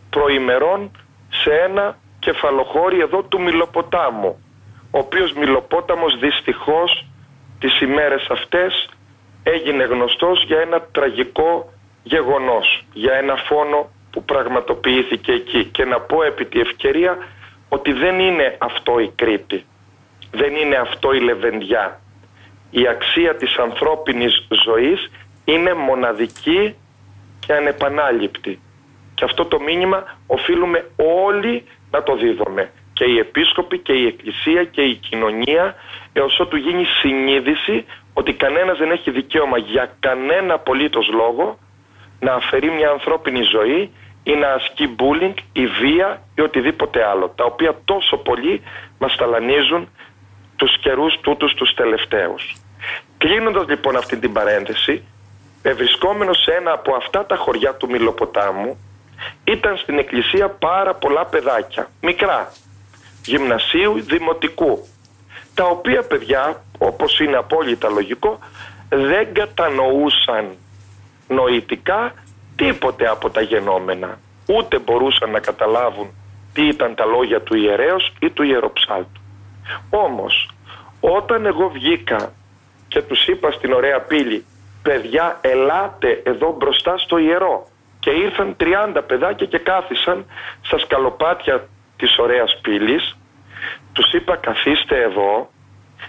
προημερών 0.10 0.92
σε 1.30 1.52
ένα 1.54 1.98
κεφαλοχώρι 2.20 3.00
εδώ 3.00 3.24
του 3.24 3.42
Μιλοποτάμου, 3.42 4.44
ο 4.92 4.98
οποίος 5.00 5.34
Μιλοπόταμος 5.34 6.20
δυστυχώς 6.20 7.06
τις 7.60 7.82
ημέρες 7.82 8.28
αυτές 8.30 8.90
έγινε 9.44 9.84
γνωστός 9.84 10.44
για 10.44 10.60
ένα 10.60 10.82
τραγικό 10.82 11.74
γεγονός, 12.04 12.86
για 12.94 13.14
ένα 13.14 13.36
φόνο 13.36 13.90
που 14.12 14.24
πραγματοποιήθηκε 14.24 15.32
εκεί. 15.32 15.66
Και 15.66 15.86
να 15.86 16.00
πω 16.00 16.24
επί 16.24 16.46
τη 16.46 16.60
ευκαιρία 16.60 17.18
ότι 17.74 17.92
δεν 17.94 18.20
είναι 18.20 18.56
αυτό 18.58 19.00
η 19.00 19.12
Κρήτη, 19.16 19.66
δεν 20.32 20.56
είναι 20.56 20.76
αυτό 20.76 21.14
η 21.14 21.20
Λεβενδιά. 21.20 22.00
Η 22.72 22.88
αξία 22.88 23.36
της 23.36 23.58
ανθρώπινης 23.58 24.48
ζωής 24.66 25.12
είναι 25.46 25.74
μοναδική 25.74 26.76
και 27.40 27.54
ανεπανάληπτη. 27.54 28.60
Και 29.16 29.24
αυτό 29.26 29.46
το 29.46 29.60
μήνυμα 29.60 30.18
οφείλουμε 30.28 30.90
όλοι 31.26 31.64
να 31.92 32.04
το 32.04 32.16
δίδουμε. 32.16 32.72
Και 32.94 33.06
οι 33.06 33.18
επίσκοποι 33.18 33.78
και 33.80 33.94
η 33.94 34.06
Εκκλησία 34.06 34.64
και 34.64 34.82
η 34.82 34.96
κοινωνία 34.96 35.76
έως 36.14 36.40
ότου 36.40 36.58
γίνει 36.58 36.86
συνείδηση 36.86 37.86
ότι 38.14 38.34
κανένας 38.34 38.78
δεν 38.78 38.92
έχει 38.92 39.12
δικαίωμα 39.12 39.58
για 39.58 39.96
κανένα 40.00 40.54
απολύτως 40.54 41.10
λόγο 41.14 41.60
να 42.20 42.34
αφαιρεί 42.34 42.70
μια 42.70 42.90
ανθρώπινη 42.90 43.42
ζωή 43.42 43.92
ή 44.24 44.34
να 44.36 44.48
ασκεί 44.48 44.96
bullying 45.00 45.34
ή 45.54 45.68
βία 45.68 46.22
ή 46.36 46.42
οτιδήποτε 46.42 47.04
άλλο 47.06 47.34
τα 47.36 47.44
οποία 47.44 47.76
τόσο 47.86 48.18
πολύ 48.18 48.62
μας 49.00 49.16
ταλανίζουν 49.16 49.90
τους 50.56 50.80
καιρούς 50.80 51.20
τούτους 51.22 51.54
τους 51.54 51.74
τελευταίους. 51.74 52.56
Κλείνοντας 53.18 53.68
λοιπόν 53.68 53.96
αυτή 53.96 54.18
την 54.18 54.34
παρένθεση 54.34 55.04
ευρισκόμενος 55.62 56.42
σε 56.44 56.52
ένα 56.52 56.72
από 56.72 56.96
αυτά 56.96 57.26
τα 57.26 57.36
χωριά 57.36 57.76
του 57.76 57.90
Μιλοποτάμου 57.90 58.78
ήταν 59.44 59.78
στην 59.78 59.98
εκκλησία 59.98 60.50
πάρα 60.50 60.94
πολλά 60.94 61.26
παιδάκια, 61.26 61.88
μικρά, 62.02 62.52
γυμνασίου, 63.26 64.02
δημοτικού 64.02 64.88
τα 65.54 65.64
οποία 65.64 66.04
παιδιά, 66.04 66.64
όπως 66.78 67.20
είναι 67.20 67.38
απόλυτα 67.38 67.90
λογικό, 67.90 68.40
δεν 68.90 69.34
κατανοούσαν 69.34 70.56
νοητικά 71.28 72.14
τίποτε 72.62 73.08
από 73.08 73.30
τα 73.30 73.42
γενόμενα. 73.42 74.20
Ούτε 74.48 74.80
μπορούσαν 74.80 75.30
να 75.32 75.40
καταλάβουν 75.40 76.10
τι 76.54 76.68
ήταν 76.68 76.96
τα 76.96 77.06
λόγια 77.06 77.42
του 77.42 77.56
ιερέως 77.56 78.14
ή 78.20 78.30
του 78.30 78.44
ιεροψάλτου. 78.44 79.22
Όμως, 79.90 80.50
όταν 81.00 81.46
εγώ 81.46 81.70
βγήκα 81.70 82.34
και 82.88 83.02
τους 83.02 83.28
είπα 83.28 83.52
στην 83.52 83.74
ωραία 83.74 84.02
πύλη 84.02 84.46
«Παιδιά, 84.82 85.38
ελάτε 85.42 86.22
εδώ 86.26 86.56
μπροστά 86.58 86.98
στο 86.98 87.18
ιερό» 87.18 87.68
και 88.00 88.10
ήρθαν 88.10 88.56
30 88.60 89.02
παιδάκια 89.08 89.46
και 89.46 89.58
κάθισαν 89.58 90.26
στα 90.62 90.78
σκαλοπάτια 90.78 91.68
της 91.98 92.18
ωραίας 92.18 92.60
πύλης 92.62 93.16
τους 93.94 94.14
είπα 94.14 94.36
καθίστε 94.36 95.02
εδώ, 95.02 95.50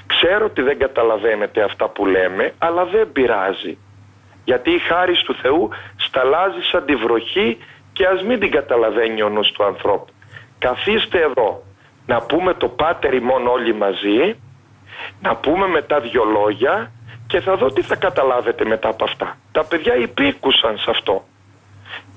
ξέρω 0.06 0.44
ότι 0.44 0.62
δεν 0.62 0.78
καταλαβαίνετε 0.78 1.62
αυτά 1.62 1.88
που 1.88 2.06
λέμε, 2.06 2.54
αλλά 2.58 2.84
δεν 2.84 3.12
πειράζει. 3.12 3.78
Γιατί 4.44 4.70
η 4.70 4.78
χάρη 4.78 5.12
του 5.24 5.34
Θεού 5.34 5.70
σταλάζει 6.12 6.60
σαν 6.70 6.84
τη 6.84 6.94
βροχή 6.94 7.58
και 7.92 8.06
ας 8.06 8.22
μην 8.22 8.40
την 8.40 8.50
καταλαβαίνει 8.50 9.22
ο 9.22 9.28
νους 9.28 9.52
του 9.52 9.64
ανθρώπου. 9.64 10.12
Καθίστε 10.58 11.18
εδώ, 11.18 11.62
να 12.06 12.20
πούμε 12.20 12.54
το 12.54 12.68
πάτερ 12.68 13.14
ημών 13.14 13.46
όλοι 13.46 13.74
μαζί, 13.74 14.36
να 15.20 15.36
πούμε 15.36 15.66
μετά 15.66 16.00
δυο 16.00 16.24
λόγια 16.24 16.92
και 17.26 17.40
θα 17.40 17.56
δω 17.56 17.72
τι 17.72 17.82
θα 17.82 17.96
καταλάβετε 17.96 18.64
μετά 18.64 18.88
από 18.88 19.04
αυτά. 19.04 19.36
Τα 19.52 19.64
παιδιά 19.64 19.96
υπήκουσαν 19.96 20.78
σε 20.78 20.90
αυτό. 20.90 21.24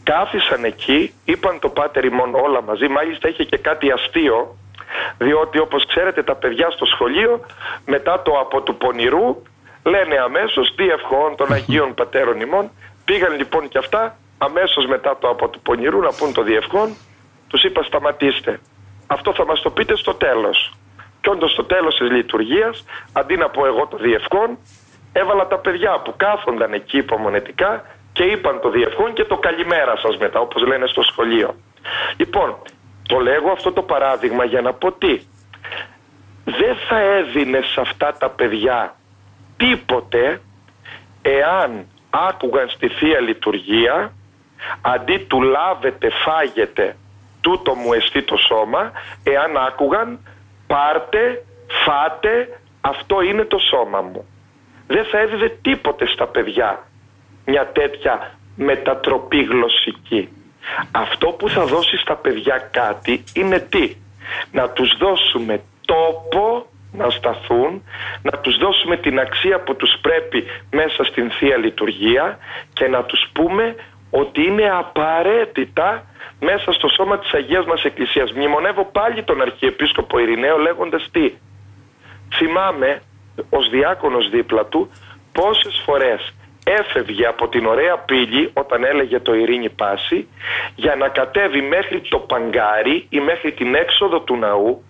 Κάθισαν 0.03 0.63
εκεί, 0.63 1.13
είπαν 1.25 1.59
το 1.59 1.69
πάτερ 1.69 2.03
ημών 2.05 2.35
όλα 2.35 2.61
μαζί, 2.61 2.87
μάλιστα 2.87 3.29
είχε 3.29 3.43
και 3.43 3.57
κάτι 3.57 3.91
αστείο, 3.91 4.57
διότι 5.17 5.59
όπως 5.59 5.85
ξέρετε 5.85 6.23
τα 6.23 6.35
παιδιά 6.35 6.69
στο 6.69 6.85
σχολείο 6.85 7.39
μετά 7.85 8.21
το 8.21 8.31
από 8.39 8.61
του 8.61 8.75
πονηρού 8.77 9.41
λένε 9.83 10.17
αμέσως 10.17 10.73
τι 10.75 10.89
ευχών 10.89 11.35
των 11.35 11.53
Αγίων 11.53 11.93
Πατέρων 11.93 12.39
ημών 12.39 12.71
πήγαν 13.05 13.35
λοιπόν 13.35 13.67
και 13.67 13.77
αυτά 13.77 14.17
αμέσως 14.37 14.85
μετά 14.85 15.17
το 15.17 15.29
από 15.29 15.47
του 15.47 15.59
πονηρού 15.59 15.99
να 15.99 16.11
πούν 16.17 16.33
το 16.33 16.43
διευχών 16.43 16.95
τους 17.47 17.63
είπα 17.63 17.83
σταματήστε. 17.83 18.59
Αυτό 19.07 19.33
θα 19.33 19.45
μας 19.45 19.61
το 19.61 19.69
πείτε 19.69 19.95
στο 19.95 20.13
τέλος. 20.13 20.73
Και 21.21 21.29
όντως 21.29 21.51
στο 21.51 21.63
τέλος 21.63 21.95
της 21.95 22.09
λειτουργίας 22.11 22.85
αντί 23.13 23.37
να 23.37 23.49
πω 23.49 23.65
εγώ 23.65 23.87
το 23.87 23.97
διευχών 23.97 24.57
έβαλα 25.13 25.47
τα 25.47 25.57
παιδιά 25.57 26.01
που 26.03 26.13
κάθονταν 26.17 26.73
εκεί 26.73 26.97
υπομονετικά 26.97 27.85
και 28.13 28.23
είπαν 28.23 28.59
το 28.61 28.69
διευχών 28.69 29.13
και 29.13 29.23
το 29.23 29.37
καλημέρα 29.37 29.97
σας 29.97 30.17
μετά 30.17 30.39
όπως 30.39 30.61
λένε 30.61 30.87
στο 30.87 31.01
σχολείο. 31.01 31.55
Λοιπόν 32.17 32.55
το 33.07 33.19
λέγω 33.19 33.51
αυτό 33.51 33.71
το 33.71 33.81
παράδειγμα 33.81 34.45
για 34.45 34.61
να 34.61 34.73
πω 34.73 34.91
τι. 34.91 35.21
Δεν 36.43 36.75
θα 36.87 36.99
έδινε 36.99 37.61
σε 37.61 37.81
αυτά 37.81 38.13
τα 38.13 38.29
παιδιά 38.29 38.95
τίποτε 39.57 40.41
εάν 41.21 41.85
άκουγαν 42.29 42.69
στη 42.69 42.87
Θεία 42.87 43.19
Λειτουργία 43.19 44.13
αντί 44.81 45.17
του 45.17 45.41
λάβετε 45.41 46.09
φάγετε 46.09 46.95
τούτο 47.41 47.75
μου 47.75 47.93
εστί 47.93 48.23
το 48.23 48.37
σώμα 48.37 48.91
εάν 49.23 49.57
άκουγαν 49.57 50.19
πάρτε 50.67 51.43
φάτε 51.85 52.59
αυτό 52.81 53.21
είναι 53.21 53.43
το 53.43 53.57
σώμα 53.57 54.01
μου. 54.01 54.25
Δεν 54.87 55.05
θα 55.05 55.17
έδινε 55.19 55.57
τίποτε 55.61 56.07
στα 56.07 56.27
παιδιά 56.27 56.87
μια 57.45 57.67
τέτοια 57.67 58.31
μετατροπή 58.55 59.43
γλωσσική. 59.43 60.29
Αυτό 60.91 61.27
που 61.27 61.49
θα 61.49 61.65
δώσει 61.65 61.97
στα 61.97 62.15
παιδιά 62.15 62.69
κάτι 62.71 63.23
είναι 63.33 63.59
τι; 63.59 63.95
Να 64.51 64.69
τους 64.69 64.97
δώσουμε 64.97 65.61
τόπο 65.85 66.65
να 66.97 67.09
σταθούν, 67.09 67.83
να 68.21 68.31
τους 68.31 68.57
δώσουμε 68.57 68.97
την 68.97 69.19
αξία 69.19 69.59
που 69.59 69.75
τους 69.75 69.97
πρέπει 70.01 70.43
μέσα 70.71 71.03
στην 71.03 71.31
Θεία 71.31 71.57
Λειτουργία 71.57 72.37
και 72.73 72.87
να 72.87 73.03
τους 73.03 73.29
πούμε 73.33 73.75
ότι 74.09 74.43
είναι 74.43 74.69
απαραίτητα 74.69 76.05
μέσα 76.39 76.71
στο 76.71 76.87
σώμα 76.87 77.19
της 77.19 77.33
Αγίας 77.33 77.65
μας 77.65 77.83
Εκκλησίας. 77.83 78.31
Μνημονεύω 78.31 78.85
πάλι 78.85 79.23
τον 79.23 79.41
Αρχιεπίσκοπο 79.41 80.19
Ειρηναίο 80.19 80.57
λέγοντας 80.57 81.09
τι. 81.11 81.33
Θυμάμαι 82.33 83.01
ως 83.49 83.69
διάκονος 83.69 84.29
δίπλα 84.29 84.65
του 84.65 84.89
πόσες 85.31 85.81
φορές 85.85 86.33
έφευγε 86.65 87.25
από 87.27 87.47
την 87.47 87.65
ωραία 87.65 87.97
πύλη 87.97 88.49
όταν 88.53 88.83
έλεγε 88.83 89.19
το 89.19 89.35
ειρήνη 89.35 89.69
πάση 89.69 90.27
για 90.75 90.95
να 90.95 91.07
κατέβει 91.07 91.61
μέχρι 91.61 92.01
το 92.09 92.19
παγκάρι 92.19 93.07
ή 93.09 93.19
μέχρι 93.19 93.51
την 93.51 93.75
έξοδο 93.75 94.19
του 94.19 94.37
ναού 94.37 94.83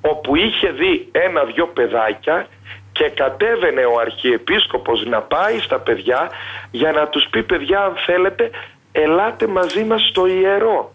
όπου 0.00 0.36
είχε 0.36 0.70
δει 0.70 1.08
ένα-δυο 1.12 1.66
παιδάκια 1.66 2.46
και 2.92 3.08
κατέβαινε 3.08 3.84
ο 3.84 4.00
Αρχιεπίσκοπος 4.00 5.04
να 5.04 5.20
πάει 5.20 5.58
στα 5.60 5.78
παιδιά 5.78 6.30
για 6.70 6.92
να 6.92 7.08
τους 7.08 7.26
πει 7.30 7.42
παιδιά 7.42 7.80
αν 7.80 7.94
θέλετε 8.06 8.50
ελάτε 8.92 9.46
μαζί 9.46 9.84
μας 9.84 10.08
στο 10.08 10.26
ιερό 10.26 10.92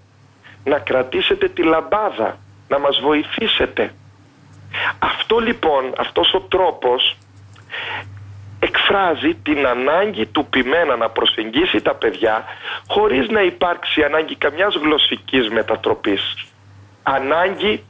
να 0.63 0.79
κρατήσετε 0.79 1.47
τη 1.47 1.63
λαμπάδα 1.63 2.37
να 2.67 2.79
μας 2.79 2.99
βοηθήσετε 2.99 3.93
αυτό 4.99 5.37
λοιπόν 5.37 5.93
αυτός 5.97 6.33
ο 6.33 6.39
τρόπος 6.39 7.17
εκφράζει 8.59 9.33
την 9.43 9.67
ανάγκη 9.67 10.25
του 10.25 10.45
ποιμένα 10.45 10.95
να 10.95 11.09
προσεγγίσει 11.09 11.81
τα 11.81 11.95
παιδιά 11.95 12.43
χωρίς 12.87 13.27
να 13.27 13.41
υπάρξει 13.41 14.03
ανάγκη 14.03 14.35
καμιάς 14.35 14.75
γλωσσικής 14.75 15.49
μετατροπής. 15.49 16.21
Ανάγκη 17.03 17.83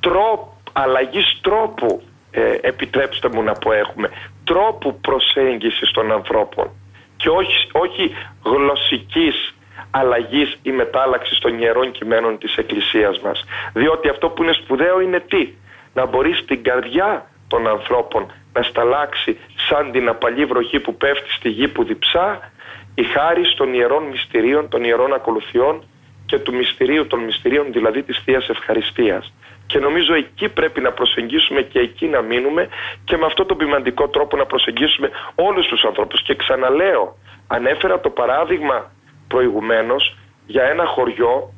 τρόπου, 0.00 0.48
αλλαγής 0.72 1.38
τρόπου, 1.40 2.02
ε, 2.30 2.56
επιτρέψτε 2.60 3.28
μου 3.28 3.42
να 3.42 3.52
πω 3.52 3.72
έχουμε, 3.72 4.10
τρόπου 4.44 5.00
προσέγγισης 5.00 5.90
των 5.90 6.12
ανθρώπων 6.12 6.70
και 7.16 7.28
όχι, 7.28 7.68
όχι 7.72 8.14
γλωσσικής 8.44 9.54
αλλαγής 9.90 10.58
ή 10.62 10.70
μετάλλαξης 10.70 11.38
των 11.38 11.58
ιερών 11.60 11.90
κειμένων 11.92 12.38
της 12.38 12.56
Εκκλησίας 12.56 13.20
μας. 13.20 13.44
Διότι 13.72 14.08
αυτό 14.08 14.28
που 14.28 14.42
είναι 14.42 14.52
σπουδαίο 14.52 15.00
είναι 15.00 15.20
τι, 15.20 15.52
να 15.94 16.06
μπορείς 16.06 16.38
στην 16.38 16.62
καρδιά 16.62 17.30
των 17.48 17.68
ανθρώπων 17.68 18.32
να 18.52 18.62
σταλάξει 18.62 19.38
σαν 19.68 19.92
την 19.92 20.08
απαλή 20.08 20.44
βροχή 20.44 20.80
που 20.80 20.96
πέφτει 20.96 21.30
στη 21.30 21.48
γη 21.48 21.68
που 21.68 21.84
διψά 21.84 22.50
η 22.94 23.04
χάρη 23.04 23.42
των 23.56 23.74
ιερών 23.74 24.04
μυστηρίων, 24.04 24.68
των 24.68 24.84
ιερών 24.84 25.12
ακολουθιών 25.12 25.82
και 26.26 26.38
του 26.38 26.54
μυστηρίου 26.54 27.06
των 27.06 27.20
μυστηρίων 27.20 27.72
δηλαδή 27.72 28.02
της 28.02 28.22
Θείας 28.24 28.48
Ευχαριστίας. 28.48 29.32
Και 29.68 29.78
νομίζω 29.78 30.14
εκεί 30.14 30.48
πρέπει 30.48 30.80
να 30.80 30.92
προσεγγίσουμε 30.92 31.62
και 31.62 31.78
εκεί 31.78 32.06
να 32.06 32.20
μείνουμε 32.20 32.68
και 33.04 33.16
με 33.16 33.26
αυτό 33.26 33.44
τον 33.44 33.56
ποιμαντικό 33.56 34.08
τρόπο 34.08 34.36
να 34.36 34.46
προσεγγίσουμε 34.46 35.10
όλους 35.34 35.66
τους 35.66 35.84
ανθρώπους. 35.84 36.22
Και 36.22 36.34
ξαναλέω, 36.34 37.16
ανέφερα 37.46 38.00
το 38.00 38.10
παράδειγμα 38.10 38.90
προηγουμένως 39.28 40.16
για 40.46 40.62
ένα 40.62 40.84
χωριό 40.86 41.52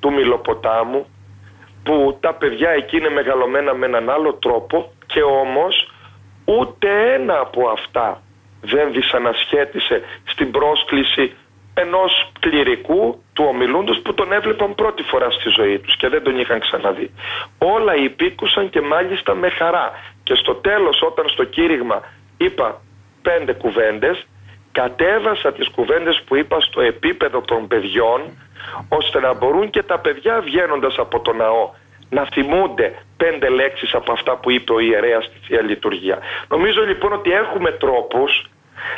του 0.00 0.12
Μιλοποτάμου 0.12 1.06
που 1.82 2.18
τα 2.20 2.34
παιδιά 2.34 2.70
εκεί 2.70 2.96
είναι 2.96 3.10
μεγαλωμένα 3.10 3.74
με 3.74 3.86
έναν 3.86 4.10
άλλο 4.10 4.32
τρόπο 4.34 4.92
και 5.06 5.22
όμως 5.22 5.92
ούτε 6.44 7.14
ένα 7.14 7.38
από 7.38 7.68
αυτά 7.68 8.22
δεν 8.60 8.92
δυσανασχέτησε 8.92 10.02
στην 10.24 10.50
πρόσκληση 10.50 11.32
ενός 11.84 12.32
κληρικού 12.40 13.22
του 13.32 13.44
ομιλούντος 13.48 14.00
που 14.04 14.14
τον 14.14 14.32
έβλεπαν 14.32 14.74
πρώτη 14.74 15.02
φορά 15.02 15.30
στη 15.30 15.48
ζωή 15.48 15.78
τους 15.78 15.96
και 15.96 16.08
δεν 16.08 16.22
τον 16.22 16.38
είχαν 16.38 16.60
ξαναδεί. 16.60 17.10
Όλα 17.58 17.94
υπήκουσαν 17.96 18.70
και 18.70 18.80
μάλιστα 18.80 19.34
με 19.34 19.48
χαρά 19.48 19.92
και 20.22 20.34
στο 20.34 20.54
τέλος 20.54 21.02
όταν 21.02 21.28
στο 21.28 21.44
κήρυγμα 21.44 22.02
είπα 22.36 22.80
πέντε 23.22 23.52
κουβέντες 23.52 24.26
κατέβασα 24.72 25.52
τις 25.52 25.68
κουβέντες 25.68 26.22
που 26.26 26.36
είπα 26.36 26.60
στο 26.60 26.80
επίπεδο 26.80 27.40
των 27.40 27.66
παιδιών 27.66 28.20
ώστε 28.88 29.20
να 29.20 29.34
μπορούν 29.34 29.70
και 29.70 29.82
τα 29.82 29.98
παιδιά 29.98 30.40
βγαίνοντας 30.40 30.98
από 30.98 31.20
το 31.20 31.32
ναό 31.32 31.70
να 32.10 32.26
θυμούνται 32.32 32.94
πέντε 33.16 33.48
λέξεις 33.48 33.94
από 33.94 34.12
αυτά 34.12 34.36
που 34.36 34.50
είπε 34.50 34.72
ο 34.72 34.78
ιερέας 34.80 35.24
στη 35.24 35.38
Θεία 35.46 35.62
Λειτουργία. 35.62 36.18
Νομίζω 36.48 36.84
λοιπόν 36.86 37.12
ότι 37.12 37.30
έχουμε 37.32 37.70
τρόπους 37.70 38.50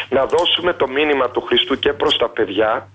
να 0.09 0.27
δώσουμε 0.27 0.73
το 0.73 0.89
μήνυμα 0.89 1.31
του 1.31 1.41
Χριστού 1.41 1.79
και 1.79 1.93
προς 1.93 2.17
τα 2.17 2.29
παιδιά 2.29 2.89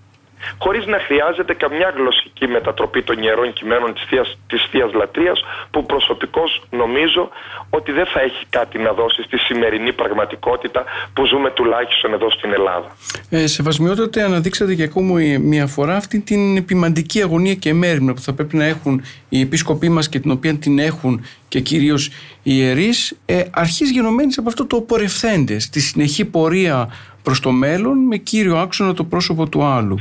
χωρίς 0.58 0.86
να 0.86 0.98
χρειάζεται 0.98 1.54
καμιά 1.54 1.92
γλωσσική 1.96 2.46
μετατροπή 2.46 3.02
των 3.02 3.22
ιερών 3.22 3.52
κειμένων 3.52 3.94
της 3.94 4.04
Θείας, 4.08 4.38
της 4.46 4.66
Θείας 4.70 4.92
Λατρείας 4.92 5.44
που 5.70 5.86
προσωπικώς 5.86 6.62
νομίζω 6.70 7.28
ότι 7.70 7.92
δεν 7.92 8.06
θα 8.06 8.20
έχει 8.20 8.44
κάτι 8.50 8.78
να 8.78 8.92
δώσει 8.92 9.22
στη 9.22 9.38
σημερινή 9.38 9.92
πραγματικότητα 9.92 10.84
που 11.12 11.26
ζούμε 11.26 11.50
τουλάχιστον 11.50 12.12
εδώ 12.12 12.30
στην 12.30 12.52
Ελλάδα. 12.52 12.96
Ε, 13.30 13.46
Σεβασμιότατε 13.46 14.22
αναδείξατε 14.22 14.74
και 14.74 14.82
ακόμα 14.82 15.20
μια 15.40 15.66
φορά 15.66 15.96
αυτή 15.96 16.20
την 16.20 16.56
επιμαντική 16.56 17.22
αγωνία 17.22 17.54
και 17.54 17.74
μέρημνα 17.74 18.14
που 18.14 18.20
θα 18.20 18.32
πρέπει 18.32 18.56
να 18.56 18.64
έχουν 18.64 19.02
οι 19.28 19.40
επίσκοποι 19.40 19.88
μας 19.88 20.08
και 20.08 20.20
την 20.20 20.30
οποία 20.30 20.54
την 20.54 20.78
έχουν 20.78 21.24
και 21.48 21.60
κυρίως 21.60 22.06
οι 22.42 22.52
ιερείς 22.56 23.18
ε, 23.26 23.42
αρχής 23.50 23.90
γενομένης 23.90 24.38
από 24.38 24.48
αυτό 24.48 24.66
το 24.66 24.80
πορευθέντες, 24.80 25.68
τη 25.68 25.80
συνεχή 25.80 26.24
πορεία 26.24 26.88
προς 27.22 27.40
το 27.40 27.50
μέλλον 27.50 27.98
με 27.98 28.16
κύριο 28.16 28.56
άξονα 28.56 28.94
το 28.94 29.04
πρόσωπο 29.04 29.48
του 29.48 29.64
άλλου. 29.64 30.00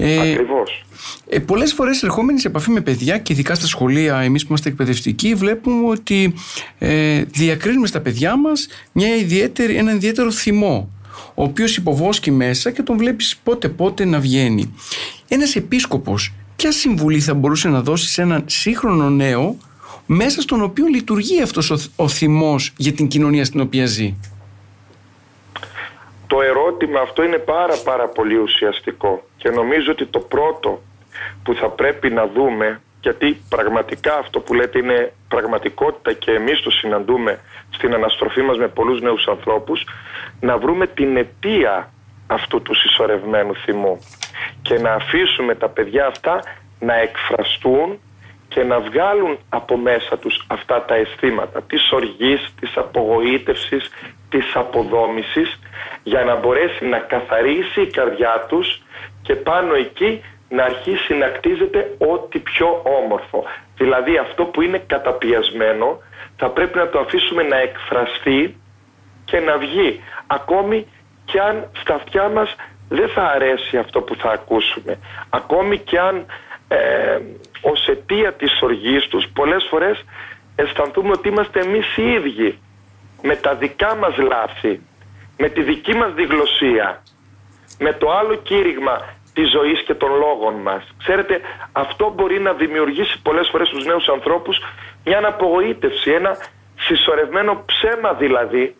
Ε, 0.00 0.30
Ακριβώς. 0.30 0.84
Ε, 1.28 1.38
Πολλές 1.38 1.72
φορές 1.72 2.02
ερχόμενοι 2.02 2.40
σε 2.40 2.48
επαφή 2.48 2.70
με 2.70 2.80
παιδιά 2.80 3.18
και 3.18 3.32
ειδικά 3.32 3.54
στα 3.54 3.66
σχολεία, 3.66 4.18
εμείς 4.18 4.42
που 4.42 4.46
είμαστε 4.48 4.68
εκπαιδευτικοί, 4.68 5.34
βλέπουμε 5.34 5.88
ότι 5.88 6.34
ε, 6.78 7.22
διακρίνουμε 7.22 7.86
στα 7.86 8.00
παιδιά 8.00 8.36
μας 8.36 8.68
ένα 9.74 9.92
ιδιαίτερο 9.92 10.30
θυμό, 10.30 10.88
ο 11.34 11.42
οποίος 11.42 11.76
υποβόσκει 11.76 12.30
μέσα 12.30 12.70
και 12.70 12.82
τον 12.82 12.96
βλέπεις 12.96 13.40
πότε 13.44 13.68
πότε 13.68 14.04
να 14.04 14.18
βγαίνει. 14.18 14.74
Ένας 15.28 15.56
επίσκοπος, 15.56 16.32
ποια 16.56 16.72
συμβουλή 16.72 17.20
θα 17.20 17.34
μπορούσε 17.34 17.68
να 17.68 17.80
δώσει 17.80 18.06
σε 18.06 18.22
έναν 18.22 18.44
σύγχρονο 18.46 19.10
νέο, 19.10 19.56
μέσα 20.06 20.40
στον 20.40 20.62
οποίο 20.62 20.86
λειτουργεί 20.86 21.42
αυτός 21.42 21.70
ο, 21.70 21.76
ο 21.96 22.08
θυμός 22.08 22.72
για 22.76 22.92
την 22.92 23.08
κοινωνία 23.08 23.44
στην 23.44 23.60
οποία 23.60 23.86
ζει; 23.86 24.16
Το 26.26 26.40
ερώτημα 26.42 27.00
αυτό 27.00 27.22
είναι 27.22 27.38
πάρα 27.38 27.76
πάρα 27.84 28.08
πολύ 28.08 28.36
ουσιαστικό 28.36 29.27
και 29.38 29.50
νομίζω 29.50 29.92
ότι 29.92 30.06
το 30.06 30.18
πρώτο 30.18 30.80
που 31.42 31.54
θα 31.54 31.68
πρέπει 31.68 32.10
να 32.10 32.26
δούμε 32.26 32.80
γιατί 33.00 33.42
πραγματικά 33.48 34.18
αυτό 34.18 34.40
που 34.40 34.54
λέτε 34.54 34.78
είναι 34.78 35.12
πραγματικότητα 35.28 36.12
και 36.12 36.30
εμείς 36.30 36.60
το 36.60 36.70
συναντούμε 36.70 37.40
στην 37.70 37.94
αναστροφή 37.94 38.42
μας 38.42 38.58
με 38.58 38.68
πολλούς 38.68 39.00
νέους 39.00 39.26
ανθρώπους 39.28 39.84
να 40.40 40.58
βρούμε 40.58 40.86
την 40.86 41.16
αιτία 41.16 41.92
αυτού 42.26 42.62
του 42.62 42.74
συσσωρευμένου 42.74 43.54
θυμού 43.54 43.98
και 44.62 44.78
να 44.78 44.92
αφήσουμε 44.92 45.54
τα 45.54 45.68
παιδιά 45.68 46.06
αυτά 46.06 46.42
να 46.80 46.94
εκφραστούν 46.94 47.98
και 48.48 48.62
να 48.62 48.80
βγάλουν 48.80 49.38
από 49.48 49.76
μέσα 49.76 50.18
τους 50.18 50.44
αυτά 50.46 50.84
τα 50.84 50.94
αισθήματα 50.94 51.62
της 51.62 51.90
οργής, 51.92 52.54
της 52.60 52.76
απογοήτευσης, 52.76 53.90
της 54.28 54.54
αποδόμησης 54.54 55.60
για 56.02 56.24
να 56.24 56.36
μπορέσει 56.36 56.84
να 56.84 56.98
καθαρίσει 56.98 57.80
η 57.80 57.86
καρδιά 57.86 58.46
τους 58.48 58.82
και 59.28 59.34
πάνω 59.34 59.74
εκεί 59.74 60.22
να 60.48 60.64
αρχίσει 60.64 61.14
να 61.14 61.26
κτίζεται 61.28 61.96
ό,τι 61.98 62.38
πιο 62.38 62.82
όμορφο. 63.02 63.44
Δηλαδή 63.76 64.16
αυτό 64.16 64.44
που 64.44 64.62
είναι 64.62 64.78
καταπιασμένο 64.86 65.98
θα 66.36 66.48
πρέπει 66.50 66.78
να 66.78 66.88
το 66.88 66.98
αφήσουμε 66.98 67.42
να 67.42 67.58
εκφραστεί 67.58 68.60
και 69.24 69.40
να 69.40 69.58
βγει. 69.58 70.00
Ακόμη 70.26 70.86
και 71.24 71.40
αν 71.40 71.70
στα 71.72 71.94
αυτιά 71.94 72.28
μας 72.28 72.56
δεν 72.88 73.08
θα 73.08 73.22
αρέσει 73.22 73.76
αυτό 73.76 74.00
που 74.00 74.14
θα 74.16 74.30
ακούσουμε. 74.30 74.98
Ακόμη 75.30 75.78
και 75.78 75.98
αν 75.98 76.26
ε, 76.68 77.18
ως 77.60 77.88
αιτία 77.88 78.32
της 78.32 78.62
οργής 78.62 79.08
τους 79.08 79.26
πολλές 79.32 79.66
φορές 79.70 80.04
αισθανθούμε 80.56 81.10
ότι 81.10 81.28
είμαστε 81.28 81.60
εμείς 81.60 81.96
οι 81.96 82.10
ίδιοι 82.12 82.58
με 83.22 83.36
τα 83.36 83.54
δικά 83.54 83.94
μας 83.94 84.16
λάθη, 84.16 84.80
με 85.38 85.48
τη 85.48 85.62
δική 85.62 85.94
μας 85.94 86.12
διγλωσία, 86.14 87.02
με 87.78 87.92
το 87.92 88.10
άλλο 88.10 88.34
κήρυγμα 88.34 89.16
της 89.38 89.50
ζωής 89.50 89.82
και 89.82 89.94
των 89.94 90.10
λόγων 90.24 90.54
μας. 90.54 90.82
Ξέρετε, 90.98 91.40
αυτό 91.72 92.12
μπορεί 92.14 92.40
να 92.40 92.52
δημιουργήσει 92.52 93.22
πολλές 93.22 93.48
φορές 93.48 93.68
στους 93.68 93.84
νέους 93.84 94.08
ανθρώπους 94.08 94.56
μια 95.04 95.20
απογοήτευση, 95.26 96.10
ένα 96.10 96.36
συσσωρευμένο 96.78 97.62
ψέμα 97.66 98.12
δηλαδή, 98.12 98.76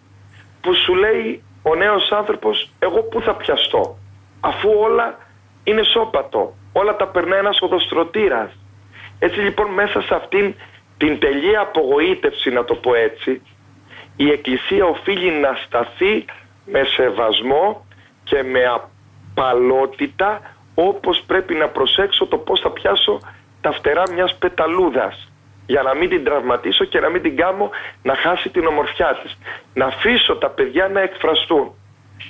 που 0.61 0.75
σου 0.75 0.95
λέει 0.95 1.43
ο 1.63 1.75
νέος 1.75 2.13
άνθρωπος 2.13 2.71
εγώ 2.79 3.03
πού 3.03 3.21
θα 3.21 3.35
πιαστώ, 3.35 3.99
αφού 4.41 4.69
όλα 4.87 5.19
είναι 5.65 5.83
σώπατο, 5.83 6.55
όλα 6.73 6.97
τα 6.97 7.07
περνάει 7.07 7.39
ένας 7.39 7.59
οδοστρωτήρας. 7.61 8.51
Έτσι 9.19 9.41
λοιπόν 9.41 9.69
μέσα 9.71 10.01
σε 10.01 10.15
αυτήν 10.15 10.55
την 10.99 11.19
τελεία 11.19 11.61
απογοήτευση 11.61 12.51
να 12.51 12.65
το 12.65 12.75
πω 12.75 12.95
έτσι, 12.95 13.43
η 14.17 14.31
Εκκλησία 14.31 14.85
οφείλει 14.85 15.31
να 15.31 15.59
σταθεί 15.65 16.25
με 16.65 16.85
σεβασμό 16.85 17.87
και 18.25 18.43
με 18.43 18.61
απαλότητα 19.39 20.41
όπως 20.75 21.23
πρέπει 21.27 21.55
να 21.55 21.69
προσέξω 21.69 22.27
το 22.27 22.37
πώς 22.37 22.61
θα 22.61 22.71
πιάσω 22.71 23.21
τα 23.61 23.73
φτερά 23.73 24.03
μιας 24.15 24.37
πεταλούδας 24.39 25.29
για 25.67 25.83
να 25.83 25.95
μην 25.95 26.09
την 26.09 26.25
τραυματίσω 26.25 26.85
και 26.85 27.01
να 27.01 27.09
μην 27.09 27.23
την 27.23 27.37
κάνω 27.37 27.71
να 28.03 28.15
χάσει 28.15 28.49
την 28.49 28.67
ομορφιά 28.67 29.19
της. 29.23 29.39
Να 29.75 29.85
αφήσω 29.87 30.37
τα 30.37 30.49
παιδιά 30.51 30.89
να 30.89 31.01
εκφραστούν, 31.01 31.75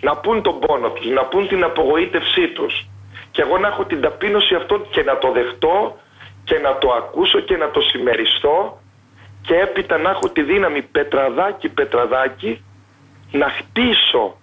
να 0.01 0.17
πούν 0.17 0.43
τον 0.43 0.59
πόνο 0.59 0.91
τους, 0.91 1.07
να 1.07 1.25
πούν 1.25 1.49
την 1.49 1.65
απογοήτευσή 1.65 2.49
τους 2.49 2.89
και 3.31 3.43
εγώ 3.43 3.59
να 3.59 3.69
έχω 3.69 3.85
την 3.85 4.01
ταπείνωση 4.01 4.55
αυτών 4.55 4.87
και 4.91 5.03
να 5.03 5.19
το 5.19 5.33
δεχτώ 5.33 5.97
και 6.45 6.59
να 6.59 6.79
το 6.79 6.93
ακούσω 6.93 7.41
και 7.41 7.57
να 7.57 7.71
το 7.71 7.81
συμμεριστώ 7.81 8.81
και 9.43 9.55
έπειτα 9.55 9.99
να 9.99 10.11
έχω 10.11 10.29
τη 10.29 10.43
δύναμη 10.43 10.83
πετραδάκι 10.83 11.69
πετραδάκι 11.69 12.65
να 13.31 13.49
χτίσω 13.49 14.37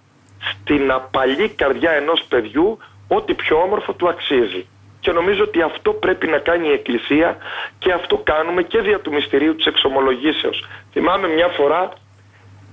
στην 0.52 0.90
απαλή 0.90 1.48
καρδιά 1.48 1.90
ενός 1.90 2.24
παιδιού 2.28 2.78
ό,τι 3.08 3.34
πιο 3.34 3.56
όμορφο 3.56 3.92
του 3.92 4.08
αξίζει. 4.08 4.66
Και 5.00 5.12
νομίζω 5.12 5.42
ότι 5.42 5.62
αυτό 5.62 5.92
πρέπει 5.92 6.26
να 6.26 6.38
κάνει 6.38 6.68
η 6.68 6.72
Εκκλησία 6.72 7.36
και 7.78 7.92
αυτό 7.92 8.16
κάνουμε 8.16 8.62
και 8.62 8.80
δια 8.80 9.00
του 9.00 9.12
μυστηρίου 9.12 9.56
της 9.56 9.66
εξομολογήσεως. 9.66 10.64
Θυμάμαι 10.92 11.28
μια 11.28 11.48
φορά 11.48 11.92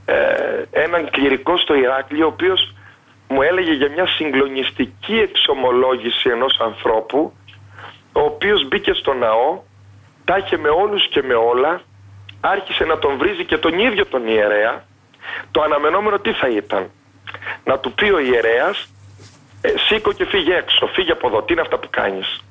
ε, 0.05 0.15
έναν 0.71 1.09
κληρικό 1.09 1.57
στο 1.57 1.75
Ηράκλειο 1.75 2.25
ο 2.25 2.29
οποίος 2.29 2.73
μου 3.27 3.41
έλεγε 3.41 3.73
για 3.73 3.89
μια 3.89 4.07
συγκλονιστική 4.07 5.15
εξομολόγηση 5.15 6.29
ενός 6.29 6.59
ανθρώπου 6.59 7.33
ο 8.13 8.21
οποίος 8.21 8.67
μπήκε 8.67 8.93
στο 8.93 9.13
ναό, 9.13 9.61
τα 10.25 10.37
είχε 10.37 10.57
με 10.57 10.69
όλους 10.69 11.07
και 11.07 11.23
με 11.23 11.33
όλα, 11.33 11.81
άρχισε 12.41 12.83
να 12.83 12.99
τον 12.99 13.17
βρίζει 13.17 13.45
και 13.45 13.57
τον 13.57 13.79
ίδιο 13.79 14.05
τον 14.05 14.27
ιερέα, 14.27 14.83
το 15.51 15.61
αναμενόμενο 15.61 16.19
τι 16.19 16.31
θα 16.31 16.47
ήταν; 16.47 16.89
Να 17.63 17.79
του 17.79 17.93
πει 17.93 18.09
ο 18.09 18.19
ιερέας, 18.19 18.89
ε, 19.61 19.73
σήκω 19.77 20.11
και 20.11 20.25
φύγε 20.25 20.55
έξω, 20.55 20.87
φύγε 20.87 21.11
από 21.11 21.27
εδώ, 21.27 21.43
τι 21.43 21.53
είναι 21.53 21.61
αυτά 21.61 21.77
που 21.77 21.87
κάνεις. 21.89 22.43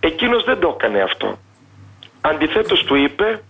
Εκείνος 0.00 0.44
δεν 0.44 0.60
το 0.60 0.76
έκανε 0.78 1.02
αυτό. 1.02 1.38
Αντιθέτως 2.20 2.84
του 2.84 2.94
είπε, 2.94 3.42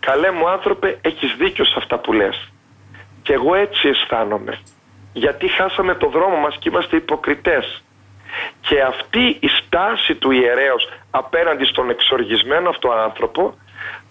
καλέ 0.00 0.30
μου 0.30 0.48
άνθρωπε, 0.48 0.98
έχεις 1.00 1.34
δίκιο 1.38 1.64
σε 1.64 1.74
αυτά 1.76 1.98
που 1.98 2.12
λες. 2.12 2.48
Και 3.22 3.32
εγώ 3.32 3.54
έτσι 3.54 3.88
αισθάνομαι. 3.88 4.58
Γιατί 5.12 5.48
χάσαμε 5.48 5.94
το 5.94 6.08
δρόμο 6.08 6.36
μας 6.36 6.56
και 6.58 6.68
είμαστε 6.68 6.96
υποκριτές. 6.96 7.82
Και 8.60 8.80
αυτή 8.80 9.36
η 9.40 9.48
στάση 9.48 10.14
του 10.14 10.30
ιερέως 10.30 10.88
απέναντι 11.10 11.64
στον 11.64 11.90
εξοργισμένο 11.90 12.68
αυτό 12.68 12.90
άνθρωπο 12.90 13.54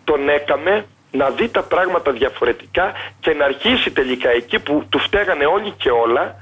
τον 0.04 0.30
έκαμε 0.30 0.86
να 1.16 1.30
δει 1.30 1.50
τα 1.50 1.64
πράγματα 1.64 2.12
διαφορετικά 2.12 2.92
και 3.20 3.34
να 3.34 3.46
αρχίσει 3.46 3.92
τελικά 3.92 4.30
εκεί 4.30 4.60
που 4.60 4.86
του 4.90 5.00
φταίγανε 5.00 5.46
όλοι 5.46 5.72
και 5.72 5.90
όλα 5.90 6.36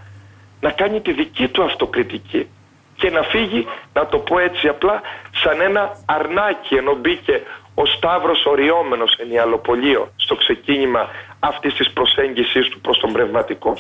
να 0.60 0.72
κάνει 0.72 1.02
τη 1.02 1.12
δική 1.12 1.48
του 1.48 1.64
αυτοκριτική 1.64 2.48
και 2.96 3.10
να 3.10 3.22
φύγει, 3.22 3.68
να 3.94 4.06
το 4.06 4.18
πω 4.18 4.40
έτσι 4.40 4.68
απλά, 4.68 5.02
σαν 5.44 5.62
ένα 5.62 5.98
αρνάκι 6.06 6.76
ενώ 6.76 6.96
μπήκε 6.96 7.44
ο 7.76 7.86
Σταύρος 7.86 8.46
οριόμενος 8.46 9.16
εν 9.18 9.32
ιαλοπολείο 9.32 10.12
στο 10.16 10.36
ξεκίνημα 10.36 11.10
αυτής 11.40 11.74
της 11.74 11.92
προσέγγισης 11.94 12.70
του 12.70 12.82
προς 12.82 13.00
τον 13.00 13.12
πνευματικό. 13.14 13.74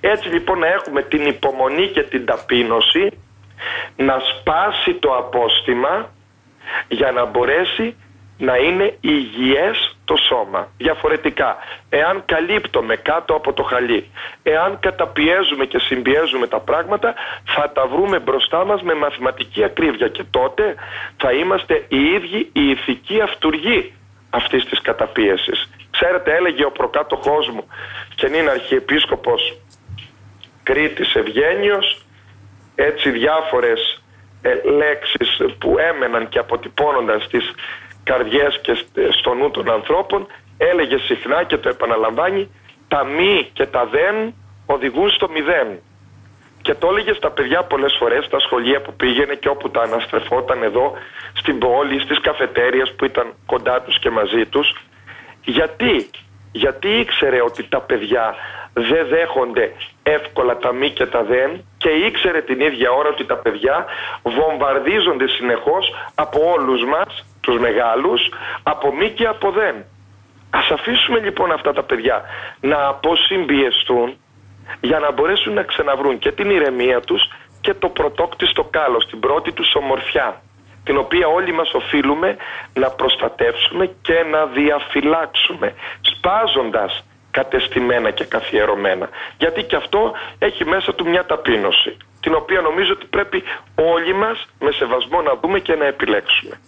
Έτσι 0.00 0.28
λοιπόν 0.28 0.58
να 0.58 0.66
έχουμε 0.66 1.02
την 1.02 1.26
υπομονή 1.26 1.88
και 1.88 2.02
την 2.02 2.24
ταπείνωση 2.24 3.10
να 3.96 4.18
σπάσει 4.18 4.94
το 4.94 5.16
απόστημα 5.16 6.10
για 6.88 7.10
να 7.12 7.24
μπορέσει 7.24 7.96
να 8.40 8.56
είναι 8.56 8.96
υγιές 9.00 9.96
το 10.04 10.16
σώμα. 10.16 10.68
Διαφορετικά, 10.76 11.56
εάν 11.88 12.22
καλύπτουμε 12.24 12.96
κάτω 12.96 13.34
από 13.34 13.52
το 13.52 13.62
χαλί, 13.62 14.10
εάν 14.42 14.78
καταπιέζουμε 14.80 15.64
και 15.64 15.78
συμπιέζουμε 15.78 16.46
τα 16.46 16.60
πράγματα, 16.60 17.14
θα 17.44 17.70
τα 17.74 17.86
βρούμε 17.86 18.18
μπροστά 18.18 18.64
μας 18.64 18.82
με 18.82 18.94
μαθηματική 18.94 19.64
ακρίβεια 19.64 20.08
και 20.08 20.24
τότε 20.30 20.74
θα 21.16 21.32
είμαστε 21.32 21.84
οι 21.88 22.04
ίδιοι 22.04 22.50
οι 22.52 22.70
ηθικοί 22.70 23.20
αυτούργοι 23.20 23.94
αυτής 24.30 24.64
της 24.64 24.80
καταπίεσης. 24.80 25.70
Ξέρετε, 25.90 26.34
έλεγε 26.34 26.64
ο 26.64 26.70
προκάτοχός 26.70 27.48
μου 27.48 27.64
και 28.14 28.26
είναι 28.26 28.50
αρχιεπίσκοπος 28.50 29.58
Κρήτης 30.62 31.14
Ευγένιος, 31.14 32.04
έτσι 32.74 33.10
διάφορες 33.10 34.02
ε, 34.42 34.70
λέξεις 34.70 35.40
που 35.58 35.78
έμεναν 35.78 36.28
και 36.28 36.38
αποτυπώνονταν 36.38 37.20
στις 37.20 37.52
καρδιές 38.10 38.60
και 38.62 38.74
στο 39.18 39.34
νου 39.34 39.50
των 39.50 39.70
ανθρώπων 39.70 40.26
έλεγε 40.58 40.96
συχνά 40.98 41.44
και 41.44 41.56
το 41.56 41.68
επαναλαμβάνει 41.68 42.42
τα 42.88 43.04
μη 43.04 43.50
και 43.52 43.66
τα 43.66 43.82
δεν 43.86 44.34
οδηγούν 44.66 45.10
στο 45.10 45.28
μηδέν 45.28 45.68
και 46.62 46.74
το 46.74 46.88
έλεγε 46.90 47.12
στα 47.12 47.30
παιδιά 47.30 47.62
πολλές 47.62 47.96
φορές 47.98 48.24
στα 48.24 48.38
σχολεία 48.38 48.80
που 48.80 48.92
πήγαινε 48.94 49.34
και 49.34 49.48
όπου 49.48 49.70
τα 49.70 49.80
αναστρεφόταν 49.82 50.62
εδώ 50.62 50.92
στην 51.32 51.58
πόλη, 51.58 52.00
στις 52.00 52.20
καφετέριες 52.20 52.94
που 52.96 53.04
ήταν 53.04 53.34
κοντά 53.46 53.82
τους 53.82 53.98
και 53.98 54.10
μαζί 54.10 54.46
τους. 54.46 54.68
Γιατί, 55.44 56.10
γιατί 56.52 56.88
ήξερε 56.88 57.42
ότι 57.42 57.68
τα 57.68 57.80
παιδιά 57.80 58.34
δεν 58.72 59.06
δέχονται 59.08 59.72
εύκολα 60.02 60.56
τα 60.56 60.72
μη 60.72 60.90
και 60.90 61.06
τα 61.06 61.22
δεν 61.22 61.64
και 61.78 61.88
ήξερε 61.88 62.40
την 62.42 62.60
ίδια 62.60 62.90
ώρα 62.90 63.08
ότι 63.08 63.24
τα 63.24 63.36
παιδιά 63.36 63.86
βομβαρδίζονται 64.22 65.28
συνεχώς 65.28 65.94
από 66.14 66.38
όλους 66.54 66.84
μας, 66.84 67.24
τους 67.40 67.58
μεγάλους, 67.58 68.20
από 68.62 68.94
μη 68.94 69.10
και 69.10 69.26
από 69.26 69.50
δεν. 69.50 69.84
Ας 70.50 70.70
αφήσουμε 70.70 71.18
λοιπόν 71.18 71.52
αυτά 71.52 71.72
τα 71.72 71.82
παιδιά 71.82 72.22
να 72.60 72.86
αποσυμπιεστούν 72.86 74.16
για 74.80 74.98
να 74.98 75.12
μπορέσουν 75.12 75.52
να 75.52 75.62
ξαναβρούν 75.62 76.18
και 76.18 76.32
την 76.32 76.50
ηρεμία 76.50 77.00
τους 77.00 77.22
και 77.60 77.74
το 77.74 77.88
πρωτόκτιστο 77.88 78.64
κάλος, 78.64 79.06
την 79.06 79.20
πρώτη 79.20 79.52
τους 79.52 79.74
ομορφιά 79.74 80.40
την 80.84 80.98
οποία 80.98 81.26
όλοι 81.26 81.52
μας 81.52 81.74
οφείλουμε 81.74 82.36
να 82.74 82.90
προστατεύσουμε 82.90 83.90
και 84.02 84.22
να 84.30 84.46
διαφυλάξουμε 84.46 85.74
σπάζοντας 86.00 87.04
κατεστημένα 87.30 88.10
και 88.10 88.24
καθιερωμένα. 88.24 89.08
Γιατί 89.38 89.62
και 89.62 89.76
αυτό 89.76 90.12
έχει 90.38 90.64
μέσα 90.64 90.94
του 90.94 91.08
μια 91.08 91.26
ταπείνωση, 91.26 91.96
την 92.20 92.34
οποία 92.34 92.60
νομίζω 92.60 92.92
ότι 92.92 93.06
πρέπει 93.10 93.42
όλοι 93.74 94.14
μας 94.14 94.48
με 94.60 94.70
σεβασμό 94.72 95.20
να 95.22 95.38
δούμε 95.42 95.58
και 95.58 95.74
να 95.74 95.86
επιλέξουμε. 95.86 96.60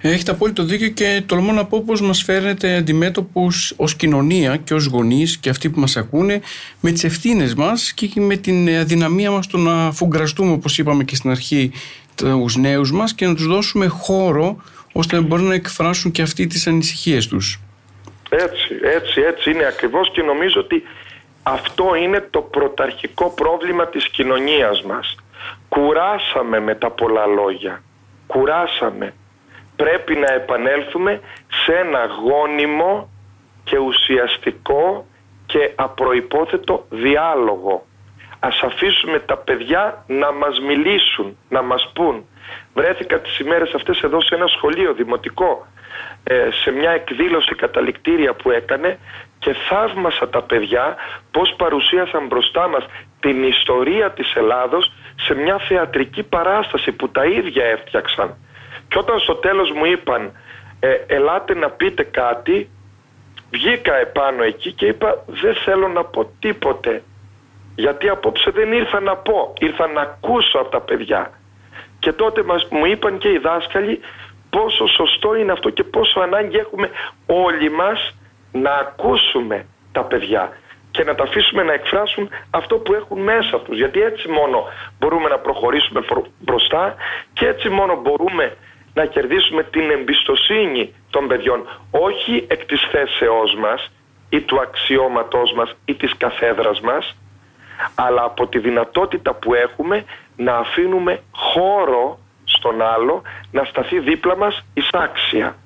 Έχετε 0.00 0.30
απόλυτο 0.30 0.62
δίκιο 0.62 0.88
και 0.88 1.22
τολμώ 1.26 1.52
να 1.52 1.64
πω 1.64 1.82
πως 1.86 2.00
μας 2.00 2.22
φέρνετε 2.22 2.76
αντιμέτωπους 2.76 3.74
ως 3.76 3.94
κοινωνία 3.94 4.56
και 4.56 4.74
ως 4.74 4.84
γονείς 4.86 5.38
και 5.38 5.50
αυτοί 5.50 5.70
που 5.70 5.80
μας 5.80 5.96
ακούνε 5.96 6.40
με 6.80 6.90
τις 6.90 7.04
ευθύνες 7.04 7.54
μας 7.54 7.92
και 7.92 8.10
με 8.20 8.36
την 8.36 8.68
αδυναμία 8.68 9.30
μας 9.30 9.46
το 9.46 9.58
να 9.58 9.92
φουγκραστούμε 9.92 10.52
όπως 10.52 10.78
είπαμε 10.78 11.04
και 11.04 11.14
στην 11.14 11.30
αρχή 11.30 11.72
τους 12.14 12.56
νέους 12.56 12.92
μας 12.92 13.14
και 13.14 13.26
να 13.26 13.34
τους 13.34 13.46
δώσουμε 13.46 13.86
χώρο 13.86 14.62
ώστε 14.92 15.16
να 15.16 15.22
μπορούν 15.22 15.46
να 15.46 15.54
εκφράσουν 15.54 16.10
και 16.10 16.22
αυτοί 16.22 16.46
τις 16.46 16.66
ανησυχίες 16.66 17.26
τους. 17.26 17.60
Έτσι, 18.30 18.74
έτσι, 18.82 19.20
έτσι 19.20 19.50
είναι 19.50 19.66
ακριβώς 19.66 20.10
και 20.12 20.22
νομίζω 20.22 20.60
ότι 20.60 20.82
αυτό 21.42 21.94
είναι 21.94 22.20
το 22.30 22.40
πρωταρχικό 22.40 23.30
πρόβλημα 23.30 23.86
της 23.86 24.08
κοινωνίας 24.08 24.82
μας. 24.82 25.16
Κουράσαμε 25.68 26.60
με 26.60 26.74
τα 26.74 26.90
πολλά 26.90 27.26
λόγια. 27.26 27.82
Κουράσαμε. 28.26 29.14
Πρέπει 29.76 30.14
να 30.16 30.32
επανέλθουμε 30.32 31.20
σε 31.64 31.72
ένα 31.72 32.06
γόνιμο 32.06 33.10
και 33.64 33.78
ουσιαστικό 33.78 35.06
και 35.46 35.72
απροϋπόθετο 35.74 36.86
διάλογο. 36.90 37.84
Ας 38.40 38.62
αφήσουμε 38.62 39.18
τα 39.18 39.36
παιδιά 39.36 40.04
να 40.06 40.32
μας 40.32 40.60
μιλήσουν, 40.60 41.36
να 41.48 41.62
μας 41.62 41.90
πούν. 41.94 42.24
Βρέθηκα 42.74 43.20
τις 43.20 43.38
ημέρες 43.38 43.72
αυτές 43.74 44.00
εδώ 44.02 44.20
σε 44.20 44.34
ένα 44.34 44.46
σχολείο 44.46 44.92
δημοτικό 44.92 45.66
ε, 45.66 45.79
σε 46.62 46.70
μια 46.70 46.90
εκδήλωση 46.90 47.54
καταληκτήρια 47.54 48.34
που 48.34 48.50
έκανε 48.50 48.98
και 49.38 49.52
θαύμασα 49.68 50.28
τα 50.28 50.42
παιδιά 50.42 50.96
πώς 51.30 51.54
παρουσίασαν 51.56 52.26
μπροστά 52.26 52.68
μας 52.68 52.84
την 53.20 53.42
ιστορία 53.42 54.10
της 54.10 54.34
Ελλάδος 54.34 54.92
σε 55.16 55.34
μια 55.34 55.58
θεατρική 55.58 56.22
παράσταση 56.22 56.92
που 56.92 57.08
τα 57.08 57.24
ίδια 57.24 57.64
έφτιαξαν. 57.64 58.36
Και 58.88 58.98
όταν 58.98 59.18
στο 59.18 59.34
τέλος 59.34 59.70
μου 59.70 59.84
είπαν 59.84 60.32
ε, 60.80 60.94
ελάτε 61.06 61.54
να 61.54 61.70
πείτε 61.70 62.02
κάτι 62.02 62.70
βγήκα 63.50 63.94
επάνω 63.96 64.42
εκεί 64.42 64.72
και 64.72 64.86
είπα 64.86 65.24
δεν 65.26 65.54
θέλω 65.54 65.88
να 65.88 66.04
πω 66.04 66.32
τίποτε 66.38 67.02
γιατί 67.80 68.08
απόψε 68.08 68.50
δεν 68.50 68.72
ήρθα 68.72 69.00
να 69.00 69.16
πω, 69.16 69.52
ήρθα 69.58 69.86
να 69.86 70.00
ακούσω 70.00 70.58
από 70.58 70.70
τα 70.70 70.80
παιδιά. 70.80 71.30
Και 71.98 72.12
τότε 72.12 72.42
μας, 72.42 72.68
μου 72.70 72.84
είπαν 72.84 73.18
και 73.18 73.28
οι 73.28 73.38
δάσκαλοι 73.38 74.00
πόσο 74.50 74.86
σωστό 74.86 75.34
είναι 75.34 75.52
αυτό 75.52 75.70
και 75.70 75.84
πόσο 75.84 76.20
ανάγκη 76.20 76.56
έχουμε 76.56 76.90
όλοι 77.26 77.70
μας 77.70 78.14
να 78.52 78.72
ακούσουμε 78.72 79.66
τα 79.92 80.04
παιδιά 80.04 80.52
και 80.90 81.04
να 81.04 81.14
τα 81.14 81.22
αφήσουμε 81.22 81.62
να 81.62 81.72
εκφράσουν 81.72 82.30
αυτό 82.50 82.76
που 82.76 82.94
έχουν 82.94 83.20
μέσα 83.20 83.60
τους. 83.60 83.76
Γιατί 83.76 84.00
έτσι 84.00 84.28
μόνο 84.28 84.64
μπορούμε 84.98 85.28
να 85.28 85.38
προχωρήσουμε 85.38 86.00
μπροστά 86.38 86.94
και 87.32 87.46
έτσι 87.46 87.68
μόνο 87.68 88.00
μπορούμε 88.00 88.56
να 88.94 89.06
κερδίσουμε 89.06 89.62
την 89.62 89.90
εμπιστοσύνη 89.90 90.94
των 91.10 91.28
παιδιών. 91.28 91.68
Όχι 91.90 92.44
εκ 92.48 92.64
της 92.64 92.88
θέσεώς 92.90 93.54
μας 93.54 93.90
ή 94.28 94.40
του 94.40 94.60
αξιώματός 94.60 95.52
μας 95.52 95.74
ή 95.84 95.94
της 95.94 96.16
καθέδρας 96.16 96.80
μας, 96.80 97.16
αλλά 97.94 98.22
από 98.22 98.46
τη 98.46 98.58
δυνατότητα 98.58 99.34
που 99.34 99.54
έχουμε 99.54 100.04
να 100.36 100.56
αφήνουμε 100.56 101.22
χώρο 101.32 102.18
στον 102.60 102.82
άλλο 102.82 103.22
να 103.50 103.64
σταθεί 103.64 104.00
δίπλα 104.00 104.36
μας 104.36 104.64
εισάξια. 104.74 105.56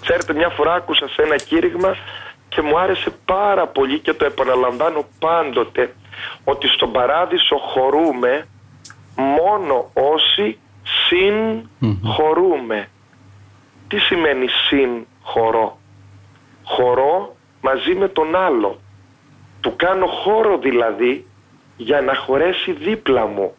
Ξέρετε 0.00 0.34
μια 0.34 0.48
φορά 0.48 0.74
άκουσα 0.74 1.08
σε 1.08 1.22
ένα 1.22 1.36
κήρυγμα 1.36 1.96
και 2.48 2.62
μου 2.62 2.78
άρεσε 2.78 3.10
πάρα 3.24 3.66
πολύ 3.66 3.98
και 3.98 4.12
το 4.12 4.24
επαναλαμβάνω 4.24 5.04
πάντοτε 5.18 5.94
ότι 6.44 6.68
στον 6.68 6.92
παράδεισο 6.92 7.56
χωρούμε 7.56 8.46
μόνο 9.16 9.90
όσοι 9.92 10.58
συγχωρούμε. 10.82 12.88
Τι 13.88 13.98
σημαίνει 13.98 14.46
συγχωρώ. 14.48 15.78
Χωρώ 16.64 17.36
μαζί 17.60 17.94
με 17.94 18.08
τον 18.08 18.36
άλλο. 18.36 18.78
Του 19.60 19.76
κάνω 19.76 20.06
χώρο 20.06 20.58
δηλαδή 20.58 21.26
για 21.76 22.00
να 22.00 22.14
χωρέσει 22.14 22.72
δίπλα 22.72 23.26
μου. 23.26 23.54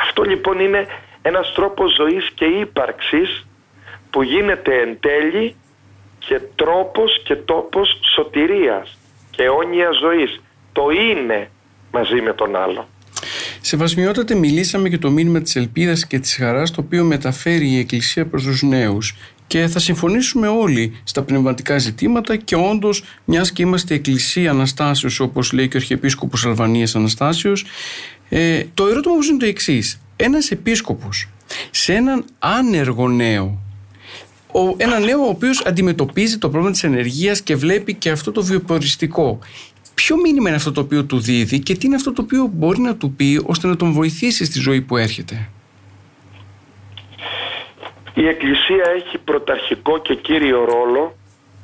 Αυτό 0.00 0.22
λοιπόν 0.22 0.60
είναι 0.60 0.86
ένας 1.22 1.52
τρόπος 1.54 1.94
ζωής 1.94 2.30
και 2.34 2.44
ύπαρξης 2.44 3.46
που 4.10 4.22
γίνεται 4.22 4.80
εν 4.80 4.98
τέλει 5.00 5.56
και 6.18 6.40
τρόπος 6.54 7.22
και 7.24 7.36
τόπος 7.36 8.00
σωτηρίας 8.14 8.98
και 9.30 9.42
αιώνια 9.42 9.88
ζωής. 10.00 10.40
Το 10.72 10.82
είναι 10.90 11.50
μαζί 11.92 12.20
με 12.20 12.32
τον 12.32 12.56
άλλο. 12.56 12.88
Σεβασμιότατε 13.60 14.34
μιλήσαμε 14.34 14.88
για 14.88 14.98
το 14.98 15.10
μήνυμα 15.10 15.40
της 15.40 15.56
ελπίδας 15.56 16.06
και 16.06 16.18
της 16.18 16.36
χαράς 16.36 16.70
το 16.70 16.80
οποίο 16.80 17.04
μεταφέρει 17.04 17.68
η 17.68 17.78
Εκκλησία 17.78 18.26
προς 18.26 18.42
τους 18.42 18.62
νέους 18.62 19.16
και 19.46 19.66
θα 19.66 19.78
συμφωνήσουμε 19.78 20.48
όλοι 20.48 21.00
στα 21.04 21.22
πνευματικά 21.22 21.78
ζητήματα 21.78 22.36
και 22.36 22.56
όντως, 22.56 23.02
μιας 23.24 23.52
και 23.52 23.62
είμαστε 23.62 23.94
Εκκλησία 23.94 24.50
Αναστάσεως 24.50 25.20
όπως 25.20 25.52
λέει 25.52 25.68
και 25.68 25.76
ο 25.76 25.80
Αρχιεπίσκοπος 25.80 26.46
Αλβανίας 26.46 26.94
Αναστάσεως 26.96 27.64
ε, 28.28 28.64
το 28.74 28.86
ερώτημα 28.86 29.14
μου 29.14 29.20
είναι 29.30 29.38
το 29.38 29.46
εξής. 29.46 30.00
Ένας 30.20 30.50
επίσκοπος 30.50 31.28
σε 31.70 31.94
έναν 31.94 32.24
άνεργο 32.38 33.08
νέο 33.08 33.58
ο, 34.52 34.74
ένα 34.76 34.98
νέο 34.98 35.20
ο 35.20 35.28
οποίος 35.28 35.66
αντιμετωπίζει 35.66 36.38
το 36.38 36.48
πρόβλημα 36.48 36.72
της 36.72 36.84
ενεργείας 36.84 37.42
και 37.42 37.56
βλέπει 37.56 37.94
και 37.94 38.10
αυτό 38.10 38.32
το 38.32 38.42
βιοποριστικό 38.42 39.38
ποιο 39.94 40.16
μήνυμα 40.16 40.48
είναι 40.48 40.56
αυτό 40.56 40.72
το 40.72 40.80
οποίο 40.80 41.04
του 41.04 41.18
δίδει 41.18 41.58
και 41.60 41.74
τι 41.74 41.86
είναι 41.86 41.94
αυτό 41.94 42.12
το 42.12 42.22
οποίο 42.22 42.50
μπορεί 42.52 42.80
να 42.80 42.96
του 42.96 43.12
πει 43.12 43.42
ώστε 43.46 43.66
να 43.66 43.76
τον 43.76 43.92
βοηθήσει 43.92 44.44
στη 44.44 44.60
ζωή 44.60 44.80
που 44.80 44.96
έρχεται; 44.96 45.48
Η 48.14 48.26
Εκκλησία 48.28 48.84
έχει 48.96 49.18
πρωταρχικό 49.18 49.98
και 49.98 50.14
κύριο 50.14 50.64
ρόλο 50.64 51.16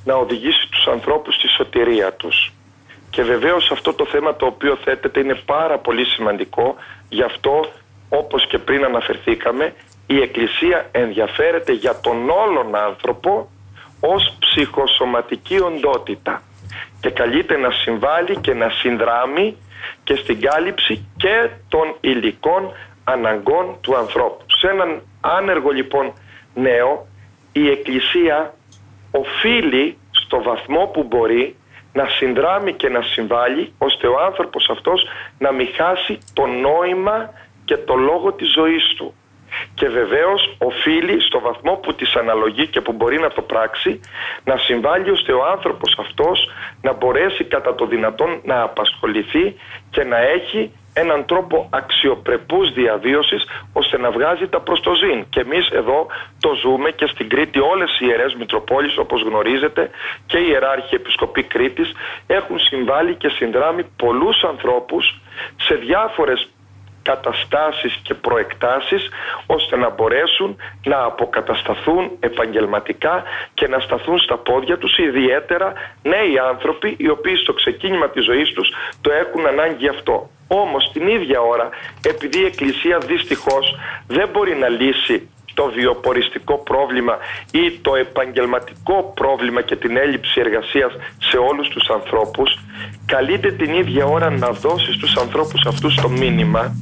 να 0.05 0.15
οδηγήσει 0.15 0.69
τους 0.71 0.87
ανθρώπους 0.87 1.35
στη 1.35 1.49
σωτηρία 1.49 2.13
τους. 2.13 2.53
Και 3.11 3.23
βεβαίως 3.23 3.71
αυτό 3.71 3.93
το 3.93 4.07
θέμα 4.07 4.37
το 4.37 4.47
οποίο 4.47 4.79
θέτεται 4.85 5.21
είναι 5.21 5.35
πάρα 5.35 5.79
πολύ 5.79 6.05
σημαντικό, 6.05 6.75
γι' 7.09 7.23
αυτό 7.23 7.73
όπως 8.09 8.47
και 8.47 8.59
πριν 8.59 8.85
αναφερθήκαμε, 8.85 9.75
η 10.07 10.21
Εκκλησία 10.21 10.89
ενδιαφέρεται 10.93 11.73
για 11.73 12.01
τον 12.01 12.31
όλον 12.31 12.77
άνθρωπο 12.77 13.49
ως 14.01 14.37
ψυχοσωματική 14.39 15.61
οντότητα 15.61 16.43
και 17.01 17.11
καλείται 17.11 17.57
να 17.57 17.71
συμβάλλει 17.71 18.37
και 18.37 18.55
να 18.55 18.69
συνδράμει 18.71 19.57
και 20.05 20.15
στην 20.15 20.41
κάλυψη 20.41 21.09
και 21.17 21.51
των 21.69 21.97
υλικών 22.01 22.73
αναγκών 23.05 23.77
του 23.81 23.97
ανθρώπου. 23.97 24.45
Σε 24.47 24.69
έναν 24.69 25.03
άνεργο 25.21 25.71
λοιπόν 25.71 26.13
νέο 26.55 27.07
η 27.53 27.71
Εκκλησία 27.71 28.55
οφείλει 29.11 29.99
στο 30.11 30.43
βαθμό 30.43 30.87
που 30.87 31.03
μπορεί 31.03 31.57
να 31.93 32.07
συνδράμει 32.09 32.73
και 32.73 32.89
να 32.89 33.03
συμβάλλει 33.03 33.73
ώστε 33.79 34.07
ο 34.07 34.21
άνθρωπος 34.25 34.69
αυτός 34.71 35.03
να 35.39 35.53
μην 35.53 35.69
χάσει 35.77 36.19
το 36.33 36.47
νόημα 36.47 37.31
και 37.65 37.77
το 37.77 37.95
λόγο 37.95 38.33
της 38.33 38.53
ζωής 38.53 38.95
του 38.97 39.15
και 39.75 39.89
βεβαίως 39.89 40.57
οφείλει 40.59 41.21
στο 41.21 41.41
βαθμό 41.41 41.75
που 41.75 41.95
της 41.95 42.15
αναλογεί 42.15 42.67
και 42.67 42.81
που 42.81 42.93
μπορεί 42.93 43.19
να 43.19 43.31
το 43.31 43.43
πράξει 43.43 44.01
να 44.45 44.57
συμβάλλει 44.57 45.11
ώστε 45.11 45.33
ο 45.33 45.45
άνθρωπος 45.45 45.97
αυτός 45.99 46.51
να 46.83 46.93
μπορέσει 46.93 47.45
κατά 47.45 47.75
το 47.75 47.87
δυνατόν 47.87 48.41
να 48.45 48.62
απασχοληθεί 48.62 49.57
και 49.91 50.05
να 50.05 50.17
έχει 50.17 50.73
έναν 50.95 51.25
τρόπο 51.25 51.69
αξιοπρεπούς 51.71 52.73
διαβίωσης 52.73 53.45
ώστε 53.73 53.99
να 53.99 54.11
βγάζει 54.11 54.47
τα 54.47 54.61
προς 54.61 54.81
το 54.81 54.95
ζήν. 54.95 55.27
Και 55.29 55.41
εμείς 55.41 55.69
εδώ 55.69 56.07
το 56.41 56.55
ζούμε 56.55 56.91
και 56.91 57.07
στην 57.07 57.29
Κρήτη 57.29 57.59
όλες 57.59 58.01
οι 58.01 58.07
ιερές 58.09 58.35
Μητροπόλεις 58.35 58.99
όπως 58.99 59.23
γνωρίζετε 59.23 59.91
και 60.27 60.39
οι 60.39 60.47
ιεράρχοι 60.49 60.95
Επισκοπή 60.95 61.43
Κρήτης 61.43 61.93
έχουν 62.27 62.59
συμβάλει 62.59 63.15
και 63.15 63.29
συνδράμει 63.29 63.85
πολλούς 63.97 64.43
ανθρώπους 64.43 65.21
σε 65.57 65.75
διάφορες 65.75 66.49
καταστάσεις 67.09 67.93
και 68.03 68.15
προεκτάσεις 68.15 69.03
ώστε 69.47 69.77
να 69.77 69.89
μπορέσουν 69.91 70.57
να 70.85 70.99
αποκατασταθούν 71.11 72.11
επαγγελματικά 72.21 73.23
και 73.55 73.67
να 73.69 73.79
σταθούν 73.79 74.19
στα 74.19 74.37
πόδια 74.37 74.79
τους 74.79 74.99
ιδιαίτερα 74.99 75.73
νέοι 76.03 76.35
άνθρωποι 76.51 76.95
οι 76.99 77.09
οποίοι 77.09 77.37
στο 77.37 77.53
ξεκίνημα 77.53 78.09
της 78.09 78.25
ζωής 78.25 78.53
τους 78.53 78.69
το 79.01 79.11
έχουν 79.13 79.47
ανάγκη 79.47 79.89
αυτό. 79.89 80.31
Όμως 80.49 80.91
την 80.93 81.09
ίδια 81.09 81.41
ώρα 81.41 81.69
επειδή 82.07 82.39
η 82.41 82.45
Εκκλησία 82.45 82.99
δυστυχώς 82.99 83.77
δεν 84.07 84.29
μπορεί 84.33 84.55
να 84.55 84.69
λύσει 84.69 85.29
το 85.55 85.71
βιοποριστικό 85.75 86.59
πρόβλημα 86.59 87.19
ή 87.53 87.79
το 87.83 87.95
επαγγελματικό 87.95 89.13
πρόβλημα 89.15 89.63
και 89.63 89.77
την 89.77 89.97
έλλειψη 89.97 90.41
εργασίας 90.41 90.93
σε 91.19 91.37
όλους 91.37 91.69
τους 91.69 91.89
ανθρώπους 91.89 92.59
καλείται 93.07 93.51
την 93.53 93.75
ίδια 93.75 94.05
ώρα 94.05 94.31
να 94.31 94.51
δώσει 94.51 94.93
στους 94.93 95.17
ανθρώπους 95.17 95.67
αυτούς 95.67 95.95
το 95.95 96.09
μήνυμα 96.09 96.77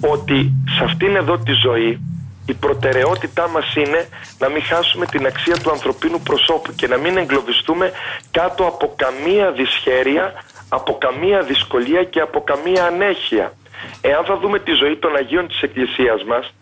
ότι 0.00 0.52
σε 0.78 0.84
αυτήν 0.84 1.16
εδώ 1.16 1.38
τη 1.38 1.52
ζωή 1.52 2.00
η 2.46 2.54
προτεραιότητά 2.54 3.48
μας 3.48 3.74
είναι 3.74 4.08
να 4.38 4.48
μην 4.48 4.62
χάσουμε 4.62 5.06
την 5.06 5.26
αξία 5.26 5.56
του 5.56 5.70
ανθρωπίνου 5.70 6.20
προσώπου 6.20 6.72
και 6.74 6.86
να 6.86 6.96
μην 6.96 7.16
εγκλωβιστούμε 7.16 7.92
κάτω 8.30 8.64
από 8.66 8.94
καμία 8.96 9.52
δυσχέρεια, 9.52 10.32
από 10.68 10.98
καμία 10.98 11.42
δυσκολία 11.42 12.04
και 12.04 12.20
από 12.20 12.40
καμία 12.40 12.84
ανέχεια. 12.84 13.52
Εάν 14.00 14.24
θα 14.24 14.38
δούμε 14.38 14.58
τη 14.58 14.72
ζωή 14.72 14.96
των 14.96 15.16
Αγίων 15.16 15.48
της 15.48 15.62
Εκκλησίας 15.62 16.24
μας, 16.24 16.54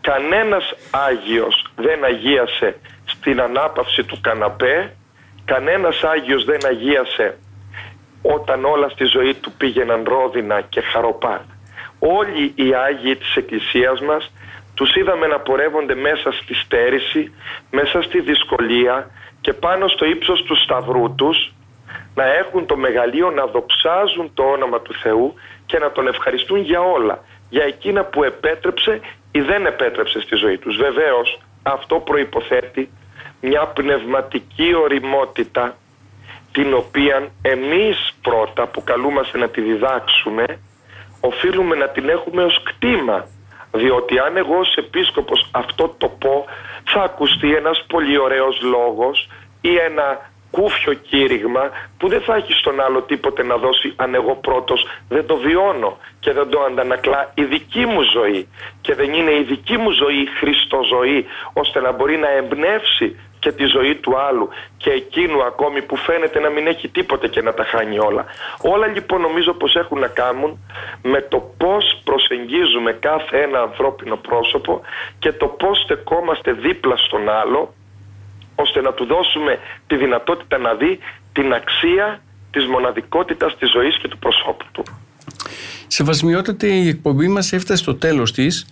κανένας 0.00 0.74
Άγιος 0.90 1.66
δεν 1.76 2.04
αγίασε 2.04 2.78
στην 3.04 3.40
ανάπαυση 3.40 4.04
του 4.04 4.18
καναπέ, 4.20 4.96
κανένας 5.44 6.02
Άγιος 6.02 6.44
δεν 6.44 6.60
αγίασε 6.66 7.38
όταν 8.22 8.64
όλα 8.64 8.88
στη 8.88 9.04
ζωή 9.04 9.34
του 9.34 9.52
πήγαιναν 9.52 10.04
ρόδινα 10.06 10.60
και 10.60 10.80
χαροπά. 10.80 11.44
Όλοι 11.98 12.52
οι 12.54 12.74
Άγιοι 12.74 13.16
της 13.16 13.36
Εκκλησίας 13.36 14.00
μας 14.00 14.32
τους 14.74 14.94
είδαμε 14.94 15.26
να 15.26 15.38
πορεύονται 15.40 15.94
μέσα 15.94 16.32
στη 16.32 16.54
στέρηση, 16.54 17.34
μέσα 17.70 18.02
στη 18.02 18.20
δυσκολία 18.20 19.10
και 19.40 19.52
πάνω 19.52 19.88
στο 19.88 20.04
ύψος 20.04 20.42
του 20.42 20.56
σταυρού 20.56 21.14
τους 21.14 21.52
να 22.14 22.24
έχουν 22.24 22.66
το 22.66 22.76
μεγαλείο 22.76 23.30
να 23.30 23.46
δοξάζουν 23.46 24.30
το 24.34 24.42
όνομα 24.42 24.80
του 24.80 24.94
Θεού 24.94 25.34
και 25.66 25.78
να 25.78 25.92
τον 25.92 26.06
ευχαριστούν 26.06 26.60
για 26.60 26.80
όλα, 26.80 27.24
για 27.48 27.64
εκείνα 27.64 28.04
που 28.04 28.24
επέτρεψε 28.24 29.00
ή 29.32 29.40
δεν 29.40 29.66
επέτρεψε 29.66 30.20
στη 30.20 30.36
ζωή 30.36 30.58
τους. 30.58 30.76
Βεβαίως 30.76 31.40
αυτό 31.62 32.00
προϋποθέτει 32.00 32.90
μια 33.40 33.66
πνευματική 33.66 34.74
οριμότητα 34.74 35.76
την 36.52 36.74
οποία 36.74 37.28
εμείς 37.42 38.14
πρώτα 38.22 38.66
που 38.66 38.84
καλούμαστε 38.84 39.38
να 39.38 39.48
τη 39.48 39.60
διδάξουμε 39.60 40.44
οφείλουμε 41.26 41.76
να 41.76 41.88
την 41.88 42.08
έχουμε 42.08 42.42
ως 42.42 42.62
κτήμα. 42.62 43.26
Διότι 43.72 44.18
αν 44.18 44.36
εγώ 44.36 44.58
ως 44.58 44.74
επίσκοπος 44.74 45.48
αυτό 45.50 45.94
το 45.98 46.08
πω 46.08 46.44
θα 46.84 47.02
ακουστεί 47.02 47.54
ένας 47.54 47.84
πολύ 47.88 48.18
ωραίος 48.18 48.60
λόγος 48.62 49.28
ή 49.60 49.76
ένα 49.76 50.30
κούφιο 50.50 50.92
κήρυγμα 50.92 51.70
που 51.98 52.08
δεν 52.08 52.20
θα 52.20 52.34
έχει 52.34 52.52
στον 52.52 52.80
άλλο 52.80 53.02
τίποτε 53.02 53.42
να 53.42 53.56
δώσει 53.56 53.92
αν 53.96 54.14
εγώ 54.14 54.34
πρώτος 54.34 54.88
δεν 55.08 55.26
το 55.26 55.36
βιώνω 55.36 55.98
και 56.20 56.32
δεν 56.32 56.48
το 56.48 56.60
αντανακλά 56.60 57.30
η 57.34 57.44
δική 57.44 57.86
μου 57.86 58.02
ζωή. 58.02 58.48
Και 58.80 58.94
δεν 58.94 59.12
είναι 59.12 59.32
η 59.32 59.42
δική 59.42 59.76
μου 59.76 59.90
ζωή 59.90 60.26
χριστοζωή 60.38 61.26
ώστε 61.52 61.80
να 61.80 61.92
μπορεί 61.92 62.16
να 62.16 62.30
εμπνεύσει 62.30 63.16
και 63.46 63.52
τη 63.52 63.64
ζωή 63.76 63.94
του 63.94 64.12
άλλου 64.28 64.48
και 64.76 64.90
εκείνου 64.90 65.42
ακόμη 65.42 65.82
που 65.82 65.96
φαίνεται 65.96 66.38
να 66.40 66.50
μην 66.50 66.66
έχει 66.66 66.88
τίποτε 66.88 67.28
και 67.28 67.42
να 67.42 67.52
τα 67.54 67.64
χάνει 67.64 67.98
όλα. 67.98 68.24
Όλα 68.60 68.86
λοιπόν 68.86 69.20
νομίζω 69.20 69.52
πως 69.52 69.74
έχουν 69.74 69.98
να 69.98 70.06
κάνουν 70.06 70.50
με 71.02 71.20
το 71.32 71.38
πώς 71.56 71.84
προσεγγίζουμε 72.04 72.92
κάθε 72.92 73.42
ένα 73.46 73.60
ανθρώπινο 73.60 74.16
πρόσωπο 74.16 74.80
και 75.18 75.32
το 75.32 75.46
πώς 75.46 75.82
στεκόμαστε 75.84 76.52
δίπλα 76.52 76.96
στον 76.96 77.28
άλλο 77.28 77.74
ώστε 78.54 78.80
να 78.80 78.92
του 78.92 79.04
δώσουμε 79.04 79.58
τη 79.86 79.96
δυνατότητα 79.96 80.58
να 80.58 80.74
δει 80.74 80.98
την 81.32 81.52
αξία 81.52 82.20
της 82.50 82.66
μοναδικότητας 82.66 83.56
της 83.58 83.70
ζωής 83.70 83.98
και 83.98 84.08
του 84.08 84.18
προσώπου 84.18 84.64
του. 84.72 84.82
Σεβασμιότατε 85.86 86.66
η 86.66 86.88
εκπομπή 86.88 87.28
μας 87.28 87.52
έφτασε 87.52 87.82
στο 87.82 87.94
τέλος 87.94 88.32
της. 88.32 88.66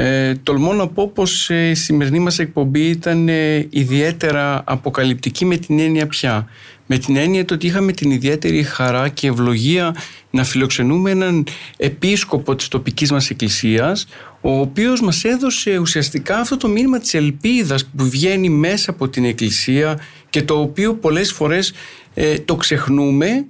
Ε, 0.00 0.34
τολμώ 0.42 0.72
να 0.72 0.88
πω 0.88 1.08
πως 1.08 1.50
ε, 1.50 1.68
η 1.68 1.74
σημερινή 1.74 2.18
μας 2.18 2.38
εκπομπή 2.38 2.88
ήταν 2.88 3.28
ε, 3.28 3.66
ιδιαίτερα 3.70 4.62
αποκαλυπτική 4.66 5.44
με 5.44 5.56
την 5.56 5.78
έννοια 5.78 6.06
πια. 6.06 6.48
Με 6.86 6.98
την 6.98 7.16
έννοια 7.16 7.44
το 7.44 7.54
ότι 7.54 7.66
είχαμε 7.66 7.92
την 7.92 8.10
ιδιαίτερη 8.10 8.62
χαρά 8.62 9.08
και 9.08 9.26
ευλογία 9.26 9.94
να 10.30 10.44
φιλοξενούμε 10.44 11.10
έναν 11.10 11.46
επίσκοπο 11.76 12.54
της 12.54 12.68
τοπικής 12.68 13.12
μας 13.12 13.30
εκκλησίας 13.30 14.06
ο 14.40 14.60
οποίος 14.60 15.00
μας 15.00 15.24
έδωσε 15.24 15.78
ουσιαστικά 15.78 16.38
αυτό 16.38 16.56
το 16.56 16.68
μήνυμα 16.68 16.98
της 16.98 17.14
ελπίδας 17.14 17.86
που 17.96 18.08
βγαίνει 18.08 18.48
μέσα 18.48 18.90
από 18.90 19.08
την 19.08 19.24
εκκλησία 19.24 20.00
και 20.30 20.42
το 20.42 20.60
οποίο 20.60 20.94
πολλές 20.94 21.32
φορές 21.32 21.72
ε, 22.14 22.38
το 22.38 22.56
ξεχνούμε 22.56 23.46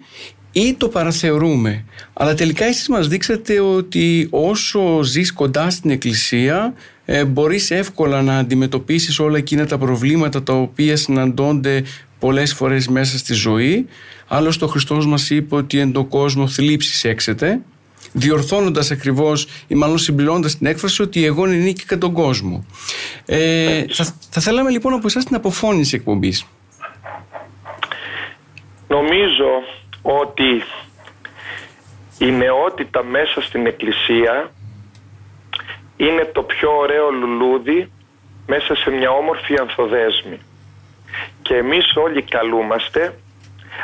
ή 0.61 0.74
το 0.74 0.88
παραθεωρούμε. 0.88 1.84
Αλλά 2.12 2.34
τελικά 2.34 2.64
εσείς 2.64 2.88
μας 2.88 3.09
δείξατε 3.09 3.61
ότι 3.61 4.28
όσο 4.30 5.02
ζεις 5.02 5.32
κοντά 5.32 5.70
στην 5.70 5.90
εκκλησία 5.90 6.74
ε, 7.04 7.24
μπορείς 7.24 7.70
εύκολα 7.70 8.22
να 8.22 8.38
αντιμετωπίσεις 8.38 9.18
όλα 9.18 9.38
εκείνα 9.38 9.66
τα 9.66 9.78
προβλήματα 9.78 10.42
τα 10.42 10.52
οποία 10.52 10.96
συναντώνται 10.96 11.84
πολλές 12.18 12.54
φορές 12.54 12.88
μέσα 12.88 13.18
στη 13.18 13.34
ζωή. 13.34 13.86
Άλλωστε 14.26 14.64
ο 14.64 14.68
Χριστός 14.68 15.06
μας 15.06 15.30
είπε 15.30 15.54
ότι 15.54 15.78
εν 15.78 15.92
το 15.92 16.04
κόσμο 16.04 16.48
θλίψεις 16.48 17.04
έξετε 17.04 17.61
διορθώνοντας 18.12 18.90
ακριβώς 18.90 19.46
ή 19.66 19.74
μάλλον 19.74 19.98
συμπληρώνοντας 19.98 20.56
την 20.56 20.66
έκφραση 20.66 21.02
ότι 21.02 21.24
εγώ 21.24 21.46
νίκη 21.46 21.86
και 21.86 21.96
τον 21.96 22.12
κόσμο. 22.12 22.66
Ε, 23.26 23.84
θα, 23.92 24.14
θα 24.30 24.40
θέλαμε 24.40 24.70
λοιπόν 24.70 24.92
από 24.92 25.06
εσάς 25.06 25.24
την 25.24 25.36
αποφώνηση 25.36 25.96
εκπομπής. 25.96 26.44
Νομίζω 28.88 29.62
ότι 30.11 30.62
η 32.18 32.30
νεότητα 32.30 33.02
μέσα 33.04 33.40
στην 33.40 33.66
εκκλησία 33.66 34.50
είναι 35.96 36.24
το 36.24 36.42
πιο 36.42 36.76
ωραίο 36.76 37.11
λουλούδι 37.11 37.92
μέσα 38.46 38.74
σε 38.74 38.90
μια 38.90 39.11
όμορφη 39.11 39.59
ανθοδέσμη. 39.61 40.40
Και 41.42 41.56
εμείς 41.56 41.96
όλοι 41.96 42.22
καλούμαστε 42.22 43.18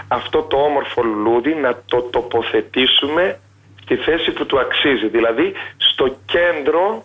αυτό 0.09 0.43
το 0.43 0.57
όμορφο 0.57 1.03
λουλούδι 1.03 1.55
να 1.55 1.83
το 1.87 2.03
τοποθετήσουμε 2.03 3.41
στη 3.83 3.97
θέση 3.97 4.31
που 4.31 4.47
του 4.47 4.59
αξίζει, 4.59 5.09
δηλαδή 5.09 5.53
στο 5.77 6.17
κέντρο 6.27 7.05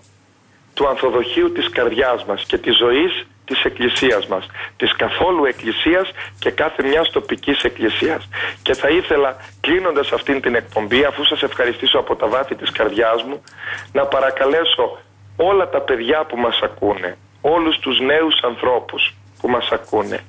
του 0.74 0.88
ανθοδοχείου 0.88 1.51
της 1.51 1.70
καρδιάς 1.70 2.26
μας 2.26 2.45
και 2.45 2.57
της 2.57 2.78
ζωής 2.78 3.28
της 3.50 3.64
εκκλησίας 3.64 4.28
μας, 4.28 4.45
της 4.78 4.95
καθόλου 4.95 5.45
εκκλησίας 5.45 6.12
και 6.39 6.52
κάθε 6.52 6.84
μιας 6.84 7.10
τοπικής 7.10 7.64
εκκλησίας. 7.64 8.30
Και 8.62 8.74
θα 8.74 8.89
ήθελα 8.89 9.36
κλείνοντας 9.62 10.12
αυτήν 10.12 10.41
την 10.41 10.56
εκπομπή, 10.56 11.04
αφού 11.04 11.24
σας 11.24 11.41
ευχαριστήσω 11.43 11.97
από 12.00 12.16
τα 12.16 12.28
βάθη 12.28 12.56
της 12.56 12.72
καρδιάς 12.72 13.24
μου, 13.24 13.43
να 13.91 14.06
παρακαλέσω 14.06 14.97
όλα 15.36 15.70
τα 15.70 15.82
παιδιά 15.82 16.26
που 16.26 16.38
μας 16.38 16.60
ακούνε, 16.64 17.18
όλους 17.41 17.80
τους 17.80 18.00
νέους 18.00 18.39
ανθρώπους 18.41 19.14
που 19.39 19.50
μας 19.50 19.70
ακούνε 19.72 20.20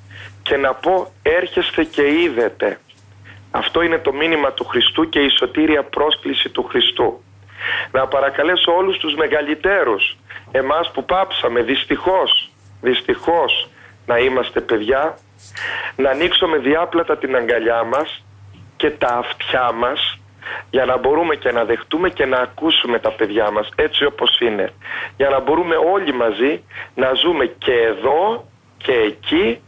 και 0.43 0.57
να 0.57 0.73
πω 0.73 1.11
έρχεστε 1.21 1.83
και 1.83 2.07
είδετε. 2.21 2.79
Αυτό 3.51 3.81
είναι 3.81 3.97
το 3.97 4.13
μήνυμα 4.13 4.51
του 4.51 4.65
Χριστού 4.65 5.09
και 5.09 5.19
η 5.19 5.29
σωτήρια 5.29 5.83
πρόσκληση 5.83 6.49
του 6.49 6.63
Χριστού. 6.63 7.23
Να 7.91 8.07
παρακαλέσω 8.07 8.75
όλους 8.75 8.97
τους 8.97 9.15
μεγαλύτερους, 9.15 10.17
εμάς 10.51 10.91
που 10.91 11.05
πάψαμε 11.05 11.61
δυστυχώς, 11.61 12.50
δυστυχώς 12.81 13.69
να 14.05 14.17
είμαστε 14.17 14.61
παιδιά, 14.61 15.17
να 15.95 16.09
ανοίξουμε 16.09 16.57
διάπλατα 16.57 17.17
την 17.17 17.35
αγκαλιά 17.35 17.83
μας 17.83 18.23
και 18.77 18.89
τα 18.91 19.07
αυτιά 19.07 19.71
μας 19.71 20.19
για 20.69 20.85
να 20.85 20.97
μπορούμε 20.97 21.35
και 21.35 21.51
να 21.51 21.63
δεχτούμε 21.65 22.09
και 22.09 22.25
να 22.25 22.37
ακούσουμε 22.37 22.99
τα 22.99 23.11
παιδιά 23.11 23.51
μας 23.51 23.69
έτσι 23.75 24.05
όπως 24.05 24.39
είναι. 24.39 24.73
Για 25.17 25.29
να 25.29 25.39
μπορούμε 25.39 25.75
όλοι 25.75 26.13
μαζί 26.13 26.63
να 26.95 27.13
ζούμε 27.13 27.45
και 27.45 27.73
εδώ 27.73 28.47
και 28.77 28.93
εκεί 28.93 29.61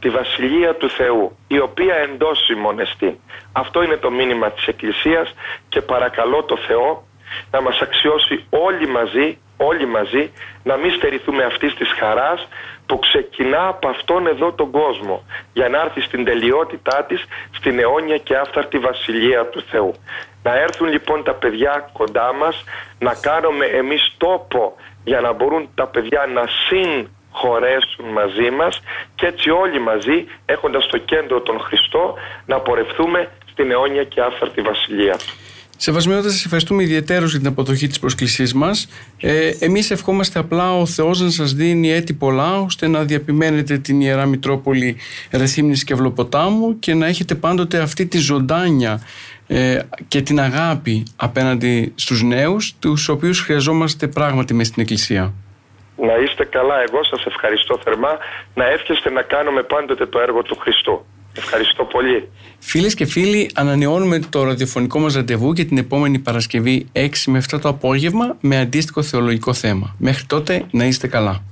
τη 0.00 0.08
Βασιλεία 0.10 0.74
του 0.74 0.90
Θεού, 0.90 1.36
η 1.46 1.58
οποία 1.58 1.94
εντός 1.94 2.38
εστί. 2.78 3.20
Αυτό 3.52 3.82
είναι 3.82 3.96
το 3.96 4.10
μήνυμα 4.10 4.50
της 4.50 4.66
Εκκλησίας 4.66 5.34
και 5.68 5.80
παρακαλώ 5.80 6.42
το 6.42 6.56
Θεό 6.56 7.06
να 7.50 7.60
μας 7.60 7.80
αξιώσει 7.80 8.46
όλοι 8.50 8.86
μαζί, 8.88 9.38
όλοι 9.56 9.86
μαζί, 9.86 10.32
να 10.62 10.76
μην 10.76 10.90
στερηθούμε 10.90 11.44
αυτής 11.44 11.74
της 11.74 11.92
χαράς 11.98 12.48
που 12.86 12.98
ξεκινά 12.98 13.68
από 13.68 13.88
αυτόν 13.88 14.26
εδώ 14.26 14.52
τον 14.52 14.70
κόσμο 14.70 15.24
για 15.52 15.68
να 15.68 15.80
έρθει 15.80 16.00
στην 16.00 16.24
τελειότητά 16.24 17.04
της 17.08 17.24
στην 17.50 17.78
αιώνια 17.78 18.16
και 18.18 18.36
άφθαρτη 18.36 18.78
Βασιλεία 18.78 19.46
του 19.46 19.62
Θεού. 19.70 19.94
Να 20.42 20.54
έρθουν 20.54 20.88
λοιπόν 20.88 21.24
τα 21.24 21.34
παιδιά 21.34 21.90
κοντά 21.92 22.32
μας, 22.32 22.64
να 22.98 23.14
κάνουμε 23.14 23.66
εμείς 23.66 24.14
τόπο 24.16 24.76
για 25.04 25.20
να 25.20 25.32
μπορούν 25.32 25.68
τα 25.74 25.86
παιδιά 25.86 26.26
να 26.34 26.44
συγχωρέσουν 26.66 28.04
μαζί 28.12 28.50
μας 28.50 28.82
και 29.14 29.26
έτσι 29.26 29.50
όλοι 29.50 29.80
μαζί 29.80 30.26
έχοντας 30.46 30.84
στο 30.84 30.98
κέντρο 30.98 31.40
τον 31.40 31.60
Χριστό 31.60 32.14
να 32.46 32.60
πορευθούμε 32.60 33.30
στην 33.50 33.70
αιώνια 33.70 34.04
και 34.04 34.20
άφθαρτη 34.20 34.60
Βασιλεία 34.60 35.16
του. 35.16 35.45
Σεβασμιότητα, 35.78 36.30
σας 36.30 36.44
ευχαριστούμε 36.44 36.82
ιδιαίτερω 36.82 37.26
για 37.26 37.38
την 37.38 37.48
αποδοχή 37.48 37.86
της 37.86 37.98
πρόσκλησή 37.98 38.56
μας. 38.56 38.88
Ε, 39.20 39.50
Εμείς 39.60 39.90
ευχόμαστε 39.90 40.38
απλά 40.38 40.78
ο 40.78 40.86
Θεός 40.86 41.20
να 41.20 41.30
σας 41.30 41.52
δίνει 41.52 41.92
έτη 41.92 42.12
πολλά, 42.12 42.60
ώστε 42.60 42.88
να 42.88 43.04
διαπημένετε 43.04 43.78
την 43.78 44.00
ιερά 44.00 44.26
Μητρόπολη 44.26 44.96
Ρεθύμνης 45.30 45.84
και 45.84 45.94
Βλοποτάμου 45.94 46.78
και 46.78 46.94
να 46.94 47.06
έχετε 47.06 47.34
πάντοτε 47.34 47.78
αυτή 47.78 48.06
τη 48.06 48.18
ζωντάνια 48.18 49.00
ε, 49.46 49.78
και 50.08 50.22
την 50.22 50.40
αγάπη 50.40 51.02
απέναντι 51.16 51.92
στους 51.94 52.22
νέους, 52.22 52.74
τους 52.78 53.08
οποίους 53.08 53.40
χρειαζόμαστε 53.40 54.06
πράγματι 54.06 54.54
μες 54.54 54.66
στην 54.66 54.82
Εκκλησία. 54.82 55.32
Να 55.96 56.14
είστε 56.16 56.44
καλά, 56.44 56.74
εγώ 56.88 57.04
σας 57.04 57.24
ευχαριστώ 57.26 57.80
θερμά, 57.84 58.16
να 58.54 58.64
εύχεστε 58.64 59.10
να 59.10 59.22
κάνουμε 59.22 59.62
πάντοτε 59.62 60.06
το 60.06 60.18
έργο 60.18 60.42
του 60.42 60.56
Χριστού. 60.56 61.06
Ευχαριστώ 61.36 61.84
πολύ. 61.84 62.28
Φίλες 62.58 62.94
και 62.94 63.06
φίλοι, 63.06 63.50
ανανεώνουμε 63.54 64.18
το 64.18 64.44
ραδιοφωνικό 64.44 64.98
μας 64.98 65.14
ραντεβού 65.14 65.52
για 65.52 65.66
την 65.66 65.78
επόμενη 65.78 66.18
Παρασκευή 66.18 66.86
6 66.92 67.08
με 67.26 67.42
7 67.50 67.60
το 67.60 67.68
απόγευμα 67.68 68.36
με 68.40 68.58
αντίστοιχο 68.58 69.02
θεολογικό 69.02 69.52
θέμα. 69.52 69.94
Μέχρι 69.98 70.24
τότε 70.24 70.66
να 70.70 70.84
είστε 70.84 71.06
καλά. 71.06 71.42